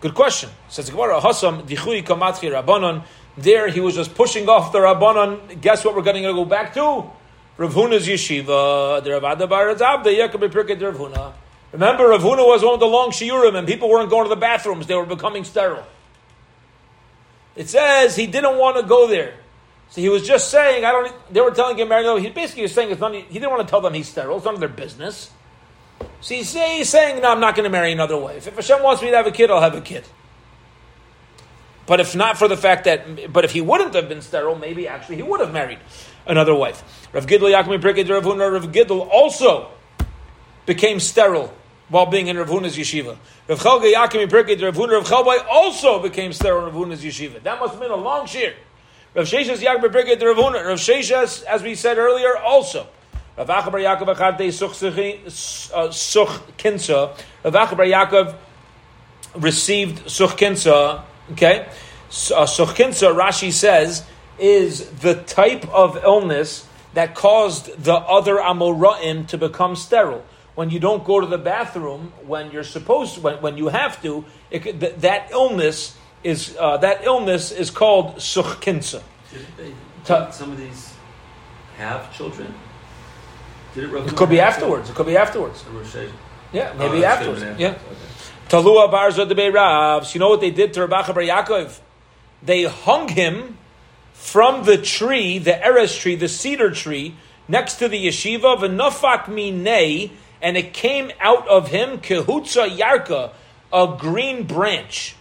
Good 0.00 0.14
question. 0.14 0.48
Says 0.68 0.88
Gemara, 0.88 1.20
Hasam 1.20 1.66
dichui 1.66 2.02
kamatchi 2.02 2.50
rabbanon. 2.50 3.04
There 3.36 3.68
he 3.68 3.80
was 3.80 3.94
just 3.94 4.14
pushing 4.14 4.48
off 4.48 4.72
the 4.72 4.78
rabbanon. 4.78 5.60
Guess 5.60 5.84
what 5.84 5.94
we're 5.94 6.02
going 6.02 6.22
to 6.22 6.32
go 6.32 6.44
back 6.44 6.72
to? 6.74 7.10
Rav 7.58 7.74
Huna's 7.74 8.06
yeshiva. 8.06 9.04
The 9.04 9.20
Rav 9.20 9.38
Adabar 9.38 9.74
Abda 9.74 10.04
Yaakov 10.04 10.50
Pirkei 10.50 10.80
Rav 10.80 10.96
Huna. 10.96 11.32
Remember, 11.72 12.08
Rav 12.08 12.22
Huna 12.22 12.46
was 12.46 12.64
one 12.64 12.74
of 12.74 12.80
the 12.80 12.86
long 12.86 13.10
shiurim, 13.10 13.54
and 13.56 13.68
people 13.68 13.88
weren't 13.90 14.08
going 14.08 14.24
to 14.24 14.30
the 14.30 14.40
bathrooms; 14.40 14.86
they 14.86 14.94
were 14.94 15.06
becoming 15.06 15.44
sterile. 15.44 15.86
It 17.54 17.68
says 17.68 18.16
he 18.16 18.26
didn't 18.26 18.56
want 18.56 18.78
to 18.78 18.82
go 18.82 19.06
there, 19.06 19.34
so 19.90 20.00
he 20.00 20.08
was 20.08 20.26
just 20.26 20.50
saying, 20.50 20.84
"I 20.84 20.92
don't." 20.92 21.12
They 21.32 21.40
were 21.40 21.50
telling 21.50 21.76
him, 21.78 21.88
"No." 21.88 22.16
He 22.16 22.30
basically 22.30 22.62
was 22.62 22.72
saying, 22.72 22.90
"It's 22.90 23.00
none." 23.00 23.12
He 23.12 23.22
didn't 23.22 23.50
want 23.50 23.62
to 23.62 23.68
tell 23.68 23.80
them 23.80 23.94
he's 23.94 24.08
sterile. 24.08 24.36
It's 24.36 24.44
none 24.46 24.54
of 24.54 24.60
their 24.60 24.68
business. 24.68 25.30
So 26.20 26.34
he's, 26.34 26.52
he's 26.52 26.88
saying, 26.88 27.22
no, 27.22 27.32
I'm 27.32 27.40
not 27.40 27.54
going 27.54 27.64
to 27.64 27.70
marry 27.70 27.92
another 27.92 28.16
wife. 28.16 28.46
If 28.46 28.56
Hashem 28.56 28.82
wants 28.82 29.02
me 29.02 29.10
to 29.10 29.16
have 29.16 29.26
a 29.26 29.30
kid, 29.30 29.50
I'll 29.50 29.60
have 29.60 29.74
a 29.74 29.80
kid. 29.80 30.04
But 31.86 32.00
if 32.00 32.14
not 32.14 32.38
for 32.38 32.46
the 32.46 32.56
fact 32.56 32.84
that, 32.84 33.32
but 33.32 33.44
if 33.44 33.52
he 33.52 33.60
wouldn't 33.60 33.94
have 33.94 34.08
been 34.08 34.22
sterile, 34.22 34.54
maybe 34.54 34.86
actually 34.86 35.16
he 35.16 35.22
would 35.22 35.40
have 35.40 35.52
married 35.52 35.78
another 36.26 36.54
wife. 36.54 37.08
Rav 37.12 37.26
Gidl 37.26 37.50
Yaakov 37.50 37.82
Rav 37.82 38.24
Huna, 38.24 38.52
Rav 38.52 38.70
Gidl 38.70 39.08
also 39.10 39.70
became 40.66 41.00
sterile 41.00 41.52
while 41.88 42.06
being 42.06 42.28
in 42.28 42.36
Rav 42.36 42.48
Huna's 42.48 42.76
yeshiva. 42.76 43.16
Rav 43.48 43.58
Chalga 43.58 43.92
Yaakov 43.92 44.62
Rav 44.62 44.76
Huna, 44.76 44.92
Rav 44.92 45.08
Chalbai 45.08 45.44
also 45.50 46.00
became 46.00 46.32
sterile 46.32 46.68
in 46.68 46.74
Rav 46.74 46.86
Huna's 46.86 47.02
yeshiva. 47.02 47.42
That 47.42 47.58
must 47.58 47.72
have 47.72 47.80
been 47.80 47.90
a 47.90 47.96
long 47.96 48.26
shiur. 48.26 48.52
Rav 49.12 49.26
Sheshas 49.26 49.58
Yaakov 49.58 49.90
Pirkei 49.92 50.22
Rav 50.22 50.36
Huna, 50.36 50.64
Rav 50.64 50.78
Sheshas, 50.78 51.42
as 51.42 51.64
we 51.64 51.74
said 51.74 51.98
earlier, 51.98 52.36
also. 52.36 52.86
Rav 53.36 53.48
Achabar 53.48 53.98
Yaakov 53.98 54.14
Acharte 54.14 54.52
Such 55.92 56.28
Kinsa. 56.56 57.16
Rav 57.44 57.54
Achabar 57.54 57.86
Yaakov 57.90 58.36
received 59.34 60.08
Such 60.08 60.36
Kinsa. 60.36 61.02
Okay, 61.32 61.66
uh, 61.66 62.46
Such 62.46 62.68
Kinsa, 62.76 63.12
Rashi 63.12 63.50
says, 63.50 64.04
is 64.38 64.88
the 64.90 65.16
type 65.16 65.68
of 65.74 65.96
illness 66.04 66.68
that 66.94 67.16
caused 67.16 67.82
the 67.82 67.94
other 67.94 68.36
Amoraim 68.36 69.26
to 69.28 69.38
become 69.38 69.74
sterile. 69.74 70.24
When 70.54 70.70
you 70.70 70.78
don't 70.78 71.04
go 71.04 71.20
to 71.20 71.26
the 71.26 71.38
bathroom 71.38 72.12
when 72.26 72.50
you're 72.50 72.64
supposed 72.64 73.22
when, 73.22 73.40
when 73.40 73.56
you 73.56 73.68
have 73.68 74.00
to, 74.02 74.24
it, 74.50 74.62
th- 74.62 74.96
that 74.96 75.30
illness 75.30 75.96
is 76.22 76.56
uh, 76.58 76.76
that 76.78 77.04
illness 77.04 77.50
is 77.50 77.70
called 77.70 78.16
suchkinsa. 78.16 79.02
Did 80.04 80.34
some 80.34 80.52
of 80.52 80.58
these 80.58 80.92
have 81.76 82.14
children? 82.14 82.54
Did 83.74 83.84
it, 83.84 84.06
it 84.06 84.16
could 84.16 84.28
be 84.28 84.40
afterwards. 84.40 84.90
It 84.90 84.96
could 84.96 85.06
be 85.06 85.16
afterwards. 85.16 85.64
Yeah, 86.52 86.72
maybe 86.76 87.04
oh, 87.04 87.08
afterwards. 87.08 87.42
After. 87.42 87.62
Yeah. 87.62 87.78
Talua 88.48 88.90
Barza 88.90 89.26
de 89.26 89.34
Ravs. 89.34 90.14
You 90.14 90.18
know 90.18 90.28
what 90.28 90.40
they 90.40 90.50
did 90.50 90.74
to 90.74 90.86
Rabbi 90.86 91.12
Bar 91.12 91.22
Yaakov? 91.22 91.78
They 92.42 92.64
hung 92.64 93.08
him 93.08 93.58
from 94.12 94.64
the 94.64 94.76
tree, 94.76 95.38
the 95.38 95.64
eres 95.64 95.96
tree, 95.96 96.16
the 96.16 96.28
cedar 96.28 96.70
tree, 96.70 97.14
next 97.48 97.76
to 97.76 97.88
the 97.88 98.06
yeshiva, 98.06 98.56
v'nafak 98.58 99.24
minei, 99.24 100.10
and 100.42 100.56
it 100.56 100.72
came 100.72 101.10
out 101.20 101.46
of 101.48 101.68
him 101.68 101.98
kehutza 101.98 102.68
yarka, 102.76 103.32
a 103.72 103.96
green 103.98 104.46
branch. 104.46 105.14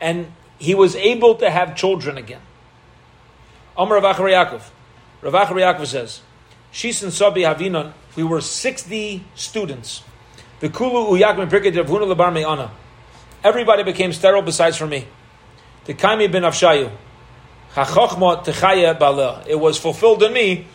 And 0.00 0.32
he 0.58 0.74
was 0.74 0.96
able 0.96 1.36
to 1.36 1.50
have 1.50 1.76
children 1.76 2.16
again. 2.16 2.40
Amar 3.76 4.00
Rav 4.00 4.16
Yaakov. 4.16 4.62
Rav 5.22 5.32
Achar 5.32 5.54
Yaakov 5.54 5.86
says, 5.86 6.20
Shisin 6.72 7.10
Sabi 7.10 7.42
Havinon, 7.42 7.92
we 8.16 8.22
were 8.22 8.40
60 8.40 9.24
students. 9.34 10.02
The 10.60 10.68
Kulu 10.68 11.18
Uyakim 11.18 11.48
Pirkei 11.50 11.72
Ravuna 11.72 12.14
Labar 12.14 12.32
Me'ana. 12.32 12.70
Everybody 13.42 13.82
became 13.82 14.12
sterile 14.12 14.42
besides 14.42 14.76
for 14.76 14.86
me. 14.86 15.06
The 15.84 15.94
Kaimi 15.94 16.30
bin 16.30 16.44
Avshayu. 16.44 16.90
Bala. 18.98 19.44
It 19.46 19.56
was 19.56 19.78
fulfilled 19.78 20.22
in 20.22 20.32
me. 20.32 20.66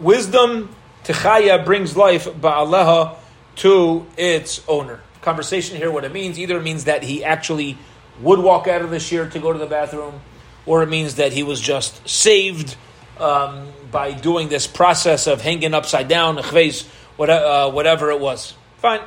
Wisdom 0.00 0.74
Techaya 1.04 1.64
brings 1.64 1.96
life 1.96 2.26
Ba'aleha 2.26 3.16
to 3.56 4.06
its 4.16 4.62
owner. 4.66 5.00
Conversation 5.22 5.76
here, 5.76 5.90
what 5.90 6.04
it 6.04 6.12
means. 6.12 6.38
Either 6.38 6.58
it 6.58 6.62
means 6.62 6.84
that 6.84 7.04
he 7.04 7.24
actually 7.24 7.78
would 8.20 8.38
walk 8.38 8.66
out 8.66 8.82
of 8.82 8.90
the 8.90 8.96
shiur 8.96 9.30
to 9.32 9.38
go 9.38 9.52
to 9.52 9.58
the 9.58 9.66
bathroom, 9.66 10.20
or 10.64 10.82
it 10.82 10.88
means 10.88 11.16
that 11.16 11.32
he 11.32 11.42
was 11.42 11.60
just 11.60 12.08
saved 12.08 12.76
um, 13.18 13.68
by 13.90 14.12
doing 14.12 14.48
this 14.48 14.66
process 14.66 15.26
of 15.26 15.40
hanging 15.40 15.74
upside 15.74 16.08
down, 16.08 16.38
uh, 16.38 17.70
whatever 17.70 18.10
it 18.10 18.20
was. 18.20 18.54
Fine. 18.78 19.00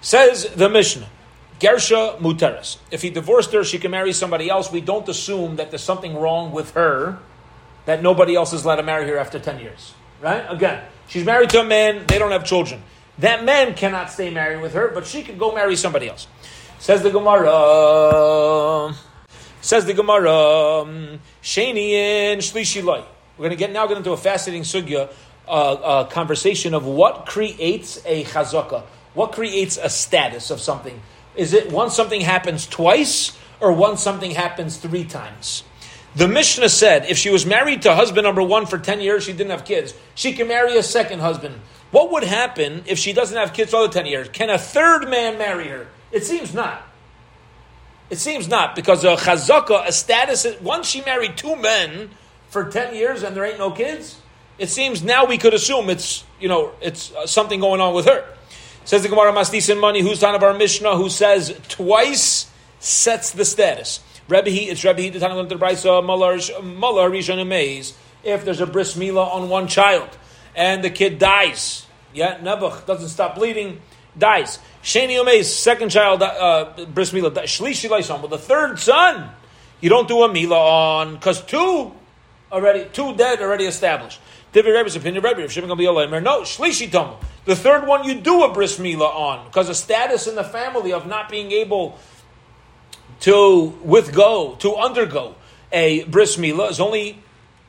Says 0.00 0.46
the 0.56 0.68
Mishnah, 0.68 1.08
Gersha 1.60 2.18
Muteres. 2.18 2.78
If 2.90 3.02
he 3.02 3.10
divorced 3.10 3.52
her, 3.52 3.62
she 3.62 3.78
can 3.78 3.90
marry 3.92 4.12
somebody 4.12 4.50
else. 4.50 4.72
We 4.72 4.80
don't 4.80 5.08
assume 5.08 5.56
that 5.56 5.70
there's 5.70 5.82
something 5.82 6.16
wrong 6.16 6.52
with 6.52 6.72
her, 6.72 7.18
that 7.86 8.02
nobody 8.02 8.34
else 8.34 8.52
is 8.52 8.64
allowed 8.64 8.76
to 8.76 8.82
marry 8.82 9.06
her 9.08 9.16
after 9.16 9.38
10 9.38 9.60
years. 9.60 9.94
Right? 10.20 10.44
Again, 10.48 10.82
she's 11.08 11.24
married 11.24 11.50
to 11.50 11.60
a 11.60 11.64
man, 11.64 12.04
they 12.06 12.18
don't 12.18 12.32
have 12.32 12.44
children. 12.44 12.82
That 13.18 13.44
man 13.44 13.74
cannot 13.74 14.10
stay 14.10 14.30
married 14.30 14.60
with 14.60 14.74
her, 14.74 14.88
but 14.88 15.06
she 15.06 15.22
can 15.22 15.38
go 15.38 15.54
marry 15.54 15.76
somebody 15.76 16.08
else. 16.08 16.26
Says 16.82 17.00
the 17.00 17.10
Gemara. 17.10 18.92
Says 19.60 19.84
the 19.84 19.94
Gemara, 19.94 20.84
Shani 21.40 21.90
in 21.90 22.40
Shlishi 22.40 22.82
We're 22.84 23.04
going 23.38 23.50
to 23.50 23.56
get 23.56 23.70
now 23.70 23.86
get 23.86 23.98
into 23.98 24.10
a 24.10 24.16
fascinating 24.16 24.64
sugya, 24.64 25.08
uh, 25.46 25.50
uh, 25.50 26.04
conversation 26.06 26.74
of 26.74 26.84
what 26.84 27.26
creates 27.26 28.02
a 28.04 28.24
chazaka, 28.24 28.82
what 29.14 29.30
creates 29.30 29.78
a 29.80 29.88
status 29.88 30.50
of 30.50 30.60
something. 30.60 31.00
Is 31.36 31.52
it 31.52 31.70
once 31.70 31.94
something 31.94 32.20
happens 32.20 32.66
twice, 32.66 33.38
or 33.60 33.70
once 33.70 34.02
something 34.02 34.32
happens 34.32 34.76
three 34.76 35.04
times? 35.04 35.62
The 36.16 36.26
Mishnah 36.26 36.68
said 36.68 37.06
if 37.06 37.16
she 37.16 37.30
was 37.30 37.46
married 37.46 37.82
to 37.82 37.94
husband 37.94 38.24
number 38.24 38.42
one 38.42 38.66
for 38.66 38.78
10 38.78 39.00
years, 39.00 39.22
she 39.22 39.32
didn't 39.32 39.52
have 39.52 39.64
kids, 39.64 39.94
she 40.16 40.32
can 40.32 40.48
marry 40.48 40.76
a 40.76 40.82
second 40.82 41.20
husband. 41.20 41.60
What 41.92 42.10
would 42.10 42.24
happen 42.24 42.82
if 42.86 42.98
she 42.98 43.12
doesn't 43.12 43.38
have 43.38 43.52
kids 43.52 43.70
for 43.70 43.86
the 43.86 43.92
10 43.92 44.06
years? 44.06 44.28
Can 44.30 44.50
a 44.50 44.58
third 44.58 45.08
man 45.08 45.38
marry 45.38 45.68
her? 45.68 45.86
It 46.12 46.24
seems 46.24 46.54
not. 46.54 46.82
It 48.10 48.18
seems 48.18 48.46
not, 48.46 48.76
because 48.76 49.04
a 49.04 49.16
chazaka, 49.16 49.88
a 49.88 49.92
status, 49.92 50.46
once 50.60 50.86
she 50.86 51.00
married 51.00 51.36
two 51.36 51.56
men 51.56 52.10
for 52.50 52.70
10 52.70 52.94
years 52.94 53.22
and 53.22 53.34
there 53.34 53.44
ain't 53.44 53.58
no 53.58 53.70
kids, 53.70 54.20
it 54.58 54.68
seems 54.68 55.02
now 55.02 55.24
we 55.24 55.38
could 55.38 55.54
assume 55.54 55.88
it's, 55.88 56.24
you 56.38 56.48
know, 56.48 56.72
it's 56.82 57.12
uh, 57.14 57.26
something 57.26 57.58
going 57.58 57.80
on 57.80 57.94
with 57.94 58.04
her. 58.04 58.24
Says 58.84 59.02
the 59.02 59.08
Gemara 59.08 59.32
Mastis 59.32 59.80
money, 59.80 60.02
who's 60.02 60.20
son 60.20 60.34
of 60.34 60.42
our 60.42 60.52
Mishnah, 60.52 60.96
who 60.96 61.08
says 61.08 61.58
twice 61.68 62.50
sets 62.80 63.30
the 63.30 63.46
status. 63.46 64.00
Rebbe, 64.28 64.50
it's 64.50 64.84
Rebbe, 64.84 65.10
the 65.10 65.24
Tanakh 65.24 65.48
the 65.48 65.54
Brisa, 65.54 66.04
Muller, 66.04 67.10
Rishon 67.10 67.40
Amaze, 67.40 67.96
if 68.22 68.44
there's 68.44 68.60
a 68.60 68.66
bris 68.66 68.96
milah 68.96 69.32
on 69.32 69.48
one 69.48 69.68
child 69.68 70.08
and 70.54 70.84
the 70.84 70.90
kid 70.90 71.18
dies, 71.18 71.86
yeah, 72.12 72.38
Nebuch 72.38 72.86
doesn't 72.86 73.08
stop 73.08 73.36
bleeding, 73.36 73.80
dies. 74.16 74.58
Sheni 74.82 75.22
Umeis, 75.22 75.44
second 75.44 75.90
child, 75.90 76.22
uh, 76.22 76.72
bris 76.92 77.12
milah, 77.12 77.32
shlishi 77.32 77.88
laison. 77.90 78.20
But 78.20 78.30
the 78.30 78.38
third 78.38 78.78
son, 78.78 79.30
you 79.80 79.88
don't 79.88 80.08
do 80.08 80.22
a 80.22 80.28
milah 80.28 81.00
on 81.00 81.14
because 81.14 81.42
two 81.42 81.92
already, 82.50 82.88
two 82.92 83.14
dead 83.16 83.40
already 83.40 83.64
established. 83.64 84.20
Divi 84.52 84.70
Rebbe's 84.70 84.96
opinion, 84.96 85.24
Rebbe, 85.24 85.42
if 85.42 85.52
Shimon 85.52 85.70
Gamliel 85.70 86.22
no, 86.22 86.42
shlishi 86.42 86.90
tomo. 86.90 87.18
The 87.44 87.56
third 87.56 87.86
one 87.86 88.04
you 88.04 88.20
do 88.20 88.44
a 88.44 88.52
bris 88.52 88.78
milah 88.78 89.14
on 89.14 89.46
because 89.46 89.68
a 89.68 89.74
status 89.74 90.26
in 90.26 90.34
the 90.34 90.44
family 90.44 90.92
of 90.92 91.06
not 91.06 91.28
being 91.28 91.50
able 91.52 91.98
to 93.20 93.78
withgo, 93.84 94.58
to 94.60 94.76
undergo 94.76 95.34
a 95.72 96.04
bris 96.04 96.36
milah 96.36 96.70
is 96.70 96.80
only 96.80 97.22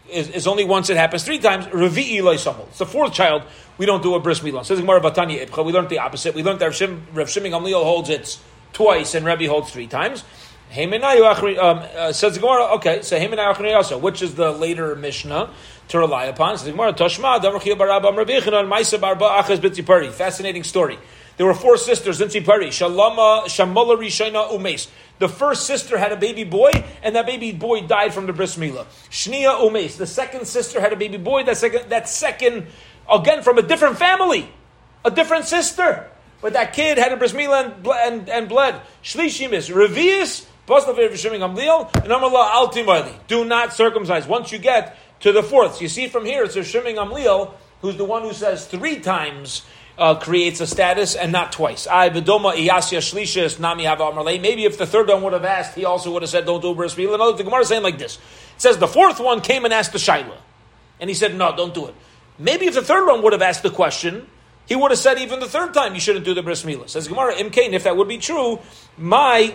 is, 0.10 0.30
is, 0.30 0.48
only 0.48 0.66
once 0.66 0.90
it 0.90 0.98
happens 0.98 1.24
three 1.24 1.40
times. 1.40 1.66
Revi'i 1.68 2.20
loisamol. 2.20 2.68
It's 2.68 2.80
the 2.80 2.86
fourth 2.86 3.14
child. 3.14 3.44
We 3.78 3.86
don't 3.86 4.04
do 4.04 4.16
a 4.16 4.20
bris 4.20 4.40
milah. 4.42 4.66
Says 4.66 4.80
Gemara 4.80 5.02
Batanya 5.02 5.46
Ibcha. 5.46 5.66
We 5.66 5.72
learned 5.74 5.90
the 5.90 6.00
opposite. 6.00 6.36
We 6.36 6.44
learned 6.44 6.60
that 6.60 6.68
Rav 7.14 7.30
Shimon 7.30 7.52
Gamliel 7.52 7.84
holds 7.84 8.10
it 8.10 8.40
twice 8.72 9.16
and 9.16 9.26
Rebbe 9.26 9.48
holds 9.48 9.72
three 9.72 9.88
times. 9.88 10.24
Um, 10.76 10.92
uh, 10.92 12.12
says 12.14 12.38
Gemara. 12.38 12.64
Okay, 12.76 13.04
so 13.04 13.20
Hemenayu 13.20 13.76
also, 13.76 13.98
which 13.98 14.24
is 14.24 14.34
the 14.36 14.52
later 14.52 14.96
Mishnah 14.96 15.52
to 15.90 16.00
rely 16.00 16.26
upon. 16.26 16.58
Says 16.58 16.72
Gemara 16.72 16.94
Toshma 16.94 17.42
Damar 17.42 17.60
Barabam 17.76 18.16
Rabbi 18.16 18.40
Yechanan 18.40 18.68
Ma'isa 18.68 19.00
Barba 19.00 19.26
Achaz 19.26 19.58
Bitzi 19.58 19.86
Pari. 19.86 20.10
Fascinating 20.10 20.64
story. 20.64 20.98
There 21.38 21.48
were 21.48 21.56
four 21.56 21.78
sisters 21.78 22.22
in 22.22 22.30
Tzipari, 22.30 22.68
Shalama, 22.68 23.46
Shamala 23.46 23.98
Rishona 23.98 24.50
Umes. 24.52 24.88
The 25.18 25.28
first 25.28 25.66
sister 25.66 25.98
had 25.98 26.12
a 26.12 26.16
baby 26.16 26.44
boy, 26.44 26.72
and 27.02 27.16
that 27.16 27.26
baby 27.26 27.52
boy 27.52 27.82
died 27.82 28.14
from 28.14 28.28
the 28.28 28.34
bris 28.34 28.56
milah. 28.56 28.86
Shnia 29.10 29.60
Umes. 29.60 29.98
The 29.98 30.06
second 30.06 30.46
sister 30.46 30.80
had 30.80 30.94
a 30.94 30.96
baby 30.96 31.18
boy. 31.18 31.44
That 31.44 31.58
second, 31.58 31.90
that 31.90 32.08
second, 32.08 32.68
again 33.12 33.44
from 33.44 33.58
a 33.58 33.62
different 33.62 33.98
family, 33.98 34.50
a 35.06 35.12
different 35.12 35.46
sister. 35.46 36.10
But 36.42 36.54
that 36.54 36.74
kid 36.74 36.98
had 36.98 37.14
a 37.14 37.18
bris 37.18 37.32
milah 37.32 37.74
and, 37.74 37.88
and, 37.88 38.30
and 38.30 38.50
bled. 38.50 38.82
Shlishimis. 39.02 39.74
Revius. 39.74 40.46
Do 43.28 43.46
not 43.46 43.74
circumcise. 43.74 44.28
Once 44.28 44.52
you 44.52 44.60
get 44.60 44.98
to 45.20 45.32
the 45.32 45.44
fourth, 45.44 45.82
you 45.82 45.90
see 45.90 46.08
from 46.08 46.26
here, 46.26 46.44
it's 46.44 46.56
a 46.56 46.64
Shimon 46.64 46.96
Gamliel, 46.96 47.54
who's 47.82 47.98
the 47.98 48.06
one 48.06 48.22
who 48.22 48.34
says 48.34 48.66
three 48.66 49.00
times 49.00 49.64
uh, 49.98 50.16
creates 50.16 50.62
a 50.62 50.68
status 50.68 51.16
and 51.16 51.32
not 51.32 51.52
twice. 51.52 51.88
Maybe 51.88 52.20
if 54.66 54.78
the 54.78 54.86
third 54.86 55.10
one 55.10 55.22
would 55.24 55.34
have 55.34 55.46
asked, 55.46 55.76
he 55.76 55.86
also 55.86 56.12
would 56.12 56.24
have 56.24 56.30
said, 56.30 56.46
"Don't 56.46 56.62
do 56.62 56.74
bris 56.74 56.96
milah." 56.96 57.18
No, 57.18 57.32
the 57.34 57.44
Gemara 57.44 57.62
is 57.62 57.68
saying 57.68 57.84
like 57.84 57.98
this. 57.98 58.16
It 58.16 58.62
says 58.62 58.78
the 58.78 58.88
fourth 58.88 59.20
one 59.20 59.42
came 59.42 59.66
and 59.66 59.74
asked 59.74 59.92
the 59.92 60.00
shaila, 60.00 60.38
and 61.00 61.10
he 61.10 61.14
said, 61.14 61.36
"No, 61.36 61.56
don't 61.56 61.74
do 61.74 61.88
it." 61.88 61.96
Maybe 62.40 62.66
if 62.66 62.74
the 62.74 62.82
third 62.82 63.06
one 63.06 63.22
would 63.22 63.34
have 63.34 63.42
asked 63.42 63.64
the 63.64 63.70
question, 63.70 64.28
he 64.66 64.76
would 64.76 64.92
have 64.92 65.00
said 65.00 65.20
even 65.20 65.40
the 65.40 65.48
third 65.48 65.74
time 65.74 65.94
you 65.94 66.00
shouldn't 66.00 66.26
do 66.26 66.34
the 66.34 66.42
bris 66.42 66.64
milah. 66.64 66.90
Says 66.90 67.08
Gemara 67.08 67.36
imkain. 67.36 67.74
If 67.74 67.84
that 67.84 67.98
would 67.98 68.08
be 68.08 68.18
true, 68.18 68.60
my 68.98 69.54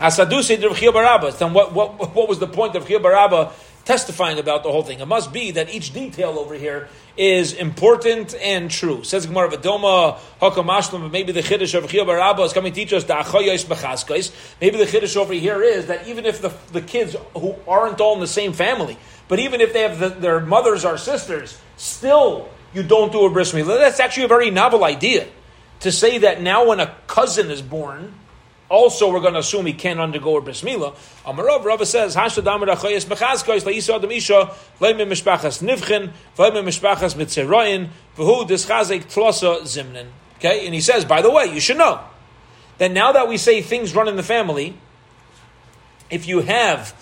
asaduse 0.00 0.48
de 0.48 1.38
Then 1.38 1.52
what, 1.52 1.72
what, 1.72 2.14
what 2.14 2.28
was 2.28 2.38
the 2.38 2.46
point 2.46 2.76
of 2.76 2.86
Baraba 2.86 3.52
testifying 3.84 4.38
about 4.38 4.62
the 4.62 4.70
whole 4.70 4.82
thing. 4.82 5.00
It 5.00 5.08
must 5.08 5.32
be 5.32 5.52
that 5.52 5.74
each 5.74 5.92
detail 5.92 6.38
over 6.38 6.54
here 6.54 6.88
is 7.16 7.52
important 7.52 8.34
and 8.36 8.70
true. 8.70 9.02
Says 9.02 9.26
Gemara 9.26 9.50
Vadoma 9.50 10.18
Hakamashlam, 10.40 11.10
maybe 11.10 11.32
the 11.32 11.40
Chiddush 11.40 11.74
of 11.74 11.84
Chiyah 11.90 12.06
Barabba 12.06 12.44
is 12.44 12.52
coming 12.52 12.72
to 12.72 12.76
teach 12.80 12.92
us 12.92 13.04
the 13.04 13.14
Achoyos 13.14 13.64
Bechaskos. 13.64 14.32
Maybe 14.60 14.78
the 14.78 14.84
Chiddush 14.84 15.16
over 15.16 15.34
here 15.34 15.62
is 15.62 15.86
that 15.86 16.06
even 16.06 16.26
if 16.26 16.40
the, 16.40 16.52
the 16.72 16.80
kids 16.80 17.16
who 17.36 17.56
aren't 17.66 18.00
all 18.00 18.14
in 18.14 18.20
the 18.20 18.26
same 18.26 18.52
family, 18.52 18.96
but 19.28 19.38
even 19.38 19.60
if 19.60 19.72
they 19.72 19.82
have 19.82 19.98
the, 19.98 20.10
their 20.10 20.40
mothers 20.40 20.84
or 20.84 20.96
sisters, 20.96 21.58
still 21.82 22.48
you 22.72 22.82
don't 22.82 23.12
do 23.12 23.26
a 23.26 23.30
bris 23.30 23.52
milah. 23.52 23.78
That's 23.78 24.00
actually 24.00 24.24
a 24.24 24.28
very 24.28 24.50
novel 24.50 24.84
idea 24.84 25.26
to 25.80 25.92
say 25.92 26.18
that 26.18 26.40
now 26.40 26.68
when 26.68 26.80
a 26.80 26.94
cousin 27.06 27.50
is 27.50 27.60
born, 27.60 28.14
also 28.68 29.12
we're 29.12 29.20
going 29.20 29.34
to 29.34 29.40
assume 29.40 29.66
he 29.66 29.72
can't 29.72 30.00
undergo 30.00 30.36
a 30.36 30.40
bris 30.40 30.62
milah. 30.62 30.94
Amarav 31.24 31.64
Rava 31.64 31.84
says 31.84 32.14
Hashadam 32.16 32.66
Rachayis 32.66 33.04
Mechazkois 33.06 33.64
Laisa 33.64 33.96
Adam 33.96 34.10
Isha 34.10 34.54
Leimim 34.80 35.08
Mishpachas 35.08 35.62
Nivchin 35.62 36.12
Leimim 36.36 36.64
Mishpachas 36.64 37.14
Mitzeroyin 37.16 37.88
V'hu 38.16 38.46
Dischazek 38.48 39.04
Tlosa 39.12 39.62
Zimnin. 39.62 40.06
Okay, 40.38 40.64
and 40.64 40.74
he 40.74 40.80
says, 40.80 41.04
by 41.04 41.20
the 41.20 41.30
way, 41.30 41.46
you 41.46 41.60
should 41.60 41.78
know 41.78 42.00
that 42.78 42.90
now 42.90 43.12
that 43.12 43.28
we 43.28 43.36
say 43.36 43.60
things 43.60 43.94
run 43.94 44.08
in 44.08 44.16
the 44.16 44.22
family, 44.22 44.76
if 46.10 46.26
you 46.26 46.40
have 46.40 46.94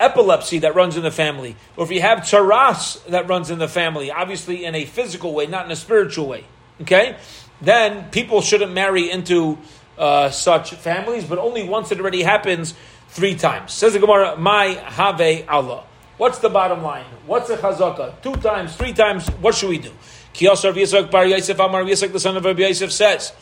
epilepsy 0.00 0.58
that 0.60 0.74
runs 0.74 0.96
in 0.96 1.02
the 1.02 1.10
family, 1.10 1.56
or 1.76 1.84
if 1.84 1.90
you 1.90 2.00
have 2.00 2.28
taras 2.28 3.02
that 3.08 3.28
runs 3.28 3.50
in 3.50 3.58
the 3.58 3.68
family, 3.68 4.10
obviously 4.10 4.64
in 4.64 4.74
a 4.74 4.84
physical 4.84 5.32
way, 5.32 5.46
not 5.46 5.64
in 5.66 5.72
a 5.72 5.76
spiritual 5.76 6.26
way, 6.26 6.44
okay, 6.82 7.16
then 7.60 8.10
people 8.10 8.40
shouldn't 8.42 8.72
marry 8.72 9.10
into 9.10 9.58
uh, 9.98 10.30
such 10.30 10.74
families, 10.74 11.24
but 11.24 11.38
only 11.38 11.66
once 11.66 11.90
it 11.90 12.00
already 12.00 12.22
happens 12.22 12.74
three 13.08 13.34
times. 13.34 13.72
Says 13.72 13.94
the 13.94 13.98
Gemara, 13.98 14.36
My 14.36 14.66
have 14.66 15.20
Allah. 15.48 15.84
What's 16.18 16.38
the 16.38 16.48
bottom 16.48 16.82
line? 16.82 17.04
What's 17.26 17.50
a 17.50 17.56
chazaka? 17.56 18.20
Two 18.22 18.34
times, 18.36 18.74
three 18.76 18.92
times, 18.92 19.28
what 19.40 19.54
should 19.54 19.68
we 19.68 19.78
do? 19.78 19.92
Kiyosar 20.32 20.72
Yisak 20.72 21.10
Bar 21.10 21.26
Yosef 21.26 21.58
Amar 21.58 21.82
Yisak, 21.84 22.12
the 22.12 22.20
son 22.20 22.36
of 22.36 22.44
Rabbi 22.44 22.62
Yosef, 22.62 22.92
says, 22.92 23.32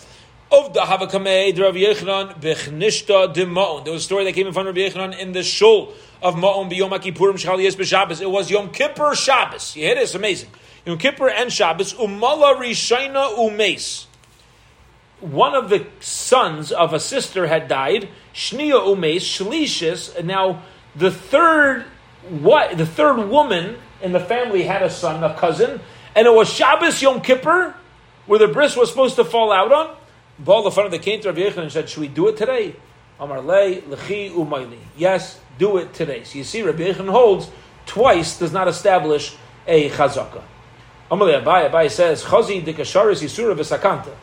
of 0.51 0.73
the 0.73 0.81
Rav. 0.81 1.05
There 3.85 3.93
was 3.93 4.03
a 4.03 4.05
story 4.05 4.25
that 4.25 4.33
came 4.33 4.47
in 4.47 4.53
front 4.53 4.69
of 4.69 4.77
Rabbi 4.77 4.89
Yechanan 4.89 5.19
in 5.19 5.33
the 5.33 5.43
shul 5.43 5.93
of 6.25 6.35
Ma'on 6.35 6.69
B'Yom 6.69 6.91
HaKippurim 6.91 7.35
Shchal 7.35 7.63
Yes 7.63 7.77
B'Shabbos. 7.77 8.21
It 8.21 8.31
was 8.31 8.51
Yom 8.51 8.71
Kippur 8.71 9.15
Shabbos. 9.15 9.77
You 9.77 9.85
hear 9.85 9.95
this? 9.95 10.17
Amazing. 10.17 10.51
Yom 10.85 10.99
Kippur 10.99 11.29
and 11.29 11.53
Shabbos. 11.53 11.95
Umala 11.95 12.57
Rishayna 12.57 13.37
Umes 13.37 14.07
one 15.25 15.55
of 15.55 15.71
the 15.71 15.87
sons 16.01 16.71
of 16.71 16.93
a 16.93 17.01
sister 17.01 17.47
had 17.47 17.67
died, 17.67 18.09
Shnia 18.35 18.79
Umes, 18.79 19.21
Shlishis, 19.21 20.23
now 20.23 20.63
the 20.95 21.11
third 21.11 21.85
what 22.29 22.79
the 22.79 22.87
third 22.87 23.29
woman 23.29 23.77
in 24.03 24.13
the 24.13 24.21
family 24.21 24.63
had 24.63 24.83
a 24.83 24.91
son, 24.91 25.23
a 25.23 25.35
cousin, 25.35 25.81
and 26.15 26.27
it 26.27 26.33
was 26.33 26.49
Shabbos 26.51 27.01
Yom 27.03 27.21
Kippur, 27.21 27.75
where 28.27 28.39
the 28.39 28.49
bris 28.49 28.77
was 28.77 28.91
supposed 28.91 29.17
to 29.17 29.25
fall 29.25 29.53
out 29.53 29.73
on. 29.73 29.95
Baal 30.39 30.63
the 30.63 30.71
front 30.71 30.87
of 30.87 30.93
the 30.93 30.99
came 30.99 31.21
to 31.21 31.29
Rav 31.29 31.37
Yechon 31.37 31.59
and 31.59 31.73
said, 31.73 31.89
Should 31.89 32.01
we 32.01 32.09
do 32.09 32.29
it 32.29 32.37
today? 32.37 32.77
Amar 33.21 33.41
Le, 33.41 33.77
Lechi 33.83 34.31
Umayli. 34.31 34.79
Yes, 34.97 35.39
do 35.59 35.77
it 35.79 35.95
today. 35.95 36.25
So 36.25 36.39
you 36.39 36.45
see, 36.45 36.63
Rabbi 36.63 36.83
Yechon 36.83 37.09
holds 37.09 37.51
twice 37.87 38.39
does 38.39 38.53
not 38.53 38.69
establish 38.69 39.37
a 39.67 39.91
chazaka. 39.91 40.43
Amar 41.11 41.29
Le 41.29 41.43
Abai, 41.43 41.71
Abai 41.71 41.91
says, 41.91 42.25
Chazi 42.25 42.65
dikasharis 42.65 43.23
yisura 43.23 43.55
v'sakanta 43.55 44.15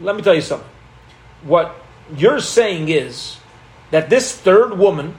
let 0.00 0.16
me 0.16 0.22
tell 0.22 0.34
you 0.34 0.40
something. 0.40 0.68
What 1.42 1.74
you're 2.16 2.40
saying 2.40 2.88
is 2.88 3.36
that 3.90 4.10
this 4.10 4.36
third 4.36 4.76
woman 4.78 5.16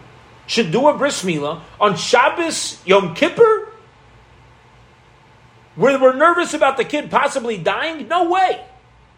should 0.47 0.71
do 0.71 0.87
a 0.87 0.97
bris 0.97 1.23
milah 1.23 1.61
on 1.79 1.95
Shabbos 1.95 2.81
Yom 2.85 3.15
Kippur, 3.15 3.71
where 5.75 5.99
we're 5.99 6.15
nervous 6.15 6.53
about 6.53 6.77
the 6.77 6.85
kid 6.85 7.09
possibly 7.09 7.57
dying. 7.57 8.07
No 8.07 8.29
way. 8.29 8.63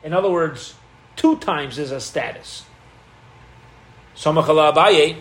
In 0.04 0.14
other 0.14 0.30
words, 0.30 0.76
two 1.16 1.38
times 1.38 1.78
is 1.78 1.92
a 1.92 2.00
status. 2.00 2.64
Abaye. 4.16 5.18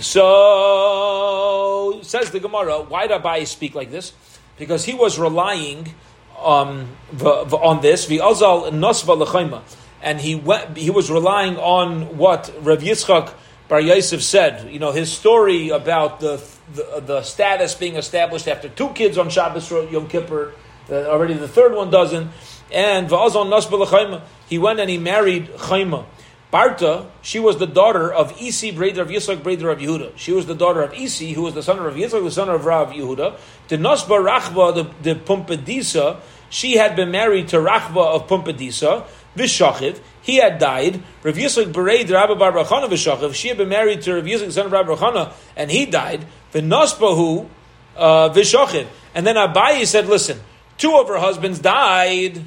So 0.00 2.00
says 2.02 2.30
the 2.30 2.40
Gemara. 2.40 2.80
Why 2.80 3.06
did 3.06 3.22
Abaye 3.22 3.46
speak 3.46 3.74
like 3.74 3.90
this? 3.90 4.12
Because 4.58 4.84
he 4.84 4.94
was 4.94 5.18
relying 5.18 5.94
um, 6.42 6.88
on 7.22 7.82
this. 7.82 8.06
V'azal 8.06 8.70
nasva 8.72 9.18
l'chayma, 9.18 9.62
and 10.02 10.20
he 10.20 10.34
went. 10.34 10.76
He 10.76 10.90
was 10.90 11.10
relying 11.10 11.56
on 11.58 12.16
what 12.16 12.52
Rav 12.60 12.80
Yitzchak 12.80 13.34
Bar 13.68 13.80
Yosef 13.80 14.22
said. 14.22 14.72
You 14.72 14.78
know 14.78 14.92
his 14.92 15.12
story 15.12 15.68
about 15.68 16.20
the, 16.20 16.42
the, 16.74 17.02
the 17.04 17.22
status 17.22 17.74
being 17.74 17.96
established 17.96 18.48
after 18.48 18.70
two 18.70 18.88
kids 18.90 19.18
on 19.18 19.28
Shabbos 19.28 19.70
Yom 19.70 20.08
Kippur. 20.08 20.54
Uh, 20.90 20.94
already 21.06 21.34
the 21.34 21.48
third 21.48 21.74
one 21.74 21.90
doesn't. 21.90 22.30
And 22.72 23.08
v'azal 23.08 23.46
nasva 23.46 23.78
l'chayma, 23.78 24.22
he 24.48 24.58
went 24.58 24.80
and 24.80 24.88
he 24.88 24.96
married 24.96 25.48
Chayma. 25.48 26.06
Barta, 26.52 27.06
she 27.22 27.38
was 27.38 27.58
the 27.58 27.66
daughter 27.66 28.12
of 28.12 28.40
Isi, 28.40 28.72
brother 28.72 29.02
of 29.02 29.08
Yitzchak, 29.08 29.42
brother 29.42 29.70
of 29.70 29.78
Yehuda. 29.78 30.12
She 30.16 30.32
was 30.32 30.46
the 30.46 30.54
daughter 30.54 30.82
of 30.82 30.92
Isi, 30.94 31.32
who 31.32 31.42
was 31.42 31.54
the 31.54 31.62
son 31.62 31.78
of 31.78 31.94
Yitzchak, 31.94 32.24
the 32.24 32.30
son 32.30 32.48
of 32.48 32.64
Rav 32.64 32.90
Yehuda. 32.90 33.38
The 33.68 33.76
Nosba 33.76 34.18
Rachba, 34.18 34.74
the, 34.74 35.14
the 35.14 35.20
Pumbedisa, 35.20 36.18
she 36.48 36.76
had 36.76 36.96
been 36.96 37.12
married 37.12 37.48
to 37.48 37.58
Rachba 37.58 38.04
of 38.16 38.26
Pumbedisa. 38.26 39.06
Vishachiv, 39.36 40.00
he 40.22 40.36
had 40.38 40.58
died. 40.58 41.00
Rav 41.22 41.36
Yitzchak 41.36 41.72
bereid 41.72 42.10
Rabbi 42.10 42.34
Bar 42.34 42.50
Bachana 42.50 42.88
Vishachiv, 42.88 43.32
she 43.32 43.46
had 43.46 43.56
been 43.56 43.68
married 43.68 44.02
to 44.02 44.14
Rav 44.14 44.24
Yitzchak, 44.24 44.50
son 44.50 44.66
of 44.66 44.72
Rabbi 44.72 45.32
and 45.56 45.70
he 45.70 45.86
died. 45.86 46.26
V'nosbahu 46.52 47.48
uh, 47.96 48.30
Vishachiv. 48.30 48.88
And 49.14 49.24
then 49.24 49.36
Abayi 49.36 49.86
said, 49.86 50.08
listen, 50.08 50.40
two 50.78 50.96
of 50.96 51.06
her 51.06 51.18
husbands 51.18 51.60
died. 51.60 52.42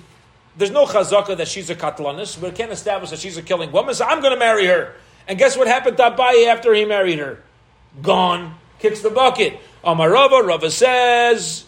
There's 0.55 0.71
no 0.71 0.85
chazaka 0.85 1.37
that 1.37 1.47
she's 1.47 1.69
a 1.69 1.75
katlanis. 1.75 2.39
We 2.39 2.51
can't 2.51 2.71
establish 2.71 3.09
that 3.09 3.19
she's 3.19 3.37
a 3.37 3.41
killing 3.41 3.71
woman, 3.71 3.95
so 3.95 4.05
I'm 4.05 4.21
going 4.21 4.33
to 4.33 4.39
marry 4.39 4.65
her. 4.67 4.93
And 5.27 5.39
guess 5.39 5.57
what 5.57 5.67
happened 5.67 5.97
to 5.97 6.03
Abayi 6.03 6.47
after 6.47 6.73
he 6.73 6.85
married 6.85 7.19
her? 7.19 7.41
Gone. 8.01 8.55
Kicks 8.79 9.01
the 9.01 9.09
bucket. 9.09 9.59
Amarava, 9.83 10.45
Rava 10.45 10.69
says, 10.69 11.65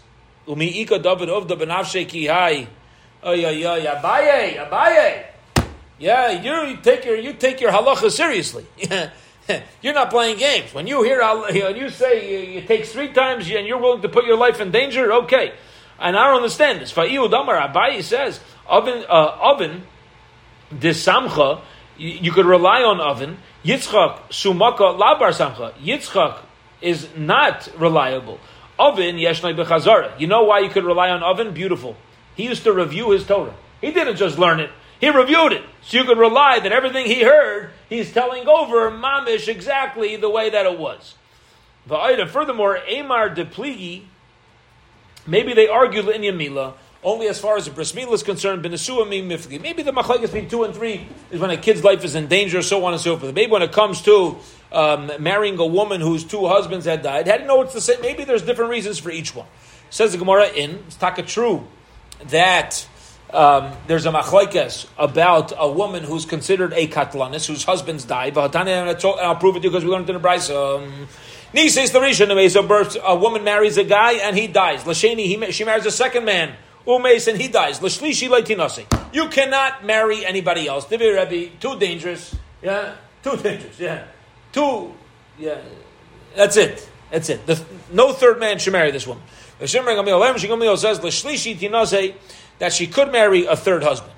Umi 0.48 0.82
ika 0.82 1.00
David 1.00 1.30
of 1.30 1.48
the 1.48 2.06
ki 2.08 2.28
hai. 2.28 2.68
Oh 3.24 3.32
yeah, 3.32 3.50
yeah. 3.50 4.02
Abaye, 4.02 4.70
Abaye. 4.70 5.26
Yeah, 5.98 6.32
you 6.32 6.78
take 6.78 7.06
your 7.06 7.16
you 7.16 7.34
take 7.34 7.62
your 7.62 7.72
halacha 7.72 8.12
seriously. 8.12 8.66
you're 9.82 9.94
not 9.94 10.10
playing 10.10 10.38
games. 10.38 10.74
When 10.74 10.88
you 10.88 11.04
hear 11.04 11.22
when 11.22 11.76
you 11.76 11.90
say 11.90 12.56
it 12.58 12.68
takes 12.68 12.92
three 12.92 13.14
times 13.14 13.50
and 13.50 13.66
you're 13.66 13.80
willing 13.80 14.02
to 14.02 14.10
put 14.10 14.26
your 14.26 14.38
life 14.38 14.60
in 14.60 14.72
danger, 14.72 15.12
okay. 15.24 15.54
And 15.98 16.18
I 16.18 16.28
don't 16.28 16.38
understand 16.38 16.82
this. 16.82 16.92
Fa'iu 16.92 17.30
Damar 17.30 17.56
Abaye 17.56 18.04
says 18.04 18.42
oven 18.68 19.03
uh, 19.09 19.38
oven 19.41 19.84
disamcha. 20.74 21.61
You, 21.97 22.09
you 22.09 22.32
could 22.32 22.45
rely 22.45 22.82
on 22.82 22.99
oven. 22.99 23.38
Yitzchak 23.63 24.30
sumaka 24.30 24.97
labar 24.97 25.34
samcha. 25.34 25.74
Yitzchak 25.74 26.39
is 26.82 27.07
not 27.16 27.70
reliable. 27.78 28.39
Oven 28.78 29.16
yeshnai 29.16 29.55
bechazara. 29.55 30.20
You 30.20 30.28
know 30.28 30.43
why 30.43 30.59
you 30.59 30.70
could 30.70 30.84
rely 30.84 31.09
on 31.09 31.24
oven? 31.24 31.53
Beautiful. 31.53 31.95
He 32.36 32.43
used 32.43 32.63
to 32.63 32.74
review 32.74 33.11
his 33.11 33.26
Torah. 33.26 33.55
He 33.82 33.91
didn't 33.91 34.18
just 34.18 34.38
learn 34.38 34.59
it. 34.59 34.72
He 34.99 35.09
reviewed 35.09 35.53
it. 35.53 35.63
So 35.82 35.97
you 35.97 36.03
could 36.05 36.18
rely 36.18 36.59
that 36.59 36.72
everything 36.72 37.05
he 37.05 37.24
heard, 37.24 37.72
he's 37.89 38.11
telling 38.11 38.47
over 38.47 38.89
mamish 38.91 39.47
exactly 39.47 40.16
the 40.16 40.30
way 40.30 40.49
that 40.49 40.66
it 40.66 40.80
was. 40.80 41.16
Furthermore, 41.88 42.78
Amar 42.78 43.30
de 43.30 43.45
Pligi, 43.45 44.03
maybe 45.28 45.53
they 45.53 45.68
argued 45.68 46.07
in 46.07 46.22
Yamila, 46.22 46.74
only 47.06 47.28
as 47.28 47.39
far 47.39 47.56
as 47.56 47.66
the 47.66 47.72
bris 47.72 47.91
milah 47.91 48.14
is 48.14 48.24
concerned, 48.24 48.66
benasua 48.66 49.08
mi 49.08 49.22
mifli. 49.22 49.62
Maybe 49.62 49.84
the 49.84 49.93
machlekes 49.93 50.24
between 50.24 50.49
two 50.49 50.64
and 50.64 50.74
three 50.74 51.08
is 51.30 51.39
when 51.39 51.51
a 51.51 51.58
kid's 51.58 51.84
life 51.84 52.03
is 52.03 52.16
in 52.16 52.28
danger, 52.28 52.64
so 52.64 52.84
on 52.84 52.93
and 52.93 53.01
so 53.01 53.16
forth. 53.16 53.34
Maybe 53.34 53.51
when 53.51 53.62
it 53.62 53.72
comes 53.72 54.01
to 54.01 54.38
um, 54.72 55.12
marrying 55.20 55.60
a 55.60 55.66
woman 55.66 56.01
whose 56.01 56.24
two 56.24 56.47
husbands 56.47 56.86
had 56.86 57.03
died, 57.03 57.28
how 57.28 57.38
do 57.38 57.45
know 57.45 57.62
it's 57.62 57.74
the 57.74 57.82
same? 57.82 58.01
Maybe 58.01 58.24
there's 58.24 58.41
different 58.41 58.72
reasons 58.72 58.97
for 58.97 59.12
each 59.12 59.36
one. 59.36 59.45
Says 59.91 60.14
the 60.14 60.18
Gemara 60.18 60.47
in 60.47 60.84
taka 60.99 61.22
true 61.22 61.68
that 62.30 62.88
um, 63.32 63.72
there's 63.86 64.08
a 64.08 64.12
machlekes 64.12 64.88
about 64.97 65.53
a 65.58 65.72
woman 65.72 66.03
who's 66.03 66.26
considered 66.26 66.74
a 66.74 66.88
katlanis, 66.88 67.45
whose 67.45 67.64
husbands 67.64 68.03
died. 68.03 68.36
And 68.36 68.68
I'll 68.68 69.36
prove 69.36 69.56
it 69.56 69.60
to 69.60 69.66
you 69.66 69.70
because 69.70 69.86
we 69.86 69.91
learned 69.91 70.10
in 70.10 70.16
the 70.16 70.20
Bryce. 70.20 70.49
Um, 70.49 71.08
is 71.53 71.91
the 71.91 71.99
Rishon, 71.99 72.97
a 73.03 73.16
woman 73.16 73.43
marries 73.43 73.78
a 73.78 73.84
guy 73.84 74.14
and 74.14 74.36
he 74.36 74.47
dies. 74.47 74.84
Lasheni, 74.84 75.53
she 75.53 75.64
marries 75.64 75.86
a 75.86 75.91
second 75.91 76.26
man. 76.26 76.56
Umes 76.86 77.28
and 77.28 77.40
he 77.40 77.48
dies. 77.48 77.80
Lashlishi 77.80 78.30
leitinase. 78.30 78.86
You 79.14 79.28
cannot 79.30 79.86
marry 79.86 80.26
anybody 80.26 80.68
else. 80.68 80.86
Divi 80.86 81.10
Rebbe, 81.10 81.56
too 81.60 81.80
dangerous. 81.80 82.36
Yeah, 82.62 82.96
too 83.24 83.38
dangerous. 83.38 83.80
Yeah, 83.80 84.06
too. 84.52 84.94
Yeah, 85.40 85.62
that's 86.36 86.58
it. 86.58 86.88
That's 87.12 87.30
it. 87.30 87.46
The, 87.46 87.64
no 87.92 88.14
third 88.14 88.40
man 88.40 88.60
should 88.60 88.74
marry 88.74 88.92
this 88.92 89.08
woman. 89.08 89.24
Says 89.60 89.74
Lashlishi 89.74 91.58
tinase 91.58 92.16
that 92.60 92.74
she 92.74 92.88
could 92.88 93.12
marry 93.12 93.46
a 93.46 93.56
third 93.56 93.84
husband. 93.84 94.12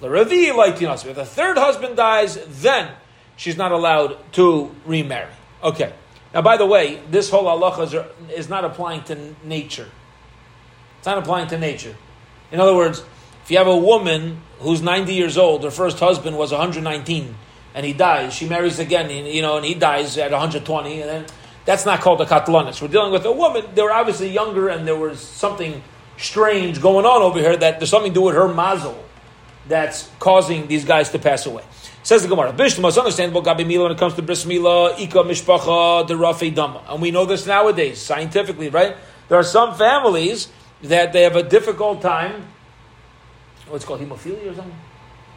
The 0.00 0.10
Ravi 0.10 0.46
leitinase. 0.46 1.06
If 1.06 1.16
the 1.16 1.24
third 1.24 1.58
husband 1.58 1.96
dies, 1.96 2.38
then 2.46 2.90
she's 3.36 3.56
not 3.56 3.72
allowed 3.72 4.32
to 4.34 4.74
remarry. 4.86 5.32
Okay. 5.62 5.92
Now, 6.34 6.42
by 6.42 6.56
the 6.56 6.66
way, 6.66 7.00
this 7.10 7.30
whole 7.30 7.44
halacha 7.44 7.84
is, 8.28 8.36
is 8.38 8.48
not 8.48 8.64
applying 8.64 9.02
to 9.04 9.34
nature. 9.44 9.88
It's 10.98 11.06
not 11.06 11.18
applying 11.18 11.48
to 11.48 11.58
nature. 11.58 11.96
In 12.50 12.60
other 12.60 12.74
words, 12.74 13.02
if 13.44 13.50
you 13.50 13.58
have 13.58 13.66
a 13.66 13.76
woman 13.76 14.42
who's 14.60 14.82
90 14.82 15.14
years 15.14 15.38
old, 15.38 15.64
her 15.64 15.70
first 15.70 15.98
husband 15.98 16.36
was 16.36 16.52
119, 16.52 17.34
and 17.74 17.86
he 17.86 17.92
dies, 17.92 18.34
she 18.34 18.48
marries 18.48 18.78
again, 18.78 19.08
you 19.26 19.42
know, 19.42 19.56
and 19.56 19.64
he 19.64 19.74
dies 19.74 20.18
at 20.18 20.30
120, 20.30 21.00
and 21.00 21.08
then 21.08 21.26
that's 21.64 21.86
not 21.86 22.00
called 22.00 22.20
a 22.20 22.26
katlanis. 22.26 22.82
We're 22.82 22.88
dealing 22.88 23.12
with 23.12 23.24
a 23.24 23.32
woman, 23.32 23.64
they 23.74 23.82
were 23.82 23.92
obviously 23.92 24.30
younger, 24.30 24.68
and 24.68 24.86
there 24.86 24.96
was 24.96 25.20
something 25.20 25.82
strange 26.16 26.82
going 26.82 27.06
on 27.06 27.22
over 27.22 27.38
here 27.38 27.56
that 27.56 27.78
there's 27.78 27.90
something 27.90 28.12
to 28.12 28.14
do 28.14 28.22
with 28.22 28.34
her 28.34 28.52
mazel 28.52 29.04
that's 29.68 30.10
causing 30.18 30.66
these 30.66 30.84
guys 30.84 31.10
to 31.10 31.18
pass 31.18 31.46
away. 31.46 31.62
Says 32.02 32.22
the 32.22 32.28
Gemara, 32.28 32.52
Bishlam 32.52 32.88
is 32.88 32.96
understandable 32.96 33.42
Gabi 33.42 33.66
Mila 33.66 33.84
when 33.84 33.92
it 33.92 33.98
comes 33.98 34.14
to 34.14 34.22
bris 34.22 34.44
Ika 34.46 34.50
Mishpacha, 34.56 36.08
the 36.08 36.14
Rafi 36.14 36.54
Dama. 36.54 36.82
And 36.88 37.02
we 37.02 37.10
know 37.10 37.26
this 37.26 37.46
nowadays, 37.46 38.00
scientifically, 38.00 38.70
right? 38.70 38.96
There 39.28 39.38
are 39.38 39.44
some 39.44 39.74
families 39.74 40.48
that 40.82 41.12
they 41.12 41.22
have 41.22 41.36
a 41.36 41.42
difficult 41.42 42.02
time. 42.02 42.46
What's 43.68 43.84
called 43.84 44.00
hemophilia 44.00 44.50
or 44.50 44.54
something, 44.54 44.78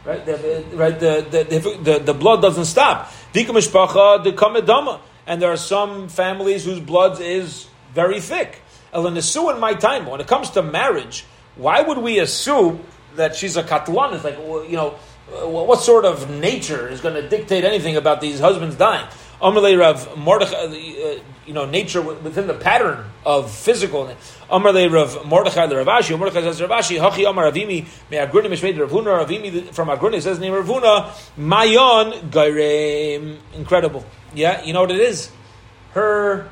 right? 0.04 0.26
Have, 0.26 0.74
right, 0.74 0.98
the, 0.98 1.26
the, 1.30 1.78
the, 1.82 1.98
the, 1.98 2.14
blood 2.14 2.40
doesn't 2.40 2.64
stop. 2.64 3.12
And 5.26 5.42
there 5.42 5.52
are 5.52 5.56
some 5.56 6.08
families 6.08 6.64
whose 6.64 6.80
blood 6.80 7.20
is 7.20 7.66
very 7.92 8.20
thick. 8.20 8.62
Elanasu 8.94 9.52
in 9.54 9.60
my 9.60 9.74
time, 9.74 10.06
when 10.06 10.20
it 10.20 10.26
comes 10.26 10.50
to 10.50 10.62
marriage, 10.62 11.24
why 11.56 11.82
would 11.82 11.98
we 11.98 12.18
assume 12.18 12.82
that 13.16 13.36
she's 13.36 13.56
a 13.56 13.62
katlan? 13.62 14.14
It's 14.14 14.24
like 14.24 14.38
you 14.38 14.76
know, 14.76 14.90
what 15.44 15.80
sort 15.80 16.04
of 16.04 16.30
nature 16.30 16.88
is 16.88 17.00
going 17.00 17.14
to 17.14 17.28
dictate 17.28 17.64
anything 17.64 17.96
about 17.96 18.20
these 18.20 18.40
husbands 18.40 18.76
dying? 18.76 19.06
Amalei 19.42 19.76
Rav 19.76 20.16
Mordechai, 20.16 20.54
uh, 20.54 21.18
you 21.46 21.52
know, 21.52 21.66
nature 21.66 22.00
within 22.00 22.46
the 22.46 22.54
pattern 22.54 23.04
of 23.26 23.50
physical. 23.50 24.06
Amalei 24.48 24.90
Rav 24.90 25.26
Mordechai 25.26 25.66
the 25.66 25.74
Ravashi. 25.74 26.16
Mordechai 26.16 26.42
says 26.42 26.60
Ravashi. 26.60 27.00
Hachi 27.00 27.28
Amar 27.28 27.50
Avimi 27.50 27.84
me 28.10 28.16
Agruni 28.16 28.46
Mishmei 28.46 28.72
Ravuna 28.76 29.26
Ravimi 29.26 29.74
from 29.74 29.88
Agruni 29.88 30.22
says 30.22 30.38
name 30.38 30.52
Ravuna 30.52 31.10
Mayon 31.36 32.30
Gairem. 32.30 33.38
Incredible. 33.54 34.06
Yeah, 34.32 34.62
you 34.62 34.72
know 34.72 34.82
what 34.82 34.92
it 34.92 35.00
is. 35.00 35.32
Her 35.90 36.48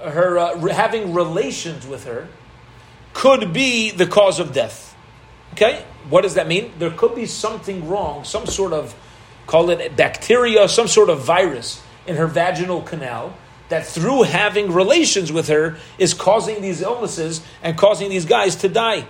her 0.00 0.38
uh, 0.38 0.66
having 0.68 1.12
relations 1.14 1.88
with 1.88 2.04
her 2.04 2.28
could 3.14 3.52
be 3.52 3.90
the 3.90 4.06
cause 4.06 4.38
of 4.38 4.52
death. 4.52 4.94
Okay, 5.54 5.84
what 6.08 6.20
does 6.20 6.34
that 6.34 6.46
mean? 6.46 6.72
There 6.78 6.90
could 6.90 7.16
be 7.16 7.26
something 7.26 7.88
wrong, 7.88 8.22
some 8.22 8.46
sort 8.46 8.72
of 8.72 8.94
call 9.48 9.70
it 9.70 9.96
bacteria, 9.96 10.68
some 10.68 10.86
sort 10.86 11.10
of 11.10 11.24
virus 11.24 11.82
in 12.08 12.16
her 12.16 12.26
vaginal 12.26 12.82
canal 12.82 13.36
that 13.68 13.86
through 13.86 14.22
having 14.22 14.72
relations 14.72 15.30
with 15.30 15.48
her 15.48 15.76
is 15.98 16.14
causing 16.14 16.62
these 16.62 16.80
illnesses 16.80 17.42
and 17.62 17.76
causing 17.76 18.08
these 18.08 18.24
guys 18.24 18.56
to 18.56 18.68
die. 18.68 19.06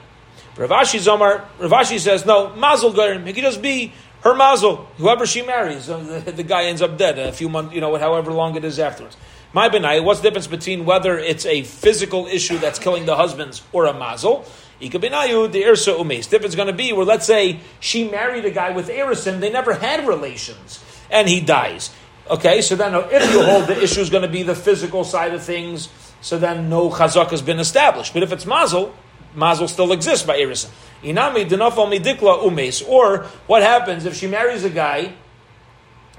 Ravashi 0.57 0.99
Zomar, 0.99 1.47
Ravashi 1.59 2.01
says, 2.01 2.27
no, 2.27 2.55
mazel 2.57 2.93
garim. 2.93 3.27
It 3.27 3.35
could 3.35 3.45
just 3.45 3.63
be 3.63 3.93
her 4.23 4.35
mazel. 4.35 4.89
Whoever 4.99 5.27
she 5.27 5.43
marries, 5.43 5.87
the, 5.87 6.33
the, 6.37 6.43
guy 6.43 6.65
ends 6.65 6.83
up 6.83 6.99
dead 6.99 7.19
a 7.19 7.31
few 7.31 7.49
months, 7.49 7.75
you 7.75 7.81
know, 7.81 7.97
however 7.97 8.33
long 8.33 8.57
it 8.57 8.65
is 8.65 8.81
afterwards. 8.81 9.17
My 9.53 9.69
benai, 9.69 10.03
what's 10.03 10.21
the 10.21 10.29
difference 10.29 10.49
between 10.49 10.85
whether 10.85 11.17
it's 11.17 11.47
a 11.47 11.63
physical 11.63 12.27
issue 12.27 12.59
that's 12.59 12.81
killing 12.81 13.07
the 13.07 13.15
husbands 13.15 13.63
or 13.73 13.87
a 13.87 13.95
mazel? 13.95 14.45
Ika 14.81 14.99
benayu, 14.99 15.51
the 15.51 15.63
irsa 15.63 15.97
umes. 15.97 16.29
Difference 16.29 16.55
going 16.57 16.67
to 16.67 16.75
be 16.75 16.93
where, 16.93 17.07
let's 17.07 17.27
say, 17.27 17.61
she 17.81 18.09
married 18.09 18.45
a 18.45 18.51
guy 18.51 18.71
with 18.71 18.89
erisin, 18.89 19.41
they 19.41 19.51
never 19.51 19.75
had 19.75 20.07
relations, 20.07 20.85
and 21.11 21.29
he 21.29 21.41
dies. 21.41 21.91
Okay, 22.31 22.61
so 22.61 22.77
then 22.77 22.95
if 22.95 23.33
you 23.33 23.43
hold 23.43 23.67
the 23.67 23.83
issue 23.83 24.01
is 24.01 24.11
going 24.11 24.23
to 24.23 24.29
be 24.29 24.43
the 24.43 24.55
physical 24.55 25.03
side 25.03 25.33
of 25.33 25.43
things, 25.43 25.89
so 26.21 26.39
then 26.39 26.69
no 26.69 26.91
chazak 26.91 27.31
has 27.31 27.41
been 27.41 27.59
established. 27.59 28.13
But 28.13 28.23
if 28.23 28.33
it's 28.33 28.45
mazel, 28.45 28.95
mazel 29.35 29.67
still 29.67 29.93
exists 29.93 30.27
by 30.27 30.39
Erison. 30.39 30.71
Inami 31.03 31.49
denafal 31.49 31.89
midikla 31.91 32.43
umes. 32.43 32.87
Or 32.87 33.25
what 33.47 33.63
happens 33.63 34.05
if 34.05 34.15
she 34.15 34.27
marries 34.27 34.65
a 34.65 34.71
guy 34.71 35.15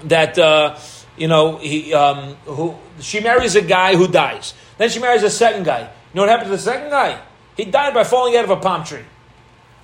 that 0.04 0.36
uh, 0.38 0.78
you 1.16 1.28
know 1.28 1.58
he 1.58 1.94
um, 1.94 2.34
who 2.46 2.74
she 3.00 3.20
marries 3.20 3.54
a 3.54 3.62
guy 3.62 3.94
who 3.94 4.08
dies. 4.08 4.54
Then 4.78 4.88
she 4.88 4.98
marries 4.98 5.22
a 5.22 5.30
second 5.30 5.64
guy. 5.64 5.80
You 5.80 5.86
know 6.14 6.22
what 6.22 6.30
happened 6.30 6.50
to 6.50 6.56
the 6.56 6.62
second 6.62 6.90
guy? 6.90 7.20
He 7.56 7.66
died 7.66 7.94
by 7.94 8.04
falling 8.04 8.36
out 8.36 8.44
of 8.44 8.50
a 8.50 8.56
palm 8.56 8.84
tree. 8.84 9.04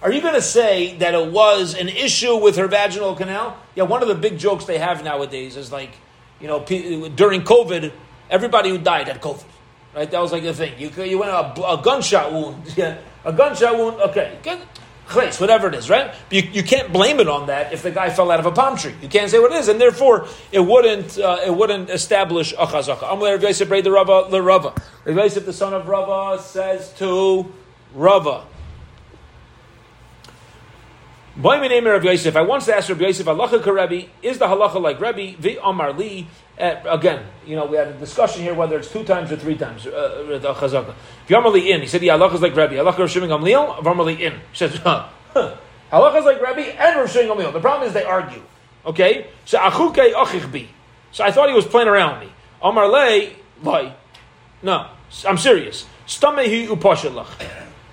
Are 0.02 0.12
you 0.12 0.20
going 0.20 0.34
to 0.34 0.42
say 0.42 0.96
that 0.96 1.14
it 1.14 1.32
was 1.32 1.74
an 1.74 1.88
issue 1.88 2.36
with 2.36 2.56
her 2.56 2.68
vaginal 2.68 3.14
canal? 3.14 3.56
Yeah, 3.74 3.84
one 3.84 4.02
of 4.02 4.08
the 4.08 4.14
big 4.14 4.38
jokes 4.38 4.64
they 4.64 4.78
have 4.78 5.02
nowadays 5.02 5.56
is 5.56 5.72
like 5.72 5.90
you 6.40 6.48
know, 6.48 6.60
during 6.60 7.42
COVID, 7.42 7.92
everybody 8.30 8.70
who 8.70 8.78
died 8.78 9.08
had 9.08 9.20
COVID. 9.20 9.44
Right? 9.94 10.10
That 10.10 10.20
was 10.20 10.30
like 10.32 10.42
the 10.42 10.52
thing. 10.52 10.74
You, 10.78 10.90
you 11.04 11.18
went 11.18 11.30
a, 11.30 11.62
a 11.66 11.80
gunshot 11.82 12.32
wound. 12.32 12.62
Yeah, 12.76 12.98
a 13.24 13.32
gunshot 13.32 13.78
wound. 13.78 14.00
Okay. 14.00 14.38
Place, 15.08 15.40
whatever 15.40 15.68
it 15.68 15.74
is, 15.74 15.88
right? 15.88 16.12
You, 16.32 16.42
you 16.42 16.64
can't 16.64 16.92
blame 16.92 17.20
it 17.20 17.28
on 17.28 17.46
that 17.46 17.72
if 17.72 17.84
the 17.84 17.92
guy 17.92 18.10
fell 18.10 18.28
out 18.32 18.40
of 18.40 18.46
a 18.46 18.50
palm 18.50 18.76
tree. 18.76 18.92
You 19.00 19.08
can't 19.08 19.30
say 19.30 19.38
what 19.38 19.52
it 19.52 19.58
is, 19.58 19.68
and 19.68 19.80
therefore 19.80 20.26
it 20.50 20.58
wouldn't 20.58 21.16
uh, 21.16 21.38
it 21.46 21.54
wouldn't 21.54 21.90
establish 21.90 22.52
a 22.52 22.66
chazaka. 22.66 23.08
Amalei 23.08 23.40
Rav 23.40 23.84
the 23.84 23.90
Rava 23.92 24.26
the 24.28 24.42
Rava. 24.42 24.74
Rav 25.04 25.16
Yosef 25.16 25.46
the 25.46 25.52
son 25.52 25.74
of 25.74 25.86
Rava 25.86 26.42
says 26.42 26.92
to 26.94 27.46
Rava, 27.94 28.44
Boy, 31.36 31.58
my 31.60 31.68
name 31.68 31.86
is 31.86 31.90
Rabbi 31.90 32.12
Yosef. 32.12 32.34
I 32.34 32.40
once 32.40 32.66
asked 32.66 32.88
Rabbi 32.88 33.04
Yosef, 33.04 33.26
halacha 33.26 33.62
Rebbe, 33.66 34.08
is 34.22 34.38
the 34.38 34.46
halacha 34.46 34.80
like 34.80 34.98
Rebbe? 34.98 35.36
Vi 35.38 35.58
Amar 35.62 35.92
Li. 35.92 36.26
Uh, 36.58 36.76
again, 36.88 37.26
you 37.46 37.54
know, 37.54 37.66
we 37.66 37.76
had 37.76 37.88
a 37.88 37.92
discussion 37.92 38.40
here 38.40 38.54
whether 38.54 38.78
it's 38.78 38.90
two 38.90 39.04
times 39.04 39.30
or 39.30 39.36
three 39.36 39.54
times. 39.54 39.86
Uh, 39.86 40.38
the 40.40 40.54
chazaka. 40.54 40.94
V'amar 41.28 41.54
in. 41.54 41.82
He 41.82 41.86
said, 41.88 42.02
yeah, 42.02 42.16
halacha 42.16 42.36
is 42.36 42.40
like 42.40 42.56
Rebbe. 42.56 42.76
Halacha 42.76 43.00
Rav 43.00 43.10
Shimon 43.10 43.28
Gamliel. 43.28 43.82
V'amar 43.82 44.18
in. 44.18 44.32
He 44.32 44.38
says, 44.54 44.76
huh. 44.76 45.10
Halacha 45.34 46.18
is 46.20 46.24
like 46.24 46.40
Rebbe 46.40 46.80
and 46.80 47.00
Rav 47.00 47.10
Shimon 47.10 47.36
Gamliel. 47.36 47.52
The 47.52 47.60
problem 47.60 47.86
is 47.86 47.92
they 47.92 48.04
argue. 48.04 48.42
Okay, 48.86 49.26
so 49.44 49.58
achuke 49.58 50.14
achich. 50.14 50.68
So 51.12 51.22
I 51.22 51.32
thought 51.32 51.50
he 51.50 51.54
was 51.54 51.66
playing 51.66 51.88
around 51.88 52.20
with 52.20 52.30
me. 52.30 52.34
Amar 52.62 52.88
Le, 52.88 53.28
like, 53.62 53.94
no, 54.62 54.88
I'm 55.26 55.36
serious. 55.36 55.84
Stamehi 56.06 56.68
upashalach. 56.68 57.28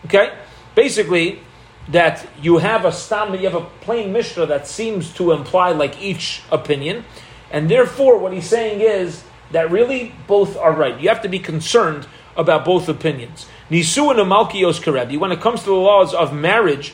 Okay, 0.06 0.34
basically 0.76 1.42
that 1.90 2.26
you 2.42 2.58
have 2.60 2.86
a 2.86 2.92
stam, 2.92 3.34
you 3.36 3.50
have 3.50 3.62
a 3.62 3.66
plain 3.82 4.14
mishnah 4.14 4.46
that 4.46 4.68
seems 4.68 5.12
to 5.14 5.32
imply 5.32 5.72
like 5.72 6.02
each 6.02 6.42
opinion, 6.52 7.06
and 7.52 7.70
therefore 7.70 8.18
what 8.18 8.34
he's 8.34 8.48
saying 8.48 8.82
is 8.82 9.24
that 9.52 9.70
really 9.70 10.14
both 10.28 10.58
are 10.58 10.72
right. 10.72 11.00
You 11.00 11.10
have 11.10 11.22
to 11.22 11.30
be 11.30 11.40
concerned 11.40 12.08
about 12.36 12.66
both 12.66 12.90
opinions. 12.90 13.48
Nisu 13.70 14.12
and 14.12 14.20
Malkios 14.32 14.82
Karebi, 14.82 15.20
when 15.20 15.32
it 15.32 15.42
comes 15.42 15.62
to 15.62 15.68
the 15.68 15.76
laws 15.76 16.14
of 16.14 16.34
marriage 16.34 16.94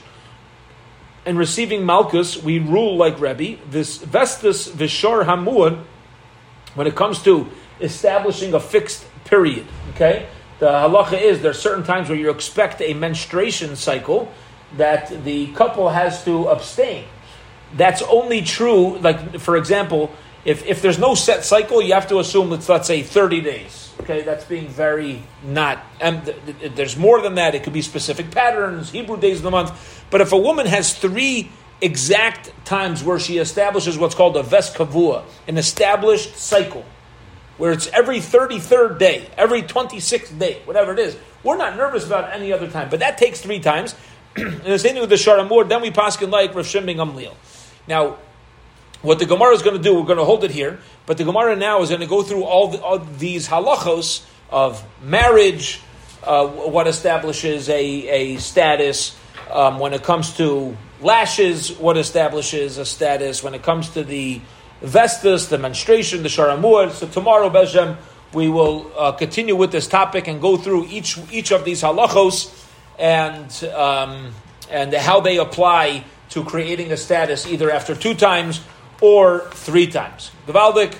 and 1.25 1.37
receiving 1.37 1.81
Malkus, 1.81 2.41
we 2.41 2.59
rule 2.59 2.97
like 2.97 3.19
Rebbe. 3.19 3.61
This 3.69 3.99
Vestus 3.99 4.69
Vishar 4.69 5.25
Hamud, 5.25 5.83
when 6.75 6.87
it 6.87 6.95
comes 6.95 7.21
to 7.23 7.49
establishing 7.79 8.53
a 8.53 8.59
fixed 8.59 9.05
period, 9.25 9.65
okay? 9.93 10.27
The 10.59 10.67
halacha 10.67 11.21
is 11.21 11.41
there 11.41 11.51
are 11.51 11.53
certain 11.53 11.83
times 11.83 12.09
where 12.09 12.17
you 12.17 12.29
expect 12.29 12.81
a 12.81 12.93
menstruation 12.93 13.75
cycle 13.75 14.31
that 14.77 15.23
the 15.23 15.47
couple 15.53 15.89
has 15.89 16.23
to 16.25 16.47
abstain. 16.47 17.05
That's 17.75 18.01
only 18.03 18.41
true, 18.41 18.97
like, 18.97 19.39
for 19.39 19.57
example, 19.57 20.11
if, 20.45 20.65
if 20.65 20.81
there's 20.81 20.97
no 20.97 21.15
set 21.15 21.43
cycle, 21.43 21.81
you 21.81 21.93
have 21.93 22.07
to 22.07 22.19
assume 22.19 22.53
it's, 22.53 22.69
let's 22.69 22.87
say, 22.87 23.03
30 23.03 23.41
days. 23.41 23.93
Okay, 24.01 24.21
that's 24.21 24.45
being 24.45 24.67
very 24.69 25.21
not, 25.43 25.83
and 25.99 26.21
there's 26.75 26.95
more 26.95 27.21
than 27.21 27.35
that. 27.35 27.53
It 27.53 27.63
could 27.63 27.73
be 27.73 27.81
specific 27.81 28.31
patterns, 28.31 28.91
Hebrew 28.91 29.19
days 29.19 29.37
of 29.37 29.43
the 29.43 29.51
month. 29.51 30.05
But 30.09 30.21
if 30.21 30.31
a 30.31 30.37
woman 30.37 30.65
has 30.65 30.93
three 30.97 31.51
exact 31.81 32.51
times 32.65 33.03
where 33.03 33.19
she 33.19 33.37
establishes 33.37 33.97
what's 33.97 34.15
called 34.15 34.37
a 34.37 34.43
ves 34.43 34.73
kavua, 34.73 35.23
an 35.47 35.57
established 35.57 36.37
cycle, 36.37 36.85
where 37.57 37.73
it's 37.73 37.87
every 37.87 38.19
33rd 38.19 38.97
day, 38.97 39.29
every 39.37 39.61
26th 39.61 40.39
day, 40.39 40.61
whatever 40.63 40.93
it 40.93 40.99
is, 40.99 41.17
we're 41.43 41.57
not 41.57 41.75
nervous 41.75 42.05
about 42.05 42.33
any 42.33 42.53
other 42.53 42.69
time. 42.69 42.89
But 42.89 43.01
that 43.01 43.17
takes 43.17 43.41
three 43.41 43.59
times. 43.59 43.95
and 44.35 44.63
the 44.63 44.79
same 44.79 44.93
thing 44.93 45.01
with 45.01 45.09
the 45.09 45.15
Sharamur, 45.15 45.67
then 45.67 45.81
we 45.81 45.91
pass 45.91 46.21
in 46.21 46.29
like 46.29 46.53
Rav 46.53 46.65
Shimon 46.65 46.97
Gamliel. 46.97 47.35
Now, 47.87 48.17
what 49.01 49.19
the 49.19 49.25
Gemara 49.25 49.53
is 49.53 49.61
going 49.61 49.77
to 49.77 49.81
do, 49.81 49.95
we're 49.95 50.05
going 50.05 50.17
to 50.17 50.25
hold 50.25 50.43
it 50.43 50.51
here, 50.51 50.79
but 51.05 51.17
the 51.17 51.23
Gemara 51.23 51.55
now 51.55 51.81
is 51.81 51.89
going 51.89 52.01
to 52.01 52.07
go 52.07 52.21
through 52.21 52.43
all, 52.43 52.67
the, 52.67 52.81
all 52.81 52.99
these 52.99 53.47
halachos 53.47 54.25
of 54.49 54.83
marriage, 55.01 55.81
uh, 56.23 56.47
what 56.47 56.87
establishes 56.87 57.69
a, 57.69 57.75
a 57.75 58.37
status, 58.37 59.17
um, 59.51 59.79
when 59.79 59.93
it 59.93 60.03
comes 60.03 60.35
to 60.37 60.77
lashes, 61.01 61.71
what 61.77 61.97
establishes 61.97 62.77
a 62.77 62.85
status, 62.85 63.41
when 63.41 63.53
it 63.53 63.63
comes 63.63 63.89
to 63.91 64.03
the 64.03 64.41
vestus, 64.81 65.47
the 65.47 65.57
menstruation, 65.57 66.23
the 66.23 66.29
sharamur. 66.29 66.91
So 66.91 67.07
tomorrow, 67.07 67.49
Bezhem, 67.49 67.97
we 68.33 68.49
will 68.49 68.91
uh, 68.97 69.11
continue 69.13 69.55
with 69.55 69.71
this 69.71 69.87
topic 69.87 70.27
and 70.27 70.41
go 70.41 70.57
through 70.57 70.85
each, 70.89 71.17
each 71.31 71.51
of 71.51 71.65
these 71.65 71.81
halachos 71.81 72.58
and, 72.99 73.63
um, 73.73 74.33
and 74.69 74.93
how 74.93 75.21
they 75.21 75.37
apply 75.37 76.03
to 76.29 76.43
creating 76.43 76.91
a 76.91 76.97
status 76.97 77.47
either 77.47 77.71
after 77.71 77.95
two 77.95 78.13
times 78.13 78.61
or 79.01 79.49
three 79.51 79.87
times. 79.87 80.31
Gavaldik, 80.45 80.95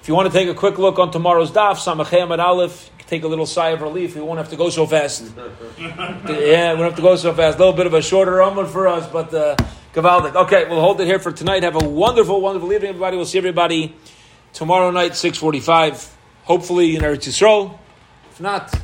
if 0.00 0.08
you 0.08 0.14
want 0.14 0.30
to 0.30 0.38
take 0.38 0.48
a 0.48 0.54
quick 0.54 0.78
look 0.78 0.98
on 0.98 1.10
tomorrow's 1.10 1.52
daf, 1.52 1.76
Samachem 1.76 2.32
at 2.32 2.40
Aleph, 2.40 2.90
take 3.06 3.22
a 3.22 3.28
little 3.28 3.46
sigh 3.46 3.70
of 3.70 3.80
relief. 3.80 4.14
We 4.14 4.20
won't 4.20 4.38
have 4.38 4.50
to 4.50 4.56
go 4.56 4.68
so 4.68 4.86
fast. 4.86 5.32
yeah, 5.78 6.72
we 6.72 6.80
won't 6.80 6.90
have 6.90 6.96
to 6.96 7.02
go 7.02 7.16
so 7.16 7.32
fast. 7.32 7.56
A 7.56 7.58
little 7.58 7.72
bit 7.72 7.86
of 7.86 7.94
a 7.94 8.02
shorter 8.02 8.32
Amud 8.32 8.68
for 8.68 8.88
us, 8.88 9.08
but 9.10 9.32
uh, 9.32 9.56
Gavaldik. 9.94 10.34
Okay, 10.34 10.68
we'll 10.68 10.80
hold 10.80 11.00
it 11.00 11.06
here 11.06 11.18
for 11.18 11.32
tonight. 11.32 11.62
Have 11.62 11.80
a 11.80 11.88
wonderful, 11.88 12.40
wonderful 12.40 12.72
evening, 12.72 12.90
everybody. 12.90 13.16
We'll 13.16 13.26
see 13.26 13.38
everybody 13.38 13.94
tomorrow 14.52 14.90
night, 14.90 15.12
6.45. 15.12 16.10
Hopefully 16.44 16.96
in 16.96 17.02
Eretz 17.02 17.28
Yisrael. 17.28 17.78
If 18.30 18.40
not, 18.40 18.74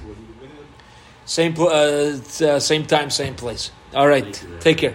same, 1.30 1.54
uh, 1.60 2.18
uh, 2.42 2.58
same 2.58 2.84
time, 2.86 3.08
same 3.08 3.36
place. 3.36 3.70
All 3.94 4.08
right, 4.08 4.44
take 4.58 4.78
care. 4.78 4.94